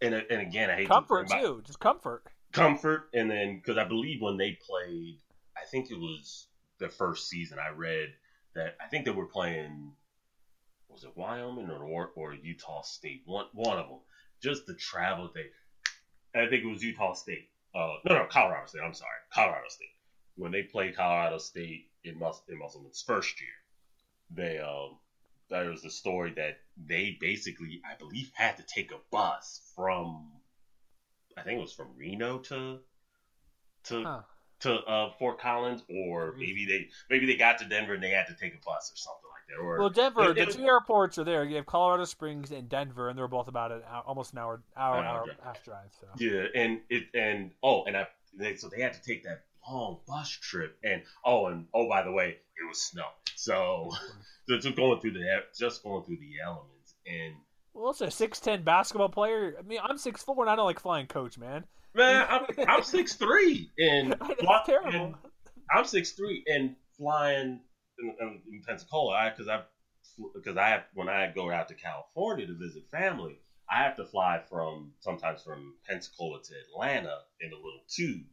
and 0.01 0.15
and 0.15 0.41
again 0.41 0.71
I 0.71 0.77
hate 0.77 0.89
comfort 0.89 1.29
to, 1.29 1.41
too, 1.43 1.63
just 1.67 1.79
comfort. 1.79 2.23
comfort 2.51 3.11
and 3.13 3.31
then 3.31 3.57
because 3.57 3.77
i 3.77 3.85
believe 3.85 4.23
when 4.23 4.39
they 4.39 4.57
played 4.67 5.19
i 5.59 5.67
think 5.71 5.91
it 5.91 5.99
was 5.99 6.47
the 6.79 6.89
first 6.89 7.29
season 7.29 7.59
i 7.59 7.69
read 7.69 8.15
that 8.55 8.77
i 8.83 8.87
think 8.89 9.05
they 9.05 9.11
were 9.11 9.27
playing 9.27 9.93
was 10.89 11.05
it 11.05 11.15
wyoming 11.17 11.69
or 11.69 12.11
or 12.17 12.33
utah 12.33 12.81
state 12.81 13.21
one 13.27 13.45
one 13.53 13.79
of 13.79 13.89
them 13.89 13.99
just 14.43 14.67
the 14.67 14.75
travel 14.75 15.31
they 15.35 15.47
i 16.41 16.49
think 16.49 16.65
it 16.65 16.69
was 16.69 16.83
utah 16.83 17.13
state. 17.15 17.49
Uh 17.75 17.95
no 18.09 18.15
no 18.17 18.27
colorado 18.31 18.67
state. 18.67 18.81
I'm 18.85 18.95
sorry. 18.95 19.11
Colorado 19.33 19.69
state. 19.69 19.95
When 20.37 20.53
they 20.53 20.63
played 20.63 20.97
colorado 20.97 21.39
state 21.39 21.87
in 22.05 22.19
Mus- 22.19 22.43
in 22.49 22.59
musselman's 22.59 23.03
first 23.07 23.41
year 23.41 23.51
they 24.31 24.59
um 24.59 24.97
there 25.51 25.69
was 25.71 25.83
the 25.83 25.91
story 25.91 26.33
that 26.37 26.59
they 26.77 27.17
basically 27.21 27.81
i 27.85 27.95
believe 27.99 28.31
had 28.35 28.57
to 28.57 28.63
take 28.63 28.91
a 28.93 28.99
bus 29.11 29.61
from 29.75 30.27
I 31.37 31.43
think 31.43 31.59
it 31.59 31.63
was 31.63 31.73
from 31.73 31.97
Reno 31.97 32.39
to 32.39 32.79
to 33.85 34.05
Huh. 34.05 34.21
To 34.61 34.75
uh, 34.75 35.13
Fort 35.19 35.41
Collins, 35.41 35.83
or 35.89 36.35
maybe 36.39 36.67
they 36.67 36.89
maybe 37.09 37.27
they 37.27 37.37
got 37.37 37.59
to 37.59 37.65
Denver 37.65 37.95
and 37.95 38.03
they 38.03 38.11
had 38.11 38.27
to 38.29 38.35
take 38.35 38.55
a 38.55 38.65
bus 38.65 38.93
or 38.93 38.97
something 38.97 39.23
like 39.31 39.59
that. 39.59 39.63
Or 39.63 39.79
Well, 39.79 39.91
Denver, 39.91 40.31
It- 40.31 40.47
the 40.47 40.53
two 40.53 40.65
airports 40.65 41.19
are 41.19 41.25
there. 41.25 41.45
You 41.45 41.57
have 41.57 41.67
Colorado 41.67 42.05
Springs 42.05 42.51
and 42.51 42.69
Denver, 42.69 43.09
and 43.09 43.19
they're 43.19 43.29
both 43.29 43.49
about 43.49 43.73
an 43.73 43.83
hour, 43.89 44.03
almost 44.07 44.33
an 44.33 44.39
hour, 44.39 44.63
hour, 44.77 44.99
An 44.99 45.07
hour 45.07 45.19
hour 45.19 45.25
drive. 45.27 45.41
half 45.43 45.65
drive. 45.65 45.91
So 46.01 46.07
yeah, 46.19 46.47
and 46.55 46.81
it 46.89 47.05
and 47.15 47.51
oh, 47.63 47.85
and 47.85 47.97
I 47.97 48.07
they, 48.35 48.57
so 48.57 48.69
they 48.69 48.81
had 48.81 48.93
to 48.95 49.03
take 49.03 49.25
that 49.25 49.45
long 49.69 49.99
bus 50.07 50.31
trip, 50.31 50.79
and 50.85 51.03
oh, 51.25 51.47
and 51.47 51.67
oh, 51.75 51.89
by 51.89 52.03
the 52.03 52.13
way, 52.13 52.29
it 52.29 52.69
was 52.69 52.81
snow, 52.81 53.07
so 53.35 53.91
so 54.49 54.59
just 54.59 54.77
going 54.77 55.01
through 55.01 55.13
the 55.13 55.45
just 55.59 55.83
going 55.83 56.05
through 56.05 56.19
the 56.19 56.35
elements, 56.45 56.95
and 57.07 57.35
well, 57.73 57.91
it's 57.91 58.01
a 58.01 58.11
six 58.11 58.41
ten 58.41 58.63
basketball 58.63 59.09
player. 59.09 59.55
I 59.59 59.63
mean, 59.63 59.81
I'm 59.83 59.99
six 59.99 60.23
four, 60.23 60.43
and 60.43 60.51
I 60.51 60.57
don't 60.57 60.67
like 60.67 60.81
flying 60.81 61.07
coach, 61.07 61.39
man. 61.39 61.65
Man, 61.95 62.27
I'm 62.29 62.47
I'm 62.69 62.83
six 62.83 63.15
three, 63.15 63.71
and 63.79 64.13
That's 64.21 64.67
terrible. 64.67 64.91
and 64.91 65.15
I'm 65.75 65.85
six 65.85 66.13
three 66.13 66.45
and 66.47 66.77
flying 66.97 67.61
in, 67.99 68.17
in, 68.21 68.41
in 68.53 68.63
Pensacola 68.67 69.33
because 69.35 69.49
I 69.49 69.63
because 70.35 70.57
I 70.57 70.69
have 70.69 70.85
when 70.95 71.09
I 71.09 71.33
go 71.35 71.51
out 71.51 71.69
to 71.69 71.75
California 71.75 72.47
to 72.47 72.55
visit 72.55 72.85
family, 72.91 73.39
I 73.71 73.83
have 73.83 73.97
to 73.97 74.05
fly 74.05 74.41
from 74.49 74.93
sometimes 75.01 75.43
from 75.43 75.75
Pensacola 75.89 76.43
to 76.43 76.55
Atlanta 76.69 77.19
in 77.41 77.53
a 77.53 77.57
little 77.57 77.83
tube. 77.89 78.25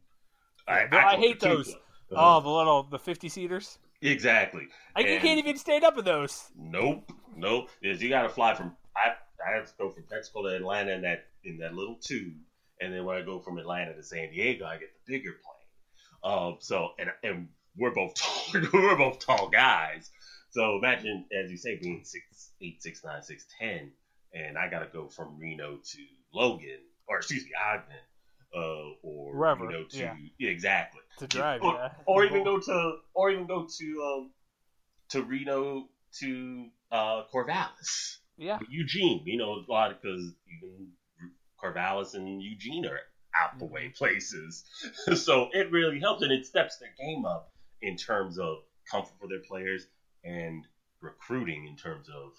Yeah, 0.66 0.88
I 0.92 1.14
go 1.14 1.20
hate 1.20 1.40
to 1.40 1.48
those. 1.48 1.68
Tuca. 1.68 1.76
Oh, 2.10 2.16
uh-huh. 2.16 2.40
the 2.40 2.50
little 2.50 2.82
the 2.84 2.98
fifty 2.98 3.28
seaters. 3.28 3.78
exactly. 4.00 4.68
I, 4.96 5.00
you 5.00 5.20
can't 5.20 5.38
even 5.38 5.56
stand 5.56 5.84
up 5.84 5.98
in 5.98 6.04
those. 6.04 6.50
Nope, 6.56 7.10
nope. 7.36 7.70
Is 7.82 8.02
you 8.02 8.08
got 8.08 8.22
to 8.22 8.28
fly 8.28 8.54
from 8.54 8.76
I 8.96 9.12
I 9.46 9.56
have 9.56 9.66
to 9.66 9.72
go 9.78 9.90
from 9.90 10.04
Pensacola 10.04 10.50
to 10.50 10.56
Atlanta 10.56 10.92
in 10.92 11.02
that 11.02 11.26
in 11.44 11.58
that 11.58 11.74
little 11.74 11.96
tube, 11.96 12.34
and 12.80 12.92
then 12.92 13.04
when 13.04 13.16
I 13.16 13.22
go 13.22 13.40
from 13.40 13.58
Atlanta 13.58 13.94
to 13.94 14.02
San 14.02 14.30
Diego, 14.30 14.64
I 14.64 14.78
get 14.78 14.90
the 15.06 15.12
bigger 15.12 15.32
plane. 15.32 16.32
Um, 16.32 16.56
so 16.60 16.90
and 16.98 17.10
and 17.22 17.48
we're 17.76 17.94
both 17.94 18.14
tall, 18.14 18.62
we're 18.72 18.96
both 18.96 19.18
tall 19.20 19.48
guys. 19.48 20.10
So 20.50 20.76
imagine, 20.76 21.26
as 21.32 21.50
you 21.50 21.56
say, 21.56 21.78
being 21.80 22.02
six 22.04 22.50
eight, 22.60 22.82
six 22.82 23.04
nine, 23.04 23.22
six 23.22 23.46
ten, 23.60 23.92
and 24.32 24.58
I 24.58 24.68
got 24.68 24.80
to 24.80 24.88
go 24.92 25.08
from 25.08 25.38
Reno 25.38 25.76
to 25.76 25.98
Logan, 26.32 26.80
or 27.06 27.18
excuse 27.18 27.44
me, 27.44 27.50
Ogden, 27.54 27.94
uh, 28.56 28.94
or 29.02 29.36
Wherever, 29.36 29.66
Reno 29.66 29.84
to 29.84 29.98
yeah. 29.98 30.14
exactly 30.40 31.00
To 31.18 31.26
drive, 31.26 31.62
or, 31.62 31.74
yeah. 31.74 31.90
or 32.06 32.24
even 32.24 32.44
go 32.44 32.58
to 32.58 32.96
or 33.14 33.30
even 33.30 33.46
go 33.46 33.66
to 33.78 34.02
um 34.02 34.30
to 35.10 35.22
Reno 35.22 35.88
to 36.20 36.66
uh 36.90 37.22
Corvallis, 37.32 38.18
Yeah, 38.36 38.58
Eugene. 38.68 39.22
You 39.24 39.38
know 39.38 39.52
a 39.52 39.64
lot 39.70 40.00
because 40.00 40.32
even 40.58 40.88
Corvallis 41.62 42.14
and 42.14 42.42
Eugene 42.42 42.86
are 42.86 43.00
out 43.38 43.58
the 43.58 43.64
way 43.64 43.86
mm-hmm. 43.86 44.04
places. 44.04 44.64
so 45.14 45.48
it 45.52 45.70
really 45.70 46.00
helps, 46.00 46.22
and 46.22 46.32
it 46.32 46.46
steps 46.46 46.78
their 46.78 46.94
game 46.98 47.24
up 47.24 47.52
in 47.82 47.96
terms 47.96 48.38
of 48.38 48.58
comfort 48.90 49.14
for 49.20 49.28
their 49.28 49.42
players 49.46 49.86
and 50.24 50.64
recruiting 51.00 51.66
in 51.66 51.76
terms 51.76 52.08
of 52.08 52.32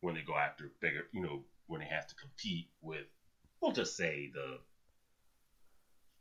when 0.00 0.14
they 0.14 0.22
go 0.22 0.36
after 0.36 0.70
bigger, 0.80 1.06
you 1.12 1.22
know, 1.22 1.44
when 1.66 1.80
they 1.80 1.86
have 1.86 2.06
to 2.06 2.14
compete 2.16 2.68
with, 2.82 3.06
we'll 3.60 3.72
just 3.72 3.96
say 3.96 4.30
the, 4.34 4.58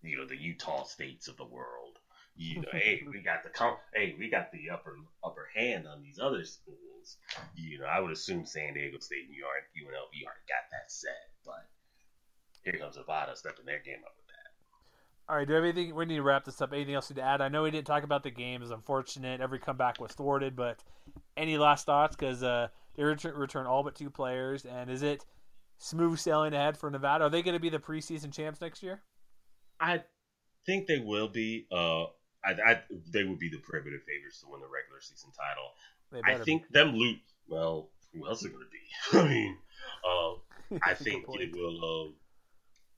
you 0.07 0.17
know, 0.17 0.25
the 0.25 0.37
Utah 0.37 0.83
states 0.83 1.27
of 1.27 1.37
the 1.37 1.45
world. 1.45 1.97
You 2.35 2.61
know, 2.61 2.69
hey, 2.71 3.03
we 3.11 3.21
got 3.21 3.43
the 3.43 3.49
com- 3.49 3.77
hey, 3.93 4.15
we 4.17 4.29
got 4.29 4.51
the 4.51 4.69
upper 4.69 4.95
upper 5.23 5.49
hand 5.53 5.85
on 5.87 6.01
these 6.01 6.19
other 6.19 6.45
schools. 6.45 7.17
You 7.55 7.79
know, 7.79 7.85
I 7.85 7.99
would 7.99 8.11
assume 8.11 8.45
San 8.45 8.73
Diego 8.73 8.99
State, 8.99 9.25
and 9.27 9.31
New 9.31 9.37
York, 9.37 9.67
UNLV 9.75 10.15
already 10.23 10.47
got 10.47 10.69
that 10.71 10.91
set, 10.91 11.29
but 11.43 11.67
here 12.63 12.77
comes 12.79 12.97
Nevada 12.97 13.35
stepping 13.35 13.65
their 13.65 13.79
game 13.79 14.01
up 14.05 14.13
with 14.17 14.27
that. 14.27 15.31
All 15.31 15.37
right, 15.37 15.47
do 15.47 15.55
anything? 15.55 15.95
We 15.95 16.05
need 16.05 16.15
to 16.15 16.23
wrap 16.23 16.45
this 16.45 16.61
up. 16.61 16.73
Anything 16.73 16.95
else 16.95 17.07
to 17.07 17.21
add? 17.21 17.41
I 17.41 17.47
know 17.47 17.63
we 17.63 17.71
didn't 17.71 17.87
talk 17.87 18.03
about 18.03 18.23
the 18.23 18.31
game. 18.31 18.61
It's 18.61 18.71
unfortunate. 18.71 19.41
Every 19.41 19.59
comeback 19.59 19.99
was 19.99 20.11
thwarted, 20.11 20.55
but 20.55 20.83
any 21.37 21.57
last 21.57 21.85
thoughts? 21.85 22.15
Because 22.15 22.43
uh, 22.43 22.67
they 22.95 23.03
return, 23.03 23.35
return 23.35 23.65
all 23.65 23.83
but 23.83 23.95
two 23.95 24.09
players, 24.09 24.65
and 24.65 24.89
is 24.89 25.03
it 25.03 25.25
smooth 25.77 26.19
sailing 26.19 26.53
ahead 26.53 26.77
for 26.77 26.89
Nevada? 26.89 27.25
Are 27.25 27.29
they 27.29 27.41
going 27.41 27.53
to 27.53 27.59
be 27.59 27.69
the 27.69 27.79
preseason 27.79 28.33
champs 28.33 28.61
next 28.61 28.83
year? 28.83 29.01
I 29.79 30.03
think 30.65 30.87
they 30.87 30.99
will 30.99 31.27
be. 31.27 31.65
Uh, 31.71 32.03
I, 32.43 32.53
I 32.65 32.81
they 33.13 33.23
would 33.23 33.39
be 33.39 33.49
the 33.49 33.59
prohibitive 33.59 34.01
favorites 34.03 34.41
to 34.41 34.47
win 34.49 34.61
the 34.61 34.67
regular 34.67 35.01
season 35.01 35.29
title. 35.31 35.71
I 36.25 36.43
think 36.43 36.63
be. 36.63 36.79
them 36.79 36.95
loot. 36.95 37.19
Well, 37.47 37.89
who 38.13 38.27
else 38.27 38.43
is 38.43 38.51
going 38.51 38.65
to 38.65 38.69
be? 38.71 39.19
I 39.19 39.33
mean, 39.33 39.57
uh, 40.05 40.77
I 40.83 40.93
think 40.93 41.25
it 41.27 41.55
will. 41.55 41.77
Uh, 41.83 42.11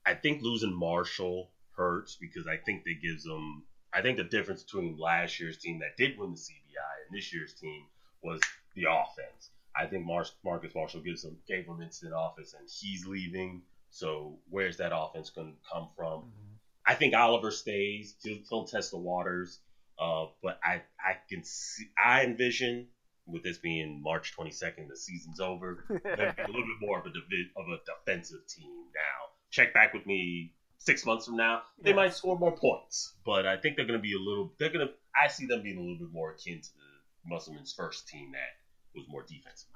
I 0.06 0.14
think 0.14 0.42
losing 0.42 0.74
Marshall 0.74 1.50
hurts 1.76 2.16
because 2.16 2.46
I 2.46 2.56
think 2.56 2.84
that 2.84 3.00
gives 3.02 3.24
them. 3.24 3.64
I 3.92 4.02
think 4.02 4.16
the 4.16 4.24
difference 4.24 4.62
between 4.62 4.98
last 4.98 5.38
year's 5.38 5.58
team 5.58 5.78
that 5.80 5.96
did 5.96 6.18
win 6.18 6.32
the 6.32 6.36
CBI 6.36 7.06
and 7.06 7.16
this 7.16 7.32
year's 7.32 7.54
team 7.54 7.84
was 8.22 8.40
the 8.74 8.84
offense. 8.90 9.50
I 9.76 9.86
think 9.86 10.04
Mar- 10.04 10.26
Marcus 10.44 10.74
Marshall 10.74 11.00
gives 11.00 11.22
them 11.22 11.36
gave 11.48 11.66
them 11.66 11.80
instant 11.80 12.12
offense, 12.16 12.54
and 12.58 12.68
he's 12.68 13.06
leaving. 13.06 13.62
So 13.90 14.38
where's 14.50 14.76
that 14.78 14.92
offense 14.94 15.30
going 15.30 15.52
to 15.52 15.58
come 15.72 15.88
from? 15.96 16.20
Mm-hmm. 16.20 16.54
I 16.86 16.94
think 16.94 17.14
Oliver 17.14 17.50
stays. 17.50 18.16
He'll, 18.22 18.38
he'll 18.48 18.64
test 18.64 18.90
the 18.90 18.98
waters. 18.98 19.60
Uh, 19.98 20.26
but 20.42 20.58
I 20.62 20.82
I 20.98 21.16
can 21.28 21.44
see 21.44 21.88
I 21.96 22.24
envision 22.24 22.88
with 23.26 23.42
this 23.42 23.58
being 23.58 24.02
March 24.02 24.34
22nd, 24.36 24.88
the 24.88 24.96
season's 24.96 25.40
over. 25.40 25.84
That 26.04 26.38
a 26.38 26.46
little 26.46 26.66
bit 26.66 26.80
more 26.80 26.98
of 26.98 27.06
a 27.06 27.10
divi- 27.10 27.50
of 27.56 27.66
a 27.68 27.78
defensive 27.86 28.46
team 28.46 28.70
now 28.94 29.33
check 29.54 29.72
back 29.72 29.94
with 29.94 30.04
me 30.04 30.52
six 30.78 31.06
months 31.06 31.26
from 31.26 31.36
now, 31.36 31.62
they 31.80 31.90
yeah. 31.90 31.96
might 31.96 32.14
score 32.14 32.38
more 32.38 32.56
points. 32.56 33.14
But 33.24 33.46
I 33.46 33.56
think 33.56 33.76
they're 33.76 33.86
going 33.86 33.98
to 33.98 34.02
be 34.02 34.14
a 34.14 34.18
little. 34.18 34.52
They're 34.58 34.72
going 34.72 34.86
to. 34.86 34.92
I 35.14 35.28
see 35.28 35.46
them 35.46 35.62
being 35.62 35.78
a 35.78 35.80
little 35.80 35.98
bit 35.98 36.12
more 36.12 36.32
akin 36.32 36.60
to 36.60 36.68
the 36.68 37.30
Musselman's 37.30 37.72
first 37.72 38.08
team 38.08 38.32
that 38.32 38.98
was 38.98 39.06
more 39.08 39.22
defensive. 39.22 39.68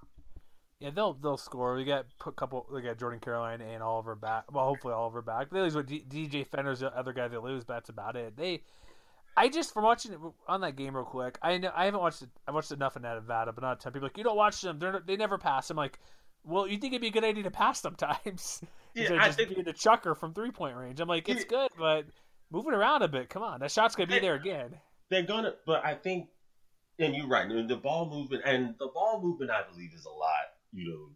Yeah, 0.81 0.91
they'll 0.91 1.15
they'll 1.15 1.37
score. 1.37 1.75
We 1.75 1.85
got 1.85 2.07
a 2.27 2.33
couple. 2.33 2.67
We 2.73 2.83
got 2.83 2.99
Jordan 2.99 3.21
Caroline 3.21 3.61
and 3.61 3.83
Oliver 3.83 4.15
back. 4.15 4.53
Well, 4.53 4.65
hopefully 4.65 4.95
Oliver 4.95 5.23
back. 5.23 5.51
They 5.51 5.61
lose 5.61 5.75
with 5.75 5.87
D- 5.87 6.05
DJ 6.09 6.47
Fenner's 6.47 6.81
the 6.81 6.97
other 6.97 7.13
guy 7.13 7.29
they 7.29 7.39
lose. 7.39 7.65
But 7.65 7.75
that's 7.75 7.89
about 7.89 8.17
it. 8.17 8.37
They. 8.37 8.63
I 9.37 9.49
just 9.49 9.73
from 9.73 9.85
watching 9.85 10.13
it 10.13 10.19
on 10.49 10.63
that 10.63 10.75
game 10.75 10.97
real 10.97 11.05
quick. 11.05 11.39
I 11.43 11.59
know 11.59 11.71
I 11.75 11.85
haven't 11.85 12.01
watched 12.01 12.23
it. 12.23 12.29
I 12.47 12.51
watched 12.51 12.73
enough 12.73 12.97
of 12.97 13.03
Nevada, 13.03 13.53
but 13.53 13.63
not 13.63 13.79
a 13.79 13.81
ton. 13.81 13.93
People 13.93 14.07
like 14.07 14.19
you 14.19 14.25
don't 14.25 14.37
watch 14.37 14.61
them. 14.61 14.81
They're 14.81 15.01
they 15.05 15.17
never 15.17 15.39
pass. 15.39 15.71
I'm 15.71 15.77
like, 15.77 16.01
well, 16.45 16.67
you 16.67 16.79
think 16.79 16.93
it'd 16.93 17.03
be 17.03 17.09
a 17.09 17.13
good 17.13 17.25
idea 17.25 17.45
to 17.45 17.51
pass 17.51 17.81
sometimes? 17.81 18.63
Yeah, 18.95 19.15
I 19.21 19.27
just 19.27 19.39
think 19.39 19.55
being 19.55 19.69
a 19.69 19.73
chucker 19.73 20.17
from 20.17 20.35
three 20.35 20.51
point 20.51 20.75
range. 20.75 20.99
I'm 20.99 21.07
like, 21.07 21.29
it's 21.29 21.43
yeah. 21.43 21.69
good, 21.69 21.71
but 21.79 22.07
moving 22.51 22.73
around 22.73 23.03
a 23.03 23.09
bit. 23.09 23.29
Come 23.29 23.45
on, 23.45 23.61
that 23.61 23.71
shot's 23.71 23.95
gonna 23.95 24.09
be 24.09 24.19
there 24.19 24.35
again. 24.35 24.75
They're 25.09 25.23
gonna, 25.23 25.55
but 25.67 25.85
I 25.85 25.95
think, 25.95 26.29
and 26.99 27.15
you're 27.15 27.29
right. 27.29 27.47
The 27.69 27.77
ball 27.77 28.11
movement 28.11 28.43
and 28.45 28.75
the 28.81 28.89
ball 28.93 29.21
movement, 29.23 29.53
I 29.53 29.63
believe, 29.71 29.93
is 29.95 30.05
a 30.05 30.11
lot. 30.11 30.47
You 30.73 30.91
know, 30.91 31.09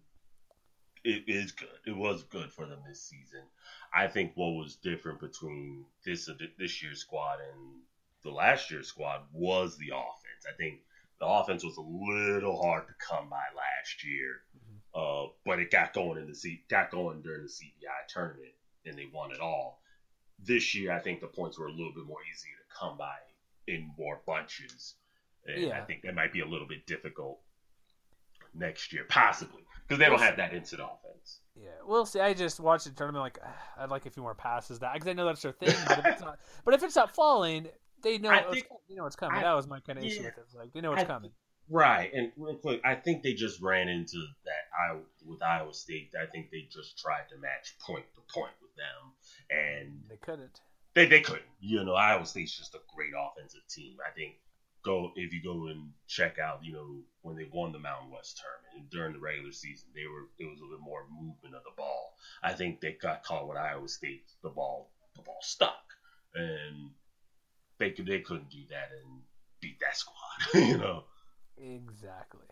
it 1.03 1.25
is 1.27 1.51
good. 1.51 1.69
It 1.87 1.97
was 1.97 2.23
good 2.25 2.53
for 2.53 2.67
them 2.67 2.79
this 2.87 3.03
season. 3.03 3.43
I 3.93 4.07
think 4.07 4.33
what 4.37 4.51
was 4.51 4.77
different 4.77 5.19
between 5.19 5.85
this 6.05 6.31
this 6.59 6.83
year's 6.83 7.01
squad 7.01 7.39
and 7.41 7.81
the 8.23 8.31
last 8.31 8.71
year's 8.71 8.89
squad 8.89 9.23
was 9.33 9.77
the 9.77 9.89
offense. 9.89 10.47
I 10.49 10.57
think 10.57 10.81
the 11.23 11.29
offense 11.29 11.63
was 11.63 11.77
a 11.77 11.81
little 11.81 12.61
hard 12.61 12.89
to 12.89 12.95
come 12.99 13.31
by 13.31 13.45
last 13.57 14.05
year. 14.05 14.41
Uh, 14.93 15.31
but 15.47 15.61
it 15.61 15.71
got 15.71 15.95
going 15.95 16.19
in 16.19 16.27
the 16.27 16.35
C- 16.35 16.65
got 16.69 16.91
going 16.91 17.23
during 17.23 17.43
the 17.43 17.49
CBI 17.49 18.09
tournament, 18.09 18.51
and 18.85 18.99
they 18.99 19.07
won 19.15 19.31
it 19.31 19.39
all. 19.41 19.81
This 20.45 20.75
year, 20.75 20.91
I 20.91 20.99
think 20.99 21.21
the 21.21 21.29
points 21.29 21.59
were 21.59 21.69
a 21.69 21.71
little 21.71 21.93
bit 21.95 22.05
more 22.05 22.19
easy 22.31 22.49
to 22.49 22.77
come 22.79 22.99
by 22.99 23.15
in 23.69 23.89
more 23.97 24.21
bunches, 24.27 24.95
and 25.47 25.63
yeah. 25.63 25.81
I 25.81 25.83
think 25.83 26.03
that 26.03 26.15
might 26.17 26.33
be 26.33 26.41
a 26.41 26.47
little 26.47 26.67
bit 26.67 26.87
difficult 26.87 27.39
next 28.53 28.93
year, 28.93 29.05
possibly 29.09 29.63
because 29.87 30.01
they 30.01 30.07
don't 30.07 30.21
have 30.21 30.37
that 30.39 30.53
instant 30.53 30.83
offense. 30.83 31.39
Yeah, 31.55 31.69
we'll 31.87 32.05
see. 32.05 32.19
I 32.19 32.35
just 32.35 32.59
watched 32.59 32.85
the 32.85 32.91
tournament. 32.91 33.23
Like, 33.23 33.39
I'd 33.79 33.91
like 33.91 34.07
a 34.07 34.11
few 34.11 34.25
more 34.25 34.35
passes. 34.35 34.81
That 34.81 34.95
because 34.95 35.09
I 35.09 35.13
know 35.13 35.27
that's 35.27 35.43
their 35.43 35.53
thing. 35.53 35.75
But 35.87 36.01
if 36.01 36.07
it's 36.07 36.21
not, 36.21 36.39
but 36.65 36.75
if 36.75 36.83
it's 36.83 36.97
not 36.97 37.15
falling, 37.15 37.69
they 38.03 38.19
know. 38.19 38.51
Think, 38.51 38.67
you 38.89 38.97
know 38.97 39.07
it's 39.07 39.17
coming. 39.17 39.39
I, 39.39 39.43
that 39.43 39.55
was 39.55 39.67
my 39.67 39.81
kind 39.81 39.99
of 39.99 40.05
yeah, 40.05 40.11
issue 40.11 40.23
with 40.23 40.39
it. 40.39 40.45
Like 40.57 40.73
they 40.73 40.81
know 40.81 40.93
it's 40.93 41.03
I, 41.03 41.07
coming. 41.07 41.31
Right, 41.69 42.13
and 42.13 42.33
real 42.37 42.57
quick, 42.57 42.81
I 42.85 42.97
think 42.97 43.23
they 43.23 43.35
just 43.35 43.61
ran 43.63 43.89
into 43.89 44.19
that. 44.45 44.65
I 44.77 44.99
with 45.25 45.43
Iowa 45.43 45.73
State, 45.73 46.13
I 46.21 46.27
think 46.27 46.51
they 46.51 46.69
just 46.71 46.99
tried 46.99 47.29
to 47.31 47.39
match 47.39 47.77
point 47.81 48.05
to 48.15 48.21
point 48.35 48.53
with 48.61 48.75
them, 48.77 49.13
and 49.51 50.03
they 50.09 50.17
couldn't. 50.17 50.61
They 50.95 51.07
they 51.07 51.21
couldn't. 51.21 51.45
You 51.61 51.85
know, 51.85 51.95
Iowa 51.95 52.27
State's 52.27 52.59
just 52.59 52.75
a 52.75 52.81
great 52.95 53.13
offensive 53.17 53.67
team. 53.69 53.97
I 54.07 54.11
think 54.11 54.35
go 54.83 55.13
if 55.17 55.33
you 55.33 55.43
go 55.43 55.69
and 55.69 55.93
check 56.09 56.39
out, 56.39 56.65
you 56.65 56.73
know, 56.73 57.01
when 57.23 57.37
they 57.37 57.49
won 57.53 57.73
the 57.73 57.79
Mountain 57.79 58.11
West 58.11 58.43
tournament 58.43 58.83
and 58.83 58.91
during 58.91 59.13
the 59.13 59.21
regular 59.21 59.53
season, 59.53 59.89
they 59.95 60.07
were 60.07 60.29
it 60.39 60.51
was 60.51 60.61
a 60.61 60.65
little 60.65 60.85
more 60.85 61.07
movement 61.11 61.55
of 61.55 61.63
the 61.63 61.77
ball. 61.77 62.17
I 62.43 62.53
think 62.53 62.81
they 62.81 62.97
got 63.01 63.25
caught 63.25 63.49
with 63.49 63.57
Iowa 63.57 63.89
State. 63.89 64.25
The 64.43 64.51
ball 64.51 64.91
the 65.17 65.23
ball 65.23 65.39
stuck, 65.41 65.85
and 66.35 66.91
they 67.83 67.91
could 67.91 68.07
they 68.07 68.21
couldn't 68.21 68.51
do 68.51 68.61
that 68.71 68.91
and 68.93 69.21
beat 69.61 69.79
that 69.81 69.97
squad. 69.97 70.55
you 70.69 70.79
know. 70.79 71.05
Exactly. 71.59 72.47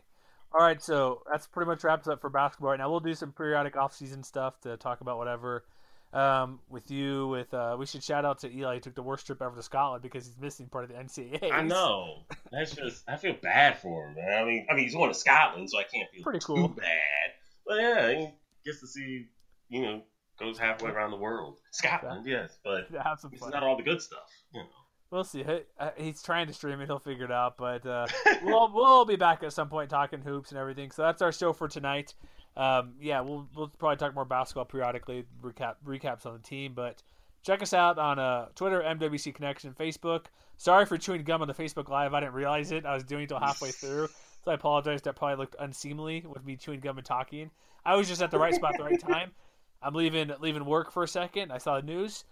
All 0.52 0.60
right, 0.60 0.82
so 0.82 1.22
that's 1.30 1.46
pretty 1.46 1.68
much 1.68 1.84
wraps 1.84 2.08
up 2.08 2.20
for 2.20 2.28
basketball 2.28 2.70
right 2.70 2.78
now. 2.78 2.90
We'll 2.90 3.00
do 3.00 3.14
some 3.14 3.30
periodic 3.32 3.76
off-season 3.76 4.24
stuff 4.24 4.60
to 4.62 4.76
talk 4.76 5.00
about 5.00 5.16
whatever 5.16 5.64
um, 6.12 6.58
with 6.68 6.90
you. 6.90 7.28
With 7.28 7.54
uh, 7.54 7.76
we 7.78 7.86
should 7.86 8.02
shout 8.02 8.24
out 8.24 8.40
to 8.40 8.52
Eli. 8.52 8.74
He 8.74 8.80
took 8.80 8.96
the 8.96 9.02
worst 9.02 9.26
trip 9.26 9.40
ever 9.42 9.54
to 9.54 9.62
Scotland 9.62 10.02
because 10.02 10.26
he's 10.26 10.38
missing 10.38 10.66
part 10.66 10.84
of 10.84 10.90
the 10.90 10.96
NCAA. 10.96 11.52
I 11.52 11.62
know. 11.62 12.24
That's 12.50 12.74
just 12.74 13.04
I 13.08 13.16
feel 13.16 13.36
bad 13.40 13.78
for 13.78 14.08
him, 14.08 14.16
man. 14.16 14.42
I 14.42 14.44
mean, 14.44 14.66
I 14.68 14.74
mean 14.74 14.84
he's 14.84 14.94
going 14.94 15.10
to 15.10 15.18
Scotland, 15.18 15.70
so 15.70 15.78
I 15.78 15.84
can't 15.84 16.10
feel 16.10 16.22
pretty 16.22 16.40
cool. 16.40 16.68
bad. 16.68 17.32
But 17.64 17.78
yeah, 17.78 18.08
he 18.10 18.28
gets 18.64 18.80
to 18.80 18.88
see 18.88 19.26
you 19.68 19.82
know 19.82 20.02
goes 20.38 20.58
halfway 20.58 20.90
around 20.90 21.12
the 21.12 21.16
world. 21.16 21.60
Scotland, 21.70 22.26
yes, 22.26 22.58
but 22.64 22.88
it's 22.90 23.46
not 23.50 23.62
all 23.62 23.76
the 23.76 23.82
good 23.84 24.02
stuff. 24.02 24.28
You 24.52 24.62
know. 24.62 24.66
We'll 25.11 25.24
see. 25.24 25.44
Uh, 25.44 25.90
he's 25.96 26.22
trying 26.22 26.46
to 26.46 26.52
stream 26.52 26.80
it. 26.80 26.86
He'll 26.86 27.00
figure 27.00 27.24
it 27.24 27.32
out. 27.32 27.56
But 27.56 27.84
uh, 27.84 28.06
we'll 28.44 28.70
we'll 28.72 29.04
be 29.04 29.16
back 29.16 29.42
at 29.42 29.52
some 29.52 29.68
point 29.68 29.90
talking 29.90 30.20
hoops 30.20 30.50
and 30.50 30.58
everything. 30.58 30.90
So 30.92 31.02
that's 31.02 31.20
our 31.20 31.32
show 31.32 31.52
for 31.52 31.68
tonight. 31.68 32.14
Um, 32.56 32.94
yeah, 33.00 33.20
we'll 33.20 33.48
we'll 33.56 33.68
probably 33.68 33.96
talk 33.96 34.14
more 34.14 34.24
basketball 34.24 34.66
periodically. 34.66 35.24
Recap 35.42 35.76
recaps 35.84 36.26
on 36.26 36.34
the 36.34 36.38
team, 36.38 36.74
but 36.74 37.02
check 37.42 37.61
us 37.62 37.72
out 37.74 37.98
on 37.98 38.18
uh, 38.18 38.46
Twitter, 38.54 38.80
MWC 38.82 39.34
Connection, 39.34 39.74
Facebook. 39.74 40.26
Sorry 40.56 40.86
for 40.86 40.96
chewing 40.96 41.24
gum 41.24 41.42
on 41.42 41.48
the 41.48 41.54
Facebook 41.54 41.88
Live. 41.88 42.14
I 42.14 42.20
didn't 42.20 42.34
realize 42.34 42.70
it. 42.70 42.86
I 42.86 42.94
was 42.94 43.02
doing 43.02 43.22
it 43.22 43.32
until 43.32 43.40
halfway 43.40 43.70
through, 43.70 44.08
so 44.44 44.50
I 44.52 44.54
apologize. 44.54 45.02
That 45.02 45.16
probably 45.16 45.36
looked 45.36 45.56
unseemly 45.58 46.24
with 46.28 46.44
me 46.44 46.56
chewing 46.56 46.80
gum 46.80 46.98
and 46.98 47.06
talking. 47.06 47.50
I 47.84 47.96
was 47.96 48.06
just 48.06 48.22
at 48.22 48.30
the 48.30 48.38
right 48.38 48.54
spot 48.54 48.74
at 48.74 48.78
the 48.78 48.84
right 48.84 49.00
time. 49.00 49.32
I'm 49.82 49.94
leaving 49.94 50.30
leaving 50.40 50.66
work 50.66 50.92
for 50.92 51.02
a 51.02 51.08
second. 51.08 51.50
I 51.50 51.58
saw 51.58 51.80
the 51.80 51.86
news 51.86 52.24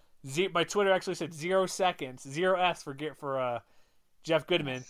my 0.52 0.64
Twitter 0.64 0.92
actually 0.92 1.14
said 1.14 1.32
zero 1.32 1.66
seconds, 1.66 2.28
zero 2.28 2.60
S 2.60 2.82
for 2.82 2.94
get 2.94 3.16
for 3.16 3.38
uh, 3.40 3.58
Jeff 4.22 4.46
Goodman. 4.46 4.84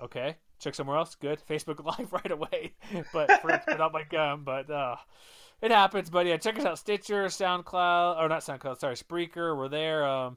Okay, 0.00 0.36
check 0.58 0.74
somewhere 0.74 0.96
else. 0.96 1.14
Good. 1.14 1.40
Facebook 1.48 1.84
Live 1.98 2.12
right 2.12 2.30
away, 2.30 2.74
but 3.12 3.40
for 3.40 3.60
spit 3.62 3.80
out 3.80 3.92
my 3.92 4.04
gum. 4.04 4.44
But 4.44 4.70
uh, 4.70 4.96
it 5.62 5.70
happens. 5.70 6.10
But 6.10 6.26
yeah, 6.26 6.36
check 6.36 6.58
us 6.58 6.64
out: 6.64 6.78
Stitcher, 6.78 7.26
SoundCloud, 7.26 8.18
or 8.18 8.28
not 8.28 8.42
SoundCloud. 8.42 8.78
Sorry, 8.78 8.96
Spreaker. 8.96 9.56
We're 9.56 9.68
there. 9.68 10.04
Um, 10.06 10.36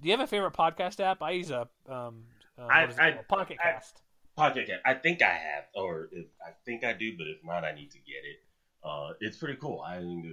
do 0.00 0.08
you 0.08 0.12
have 0.12 0.20
a 0.20 0.26
favorite 0.26 0.52
podcast 0.52 1.00
app? 1.00 1.22
I 1.22 1.32
use 1.32 1.50
a 1.50 1.68
um, 1.88 2.24
uh, 2.58 2.66
I, 2.66 2.88
I, 2.98 3.12
Pocket 3.28 3.58
Cast. 3.62 4.02
Pocket 4.36 4.66
Cast. 4.66 4.82
I 4.84 4.94
think 4.94 5.22
I 5.22 5.30
have, 5.30 5.64
or 5.74 6.08
if, 6.12 6.26
I 6.46 6.50
think 6.64 6.84
I 6.84 6.92
do, 6.92 7.16
but 7.16 7.26
if 7.26 7.44
not, 7.44 7.64
I 7.64 7.74
need 7.74 7.90
to 7.92 7.98
get 7.98 8.24
it. 8.24 8.40
Uh, 8.82 9.14
it's 9.20 9.36
pretty 9.36 9.58
cool. 9.60 9.80
I 9.80 9.98
think 9.98 10.26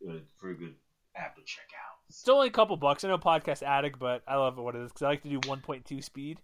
it's 0.00 0.32
pretty 0.32 0.58
good 0.58 0.74
app 1.16 1.36
to 1.36 1.42
check 1.42 1.66
out. 1.76 1.97
It's 2.08 2.28
only 2.28 2.48
a 2.48 2.50
couple 2.50 2.76
bucks. 2.76 3.04
I 3.04 3.08
know 3.08 3.18
Podcast 3.18 3.62
Addict, 3.62 3.98
but 3.98 4.22
I 4.26 4.36
love 4.36 4.56
what 4.56 4.74
it 4.74 4.82
is 4.82 4.90
because 4.90 5.02
I 5.02 5.08
like 5.08 5.22
to 5.22 5.28
do 5.28 5.40
1.2 5.40 6.02
speed. 6.02 6.40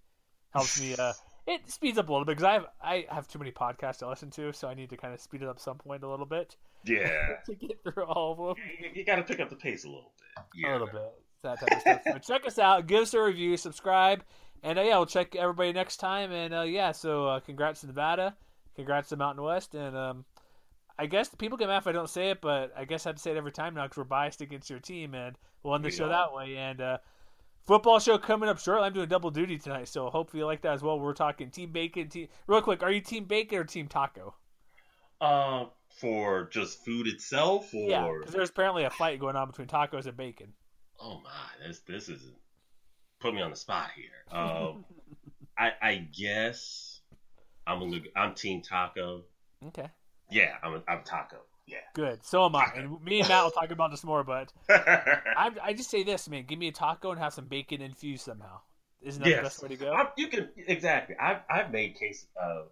Helps 0.53 0.81
me. 0.81 0.95
Uh, 0.95 1.13
it 1.47 1.69
speeds 1.71 1.99
up 1.99 2.09
a 2.09 2.13
little 2.13 2.25
bit 2.25 2.37
because 2.37 2.45
I 2.45 2.53
have 2.53 2.67
I 2.83 3.07
have 3.11 3.29
too 3.29 3.39
many 3.39 3.51
podcasts 3.51 3.99
to 3.99 4.09
listen 4.09 4.31
to, 4.33 4.53
so 4.53 4.69
I 4.69 4.75
need 4.75 4.91
to 4.91 4.97
kind 4.97 5.15
of 5.15 5.21
speed 5.21 5.43
it 5.43 5.49
up 5.49 5.59
some 5.59 5.79
point 5.79 6.03
a 6.03 6.09
little 6.09 6.27
bit. 6.27 6.57
Yeah. 6.85 7.37
to 7.47 7.55
get 7.55 7.83
through 7.83 8.05
all 8.05 8.33
of 8.33 8.57
them. 8.57 8.65
You, 8.79 8.91
you 8.95 9.05
got 9.05 9.17
to 9.17 9.23
pick 9.23 9.41
up 9.41 9.49
the 9.49 9.57
pace 9.57 9.85
a 9.85 9.89
little 9.89 10.13
bit. 10.19 10.45
Yeah. 10.63 10.71
A 10.71 10.73
little 10.73 10.87
bit. 10.89 11.13
that 11.43 11.61
type 11.61 11.73
of 11.73 11.81
stuff. 11.81 12.01
So 12.05 12.19
check 12.19 12.47
us 12.47 12.59
out, 12.59 12.87
give 12.87 13.03
us 13.03 13.15
a 13.15 13.23
review, 13.23 13.57
subscribe, 13.57 14.23
and 14.63 14.79
uh, 14.79 14.83
yeah, 14.83 14.97
we'll 14.97 15.07
check 15.07 15.35
everybody 15.35 15.73
next 15.73 15.97
time. 15.97 16.31
And 16.31 16.53
uh, 16.53 16.63
yeah, 16.63 16.93
so 16.93 17.27
uh, 17.27 17.41
congrats 17.41 17.81
to 17.81 17.87
Nevada, 17.87 18.37
congrats 18.77 19.09
to 19.09 19.17
Mountain 19.17 19.45
West, 19.45 19.75
and 19.75 19.97
um, 19.97 20.25
I 20.99 21.07
guess 21.07 21.29
people 21.29 21.59
get 21.59 21.69
mad 21.69 21.79
if 21.79 21.87
I 21.87 21.93
don't 21.93 22.09
say 22.11 22.31
it, 22.31 22.41
but 22.41 22.73
I 22.77 22.85
guess 22.85 23.05
I 23.07 23.09
have 23.11 23.17
to 23.17 23.23
say 23.23 23.33
it 23.33 23.37
every 23.37 23.53
time 23.53 23.75
now 23.75 23.83
because 23.85 23.97
we're 23.99 24.05
biased 24.05 24.41
against 24.41 24.71
your 24.71 24.79
team, 24.79 25.15
and 25.15 25.37
we'll 25.63 25.75
end 25.75 25.85
the 25.85 25.89
We 25.89 25.93
show 25.93 26.05
are. 26.07 26.09
that 26.11 26.33
way. 26.33 26.57
And 26.57 26.81
uh, 26.81 26.99
football 27.67 27.99
show 27.99 28.17
coming 28.19 28.49
up 28.49 28.59
shortly. 28.61 28.87
I'm 28.87 28.93
doing 28.93 29.09
double 29.09 29.31
duty 29.31 29.59
tonight, 29.59 29.89
so 29.89 30.09
hopefully 30.11 30.41
you 30.43 30.47
like 30.47 30.61
that 30.63 30.73
as 30.75 30.83
well. 30.83 31.01
We're 31.01 31.13
talking 31.15 31.51
Team 31.51 31.73
Bacon. 31.73 32.09
Team 32.09 32.29
real 32.47 32.63
quick, 32.63 32.83
are 32.83 32.93
you 32.93 33.01
Team 33.01 33.25
Bacon 33.25 33.59
or 33.59 33.65
Team 33.65 33.89
Taco? 33.89 34.35
Uh, 35.21 35.67
for 35.89 36.49
just 36.53 36.85
food 36.85 37.07
itself, 37.07 37.73
or 37.75 37.89
Yeah, 37.89 38.13
because 38.19 38.35
there's 38.35 38.51
apparently 38.51 38.85
a 38.85 38.91
fight 38.91 39.19
going 39.21 39.37
on 39.37 39.49
between 39.49 39.67
tacos 39.69 40.07
and 40.07 40.17
bacon. 40.17 40.53
oh 41.01 41.21
my, 41.25 41.67
this 41.67 41.81
this 41.81 42.09
is 42.09 42.31
put 43.21 43.35
me 43.35 43.41
on 43.41 43.51
the 43.51 43.57
spot 43.57 43.91
here. 43.97 44.39
Um, 44.39 44.85
I 45.59 45.73
I 45.83 46.09
guess 46.17 47.01
I'm 47.67 47.79
gonna 47.81 48.01
I'm 48.17 48.35
Team 48.35 48.61
Taco. 48.61 49.23
Okay, 49.69 49.89
Yeah, 50.35 50.57
I'm 50.65 50.83
I'm 50.89 51.03
Taco. 51.05 51.37
Yeah. 51.67 51.79
good. 51.95 52.25
So 52.25 52.45
am 52.45 52.57
I. 52.57 52.67
And 52.77 53.03
me 53.03 53.21
and 53.21 53.29
Matt 53.29 53.45
will 53.45 53.51
talk 53.53 53.71
about 53.71 53.91
this 53.91 54.05
more, 54.05 54.25
but 54.25 54.53
I, 54.69 55.51
I 55.63 55.73
just 55.73 55.91
say 55.91 56.03
this, 56.03 56.29
man. 56.29 56.45
Give 56.47 56.59
me 56.59 56.69
a 56.69 56.73
taco 56.73 57.13
and 57.13 57.21
have 57.21 57.33
some 57.33 57.47
bacon 57.47 57.81
infused 57.81 58.25
somehow. 58.25 58.59
Isn't 59.01 59.23
that 59.23 59.37
the 59.37 59.43
best 59.43 59.63
way 59.63 59.69
to 59.69 59.77
go? 59.77 59.93
I, 59.93 60.09
you 60.19 60.27
can 60.27 60.49
exactly. 60.57 61.15
I've 61.21 61.39
I've 61.49 61.71
made 61.71 61.95
case. 61.95 62.27
Uh, 62.41 62.63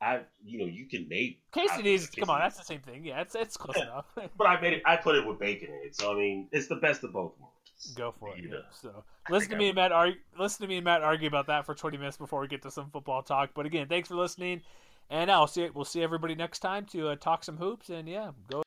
I 0.00 0.20
you 0.44 0.58
know 0.60 0.66
you 0.66 0.86
can 0.86 1.08
make 1.08 1.42
Quesadillas, 1.52 2.16
come 2.16 2.30
on, 2.30 2.38
that's 2.38 2.58
the 2.58 2.64
same 2.64 2.80
thing. 2.80 3.04
Yeah, 3.04 3.20
it's 3.22 3.34
it's 3.34 3.56
close 3.56 3.76
enough. 3.82 4.06
But 4.38 4.46
I 4.46 4.60
made 4.60 4.74
it. 4.74 4.82
I 4.86 4.96
put 4.96 5.16
it 5.16 5.26
with 5.26 5.40
bacon 5.40 5.70
in 5.70 5.86
it. 5.86 5.96
So 5.96 6.12
I 6.12 6.16
mean, 6.16 6.48
it's 6.52 6.68
the 6.68 6.76
best 6.76 7.02
of 7.02 7.12
both 7.12 7.32
worlds. 7.40 7.94
Go 7.96 8.14
for 8.18 8.36
it. 8.36 8.44
Yeah. 8.48 8.58
So 8.70 9.04
I 9.28 9.32
listen 9.32 9.50
to 9.50 9.56
me 9.56 9.68
and 9.68 9.74
Matt 9.74 9.90
argue. 9.90 10.20
Listen 10.38 10.62
to 10.62 10.68
me 10.68 10.76
and 10.76 10.84
Matt 10.84 11.02
argue 11.02 11.26
about 11.26 11.48
that 11.48 11.66
for 11.66 11.74
20 11.74 11.96
minutes 11.96 12.16
before 12.16 12.40
we 12.40 12.46
get 12.46 12.62
to 12.62 12.70
some 12.70 12.90
football 12.90 13.22
talk. 13.22 13.50
But 13.54 13.66
again, 13.66 13.88
thanks 13.88 14.08
for 14.08 14.14
listening, 14.14 14.62
and 15.10 15.30
I'll 15.30 15.46
see 15.46 15.68
we'll 15.72 15.84
see 15.84 16.02
everybody 16.02 16.34
next 16.34 16.60
time 16.60 16.84
to 16.86 17.10
uh, 17.10 17.16
talk 17.16 17.44
some 17.44 17.56
hoops. 17.58 17.90
And 17.90 18.08
yeah, 18.08 18.32
go 18.50 18.63